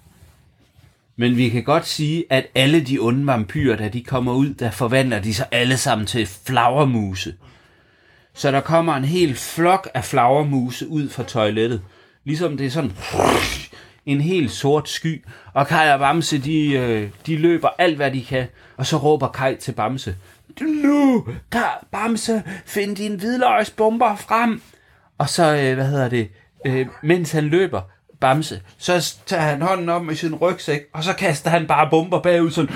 Men 1.18 1.36
vi 1.36 1.48
kan 1.48 1.64
godt 1.64 1.86
sige, 1.86 2.24
at 2.30 2.46
alle 2.54 2.80
de 2.80 2.98
onde 2.98 3.26
vampyrer, 3.26 3.76
da 3.76 3.88
de 3.88 4.04
kommer 4.04 4.32
ud, 4.32 4.54
der 4.54 4.70
forvandler 4.70 5.20
de 5.20 5.34
sig 5.34 5.46
alle 5.50 5.76
sammen 5.76 6.06
til 6.06 6.26
flagermuse. 6.26 7.34
Så 8.36 8.50
der 8.50 8.60
kommer 8.60 8.94
en 8.94 9.04
hel 9.04 9.34
flok 9.34 9.88
af 9.94 10.04
flagermuse 10.04 10.88
ud 10.88 11.08
fra 11.08 11.22
toilettet. 11.22 11.82
Ligesom 12.24 12.56
det 12.56 12.66
er 12.66 12.70
sådan 12.70 12.92
en 14.06 14.20
helt 14.20 14.50
sort 14.50 14.88
sky. 14.88 15.24
Og 15.54 15.66
Kai 15.66 15.92
og 15.92 15.98
Bamse, 15.98 16.38
de, 16.38 16.72
øh, 16.72 17.10
de 17.26 17.36
løber 17.36 17.68
alt, 17.78 17.96
hvad 17.96 18.10
de 18.10 18.24
kan. 18.24 18.46
Og 18.76 18.86
så 18.86 18.96
råber 18.96 19.28
Kai 19.28 19.56
til 19.56 19.72
Bamse. 19.72 20.16
Nu, 20.60 21.26
Kai, 21.52 21.60
Bamse, 21.92 22.42
find 22.66 22.96
din 22.96 23.14
hvidløgsbomber 23.14 24.16
frem. 24.16 24.62
Og 25.18 25.28
så, 25.28 25.56
øh, 25.56 25.74
hvad 25.74 25.86
hedder 25.86 26.08
det, 26.08 26.28
øh, 26.66 26.86
mens 27.02 27.32
han 27.32 27.44
løber, 27.44 27.80
Bamse, 28.20 28.60
så 28.78 29.14
tager 29.26 29.42
han 29.42 29.62
hånden 29.62 29.88
op 29.88 30.10
i 30.10 30.14
sin 30.14 30.34
rygsæk, 30.34 30.80
og 30.94 31.04
så 31.04 31.12
kaster 31.12 31.50
han 31.50 31.66
bare 31.66 31.90
bomber 31.90 32.20
bagud, 32.20 32.50
sådan, 32.50 32.74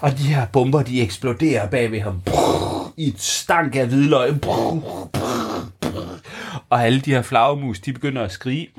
og 0.00 0.18
de 0.18 0.22
her 0.22 0.46
bomber, 0.46 0.82
de 0.82 1.02
eksploderer 1.02 1.68
bag 1.68 1.92
ved 1.92 2.00
ham, 2.00 2.22
i 3.00 3.08
et 3.08 3.20
stank 3.20 3.76
af 3.76 3.86
hvidløg, 3.86 4.30
og 6.70 6.84
alle 6.86 7.00
de 7.00 7.10
her 7.14 7.22
flagermus, 7.22 7.78
de 7.80 7.92
begynder 7.92 8.22
at 8.22 8.32
skrige, 8.32 8.70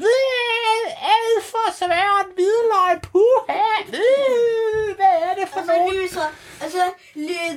alt 1.16 1.44
for 1.52 1.68
svært 1.78 2.28
hvidløg, 2.36 3.02
puha, 3.02 3.62
hvad 4.96 5.16
er 5.30 5.34
det 5.40 5.48
for 5.54 5.60
Og 5.60 5.66
så 5.66 5.72
noget? 5.78 6.04
lyser, 6.04 6.28
og 6.64 6.68
så 6.72 6.84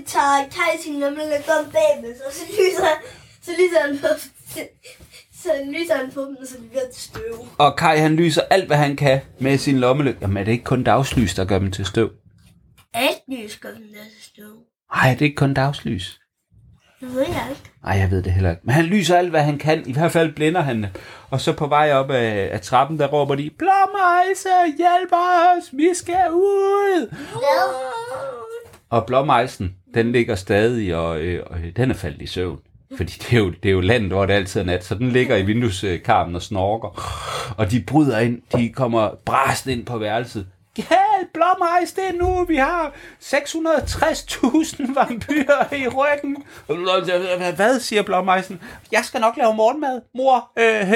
tager 0.06 0.48
Kai 0.54 0.82
sin 0.82 0.92
nummer 0.92 1.22
og 1.22 1.42
går 1.46 1.70
bagved, 1.72 2.20
og 2.26 2.32
så 2.32 2.42
lyser, 2.50 2.94
så 3.42 3.50
lyser 3.58 3.80
han 3.86 3.98
på, 3.98 4.06
så 5.42 5.50
lyser 5.66 5.96
han 5.96 6.10
på 6.12 6.20
dem, 6.20 6.36
så 6.46 6.56
de 6.62 6.68
bliver 6.68 6.88
til 6.94 7.02
støv. 7.02 7.46
Og 7.58 7.76
Kai, 7.76 7.98
han 7.98 8.16
lyser 8.16 8.42
alt, 8.50 8.66
hvad 8.66 8.76
han 8.76 8.96
kan 8.96 9.20
med 9.40 9.58
sin 9.58 9.78
lommelygte. 9.80 10.18
Jamen, 10.20 10.36
er 10.36 10.44
det 10.44 10.52
ikke 10.52 10.64
kun 10.64 10.82
dagslys, 10.84 11.34
der 11.34 11.44
gør 11.44 11.58
dem 11.58 11.70
til 11.72 11.86
støv? 11.86 12.10
Alt 12.94 13.22
lys 13.28 13.56
gør 13.56 13.70
dem 13.70 13.82
til 13.92 14.22
støv. 14.22 14.54
Nej, 14.94 15.10
det 15.12 15.20
er 15.20 15.24
ikke 15.24 15.36
kun 15.36 15.54
dagslys. 15.54 16.20
Det 17.04 17.14
ved 17.14 17.26
jeg 17.26 17.46
ikke. 17.50 17.62
Nej, 17.84 17.98
jeg 17.98 18.10
ved 18.10 18.22
det 18.22 18.32
heller 18.32 18.50
ikke. 18.50 18.62
Men 18.64 18.74
han 18.74 18.84
lyser 18.84 19.16
alt, 19.16 19.30
hvad 19.30 19.42
han 19.42 19.58
kan. 19.58 19.82
I 19.86 19.92
hvert 19.92 20.12
fald 20.12 20.32
blænder 20.32 20.60
han. 20.60 20.86
Og 21.30 21.40
så 21.40 21.52
på 21.52 21.66
vej 21.66 21.92
op 21.92 22.10
af, 22.10 22.48
af 22.52 22.60
trappen, 22.60 22.98
der 22.98 23.06
råber 23.06 23.34
de, 23.34 23.50
Blåmejse, 23.58 24.76
hjælp 24.76 25.12
os, 25.12 25.70
vi 25.72 25.88
skal 25.94 26.30
ud. 26.32 27.14
Og 28.90 29.06
blåmejsen, 29.06 29.74
den 29.94 30.12
ligger 30.12 30.34
stadig, 30.34 30.96
og, 30.96 31.20
øh, 31.20 31.42
og 31.46 31.58
den 31.76 31.90
er 31.90 31.94
faldet 31.94 32.22
i 32.22 32.26
søvn. 32.26 32.58
Fordi 32.96 33.12
det 33.12 33.32
er, 33.32 33.38
jo, 33.38 33.50
det 33.62 33.68
er 33.68 33.72
jo 33.72 33.80
landet, 33.80 34.10
hvor 34.12 34.26
det 34.26 34.34
altid 34.34 34.60
er 34.60 34.64
nat, 34.64 34.84
så 34.84 34.94
den 34.94 35.10
ligger 35.10 35.36
i 35.36 35.42
vindueskarmen 35.42 36.36
og 36.36 36.42
snorker. 36.42 36.88
Og 37.56 37.70
de 37.70 37.84
bryder 37.86 38.18
ind, 38.18 38.42
de 38.56 38.68
kommer 38.68 39.10
brast 39.24 39.66
ind 39.66 39.86
på 39.86 39.98
værelset. 39.98 40.46
Hjælp, 40.76 41.32
blåmejs, 41.34 41.92
det 41.92 42.04
er 42.08 42.12
nu, 42.12 42.44
vi 42.44 42.56
har 42.56 42.92
660.000 43.22 44.94
vampyrer 44.94 45.74
i 45.74 45.88
ryggen. 45.88 46.36
Hvad, 47.56 47.80
siger 47.80 48.02
blåmejsen? 48.02 48.60
Jeg 48.92 49.04
skal 49.04 49.20
nok 49.20 49.36
lave 49.36 49.54
morgenmad. 49.54 50.00
Mor, 50.14 50.50
øh, 50.58 50.88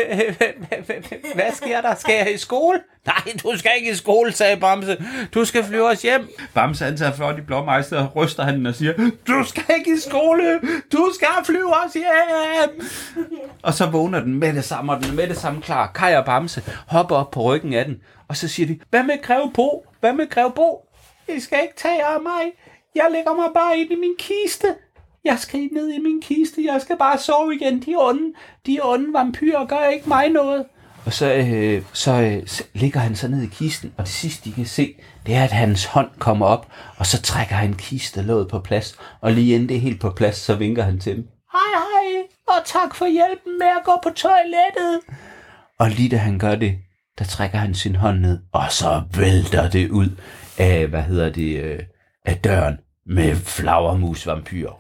hvad 1.35 1.53
sker 1.55 1.81
der? 1.81 1.95
Skal 1.95 2.15
jeg 2.15 2.35
i 2.35 2.39
skole? 2.39 2.79
Nej, 3.07 3.35
du 3.43 3.59
skal 3.59 3.71
ikke 3.79 3.91
i 3.91 3.95
skole, 3.95 4.33
sagde 4.33 4.57
Bamse. 4.57 5.05
Du 5.35 5.45
skal 5.45 5.65
flyve 5.65 5.89
os 5.89 6.03
hjem. 6.03 6.29
Bamse 6.55 6.85
han 6.85 6.97
tager 6.97 7.13
flot 7.13 7.39
i 7.39 7.41
blåmejset 7.41 7.99
og 7.99 8.17
ryster 8.17 8.43
han 8.43 8.67
og 8.67 8.75
siger, 8.75 9.11
du 9.29 9.45
skal 9.47 9.65
ikke 9.79 9.95
i 9.95 10.01
skole. 10.09 10.61
Du 10.93 11.11
skal 11.15 11.29
flyve 11.45 11.75
os 11.87 11.93
hjem. 11.93 12.89
Og 13.63 13.75
så 13.75 13.87
vågner 13.87 14.21
den 14.21 14.35
med 14.35 14.53
det 14.53 14.65
samme, 14.65 14.93
og 14.93 15.03
den 15.03 15.11
er 15.11 15.15
med 15.15 15.27
det 15.29 15.37
samme 15.37 15.63
klar. 15.63 15.87
Kaj 15.95 16.17
og 16.17 16.25
Bamse 16.25 16.63
hopper 16.87 17.17
op 17.17 17.31
på 17.31 17.43
ryggen 17.43 17.73
af 17.75 17.85
den, 17.85 17.97
og 18.29 18.37
så 18.37 18.49
siger 18.49 18.67
de, 18.67 18.79
hvad 18.91 19.03
med 19.03 19.23
Greve 19.23 19.51
Bo? 19.55 19.87
Hvad 20.01 20.13
med 20.13 20.31
Greve 20.31 20.53
Bo? 20.53 20.89
I 21.37 21.41
skal 21.41 21.59
ikke 21.63 21.77
tage 21.77 22.05
af 22.05 22.21
mig. 22.23 22.53
Jeg 22.95 23.07
lægger 23.13 23.35
mig 23.35 23.49
bare 23.55 23.79
ind 23.79 23.91
i 23.91 23.97
min 23.97 24.15
kiste. 24.19 24.75
Jeg 25.25 25.39
skal 25.39 25.69
ned 25.73 25.89
i 25.89 25.99
min 25.99 26.21
kiste. 26.23 26.65
Jeg 26.73 26.81
skal 26.83 26.97
bare 26.97 27.19
sove 27.19 27.55
igen. 27.55 27.83
De 27.83 27.95
onde, 27.99 28.35
de 28.67 28.79
onde 28.83 29.13
vampyrer 29.13 29.67
gør 29.67 29.85
ikke 29.85 30.09
mig 30.09 30.29
noget. 30.29 30.65
Og 31.07 31.13
så, 31.13 31.35
øh, 31.35 31.83
så, 31.93 32.13
øh, 32.13 32.47
så 32.47 32.65
ligger 32.75 33.01
han 33.01 33.17
så 33.17 33.29
ned 33.29 33.43
i 33.43 33.47
kisten, 33.47 33.93
og 33.97 34.05
det 34.05 34.13
sidste, 34.13 34.51
de 34.51 34.55
kan 34.55 34.67
se, 34.67 34.95
det 35.27 35.35
er, 35.35 35.45
at 35.45 35.53
hans 35.53 35.85
hånd 35.85 36.09
kommer 36.19 36.47
op, 36.47 36.73
og 36.99 37.07
så 37.07 37.23
trækker 37.23 37.55
han 37.55 37.75
kistelåget 37.75 38.49
på 38.49 38.59
plads, 38.59 38.99
og 39.21 39.33
lige 39.33 39.55
inden 39.55 39.69
det 39.69 39.77
er 39.77 39.81
helt 39.81 40.01
på 40.01 40.11
plads, 40.11 40.37
så 40.37 40.55
vinker 40.55 40.83
han 40.83 41.01
til 41.01 41.17
dem. 41.17 41.29
Hej, 41.53 41.83
hej, 41.83 42.23
og 42.49 42.65
tak 42.65 42.95
for 42.95 43.07
hjælpen 43.07 43.59
med 43.59 43.67
at 43.67 43.85
gå 43.85 43.93
på 44.03 44.11
toilettet. 44.11 45.01
Og 45.79 45.91
lige 45.91 46.09
da 46.09 46.17
han 46.17 46.39
gør 46.39 46.55
det, 46.55 46.79
der 47.19 47.25
trækker 47.25 47.59
han 47.59 47.75
sin 47.75 47.97
hånd 47.97 48.21
ned, 48.21 48.39
og 48.53 48.65
så 48.71 49.03
vælter 49.17 49.71
det 49.71 49.91
ud 49.91 50.11
af, 50.59 50.87
hvad 50.87 51.03
hedder 51.03 51.31
det, 51.31 51.63
øh, 51.63 51.81
af 52.25 52.37
døren 52.37 52.79
med 53.07 53.37
flagermusvampyr. 53.37 54.71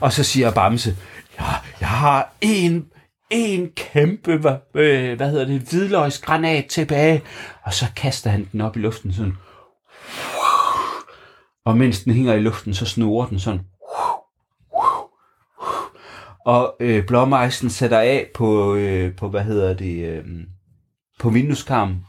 Og 0.00 0.12
så 0.12 0.24
siger 0.24 0.50
Bamse, 0.50 0.96
ja, 1.40 1.44
jeg 1.80 1.88
har 1.88 2.32
en, 2.40 2.86
en 3.30 3.70
kæmpe, 3.76 4.36
hvad, 4.36 4.56
øh, 4.74 5.16
hvad 5.16 5.30
hedder 5.30 5.44
det, 5.44 5.60
hvidløgsgranat 5.60 6.66
tilbage. 6.66 7.22
Og 7.62 7.74
så 7.74 7.86
kaster 7.96 8.30
han 8.30 8.48
den 8.52 8.60
op 8.60 8.76
i 8.76 8.80
luften 8.80 9.12
sådan. 9.12 9.36
Og 11.66 11.76
mens 11.76 12.04
den 12.04 12.12
hænger 12.12 12.34
i 12.34 12.40
luften, 12.40 12.74
så 12.74 12.86
snurrer 12.86 13.26
den 13.26 13.38
sådan. 13.38 13.60
Og 16.48 16.76
øh, 16.80 17.06
blåmejsen 17.06 17.70
sætter 17.70 17.98
af 17.98 18.26
på, 18.34 18.74
øh, 18.74 19.14
på, 19.16 19.28
hvad 19.28 19.40
hedder 19.40 19.74
det, 19.74 20.04
øh, 20.08 20.24
på 21.18 21.30
vindueskarmen. 21.30 22.06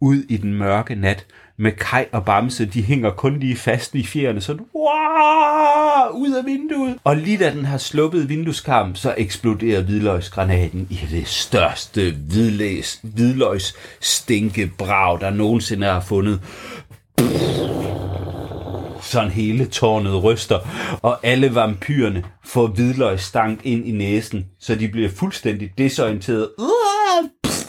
Ud 0.00 0.16
i 0.28 0.36
den 0.36 0.54
mørke 0.54 0.94
nat 0.94 1.26
med 1.56 1.72
Kai 1.72 2.04
og 2.12 2.24
Bamse, 2.24 2.66
de 2.66 2.82
hænger 2.82 3.10
kun 3.10 3.38
lige 3.38 3.56
fast 3.56 3.94
i 3.94 4.04
fjerne, 4.04 4.40
sådan 4.40 4.66
wow, 4.74 6.20
ud 6.20 6.34
af 6.38 6.44
vinduet. 6.44 6.96
Og 7.04 7.16
lige 7.16 7.38
da 7.38 7.50
den 7.50 7.64
har 7.64 7.78
sluppet 7.78 8.28
vindueskarmen, 8.28 8.94
så 8.94 9.14
eksploderer 9.16 9.82
hvidløgsgranaten 9.82 10.86
i 10.90 11.00
det 11.10 11.28
største 11.28 12.14
hvidløgs, 12.30 13.00
hvidløgs 13.02 13.74
stinkebrag, 14.00 15.20
der 15.20 15.30
nogensinde 15.30 15.86
har 15.86 16.00
fundet 16.00 16.40
sådan 19.06 19.30
hele 19.30 19.66
tårnet 19.66 20.24
ryster, 20.24 20.58
og 21.02 21.18
alle 21.22 21.54
vampyrerne 21.54 22.24
får 22.44 22.66
hvidløgstank 22.66 23.60
ind 23.64 23.86
i 23.86 23.92
næsen, 23.92 24.46
så 24.60 24.74
de 24.74 24.88
bliver 24.88 25.08
fuldstændig 25.08 25.70
desorienteret 25.78 26.48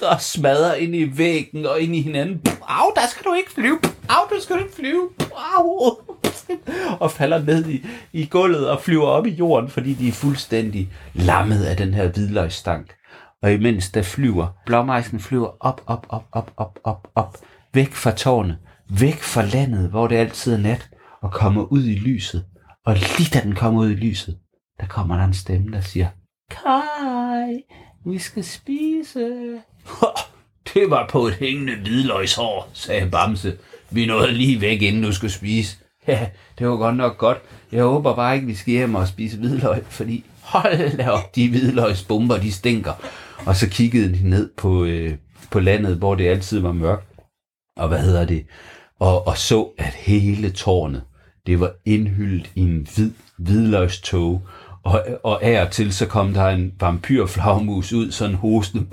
og 0.02 0.22
smadrer 0.22 0.74
ind 0.74 0.96
i 0.96 1.18
væggen 1.18 1.66
og 1.66 1.80
ind 1.80 1.96
i 1.96 2.02
hinanden. 2.02 2.42
Au, 2.68 2.92
der 2.96 3.08
skal 3.10 3.26
du 3.26 3.34
ikke 3.34 3.52
flyve. 3.52 3.80
Au, 4.10 4.36
der 4.36 4.42
skal 4.42 4.56
du 4.56 4.62
ikke 4.62 4.76
flyve. 4.76 5.10
Au. 5.58 5.98
Og 7.00 7.12
falder 7.12 7.44
ned 7.44 7.70
i, 7.70 7.86
i 8.14 8.26
gulvet 8.26 8.70
og 8.70 8.82
flyver 8.82 9.08
op 9.08 9.26
i 9.26 9.30
jorden, 9.30 9.70
fordi 9.70 9.94
de 9.94 10.08
er 10.08 10.12
fuldstændig 10.12 10.90
lammet 11.14 11.64
af 11.64 11.78
den 11.78 11.94
her 11.94 12.08
hvidløgstank. 12.08 12.94
Og 13.44 13.54
imens 13.54 13.90
der 13.90 14.02
flyver, 14.02 14.48
blåmejsen 14.66 15.20
flyver 15.20 15.50
op, 15.60 15.82
op, 15.86 16.06
op, 16.10 16.24
op, 16.32 16.52
op, 16.58 16.80
op, 16.84 17.08
op, 17.16 17.38
væk 17.74 17.94
fra 17.94 18.12
tårnet, 18.12 18.58
væk 18.90 19.22
fra 19.22 19.46
landet, 19.46 19.90
hvor 19.90 20.08
det 20.08 20.16
altid 20.16 20.54
er 20.54 20.58
nat, 20.58 20.90
og 21.28 21.34
kommer 21.34 21.64
ud 21.64 21.84
i 21.84 21.96
lyset. 21.96 22.46
Og 22.86 22.94
lige 22.96 23.30
da 23.34 23.40
den 23.44 23.56
kommer 23.56 23.82
ud 23.82 23.90
i 23.90 23.96
lyset, 23.96 24.38
der 24.80 24.88
kommer 24.88 25.18
der 25.18 25.24
en 25.24 25.34
stemme, 25.34 25.72
der 25.72 25.82
siger, 25.82 26.08
Kai, 26.52 27.64
vi 28.06 28.18
skal 28.18 28.44
spise. 28.44 29.30
Det 30.74 30.90
var 30.90 31.08
på 31.12 31.28
et 31.28 31.34
hængende 31.34 31.76
hvidløgshår, 31.76 32.70
sagde 32.74 33.10
Bamse. 33.12 33.58
Vi 33.90 34.06
nåede 34.06 34.32
lige 34.32 34.62
væk, 34.62 34.82
inden 34.82 35.04
du 35.04 35.12
skulle 35.12 35.32
spise. 35.32 35.78
Ja, 36.08 36.30
det 36.60 36.68
var 36.68 36.76
godt 36.76 36.96
nok 36.96 37.18
godt. 37.18 37.38
Jeg 37.72 37.84
håber 37.84 38.16
bare 38.16 38.36
ikke, 38.36 38.48
vi 38.48 38.56
skal 38.56 38.72
hjem 38.72 38.96
og 38.96 39.08
spise 39.08 39.38
hvidløg, 39.38 39.86
fordi 39.86 40.26
hold 40.54 40.98
da 40.98 41.10
op, 41.10 41.36
de 41.36 41.50
hvidløgsbomber, 41.50 42.38
de 42.38 42.52
stinker. 42.52 42.94
Og 43.46 43.56
så 43.56 43.70
kiggede 43.70 44.14
de 44.18 44.30
ned 44.30 44.50
på, 44.58 44.84
øh, 44.84 45.18
på 45.52 45.60
landet, 45.60 45.98
hvor 45.98 46.16
det 46.16 46.28
altid 46.28 46.60
var 46.60 46.72
mørkt. 46.72 47.08
Og 47.78 47.88
hvad 47.88 48.00
hedder 48.00 48.26
det? 48.26 48.46
Og, 49.00 49.28
og 49.28 49.38
så, 49.38 49.70
at 49.78 49.94
hele 49.94 50.50
tårnet, 50.50 51.04
det 51.48 51.60
var 51.60 51.72
indhyldet 51.86 52.52
i 52.56 52.62
en 52.62 52.88
hvid 52.96 53.12
hvidløgstog. 53.38 54.48
Og, 54.84 55.06
og 55.24 55.44
af 55.44 55.66
og 55.66 55.72
til, 55.72 55.94
så 55.94 56.08
kom 56.08 56.34
der 56.34 56.48
en 56.48 56.74
vampyrflagmus 56.80 57.94
ud, 57.94 58.12
sådan 58.12 58.36
hostende. 58.36 58.88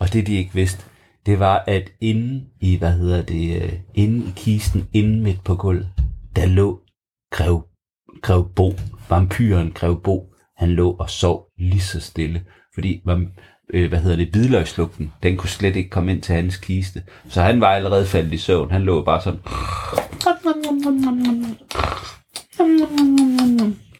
og 0.00 0.12
det, 0.12 0.26
de 0.26 0.34
ikke 0.34 0.54
vidste, 0.54 0.84
det 1.26 1.38
var, 1.38 1.64
at 1.66 1.92
inde 2.00 2.44
i, 2.60 2.76
hvad 2.76 2.92
hedder 2.92 3.22
det, 3.22 3.62
øh, 3.62 3.72
inde 3.94 4.26
i 4.26 4.32
kisten, 4.36 4.88
inde 4.92 5.22
midt 5.22 5.44
på 5.44 5.54
gulvet, 5.54 5.88
der 6.36 6.46
lå 6.46 6.80
Grev, 7.30 7.66
Grev 8.22 8.48
Bo, 8.56 8.74
vampyren 9.08 9.72
Grev 9.72 10.02
Bo. 10.02 10.34
Han 10.56 10.70
lå 10.70 10.90
og 10.90 11.10
sov 11.10 11.46
lige 11.58 11.80
så 11.80 12.00
stille, 12.00 12.44
fordi 12.74 13.02
øh, 13.72 13.88
hvad 13.88 13.98
hedder 13.98 14.16
det, 14.16 14.28
hvidløgslugten, 14.28 15.12
den 15.22 15.36
kunne 15.36 15.50
slet 15.50 15.76
ikke 15.76 15.90
komme 15.90 16.12
ind 16.12 16.22
til 16.22 16.34
hans 16.34 16.56
kiste. 16.56 17.02
Så 17.28 17.42
han 17.42 17.60
var 17.60 17.66
allerede 17.66 18.06
faldet 18.06 18.32
i 18.32 18.36
søvn. 18.36 18.70
Han 18.70 18.82
lå 18.82 19.04
bare 19.04 19.22
sådan. 19.22 19.40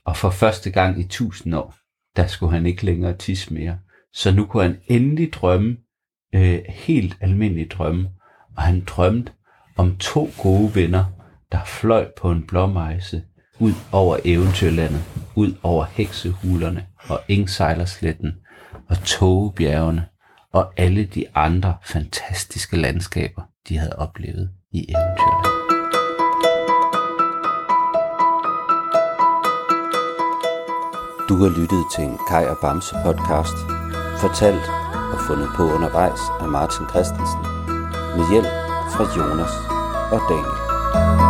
Og 0.04 0.16
for 0.16 0.30
første 0.30 0.70
gang 0.70 1.00
i 1.00 1.04
tusind 1.04 1.54
år, 1.54 1.74
der 2.16 2.26
skulle 2.26 2.52
han 2.52 2.66
ikke 2.66 2.84
længere 2.84 3.16
tisse 3.16 3.54
mere. 3.54 3.78
Så 4.12 4.32
nu 4.32 4.46
kunne 4.46 4.62
han 4.62 4.78
endelig 4.86 5.32
drømme, 5.32 5.76
øh, 6.34 6.58
helt 6.68 7.16
almindelig 7.20 7.70
drømme. 7.70 8.08
Og 8.56 8.62
han 8.62 8.84
drømte 8.86 9.32
om 9.76 9.96
to 9.96 10.30
gode 10.42 10.74
venner, 10.74 11.04
der 11.52 11.64
fløj 11.64 12.06
på 12.20 12.30
en 12.30 12.46
blåmejse 12.46 13.22
ud 13.58 13.72
over 13.92 14.16
eventyrlandet, 14.24 15.04
ud 15.34 15.54
over 15.62 15.84
heksehulerne 15.84 16.86
og 17.08 17.20
Engsejlersletten 17.28 18.32
og 18.90 18.96
Togebjergene 19.04 20.06
og 20.52 20.72
alle 20.76 21.04
de 21.04 21.24
andre 21.34 21.74
fantastiske 21.84 22.76
landskaber, 22.76 23.42
de 23.68 23.78
havde 23.78 23.96
oplevet 23.98 24.50
i 24.72 24.78
eventyrlandet. 24.88 25.60
Du 31.28 31.36
har 31.36 31.48
lyttet 31.60 31.84
til 31.94 32.04
en 32.04 32.18
Kai 32.28 32.44
og 32.46 32.56
Bamse 32.62 32.94
podcast, 33.04 33.56
fortalt 34.20 34.66
og 35.12 35.18
fundet 35.26 35.48
på 35.56 35.62
undervejs 35.62 36.20
af 36.40 36.48
Martin 36.48 36.88
Christensen, 36.88 37.42
med 38.16 38.24
hjælp 38.30 38.52
fra 38.94 39.04
Jonas 39.16 39.54
og 40.14 40.20
Daniel. 40.28 41.29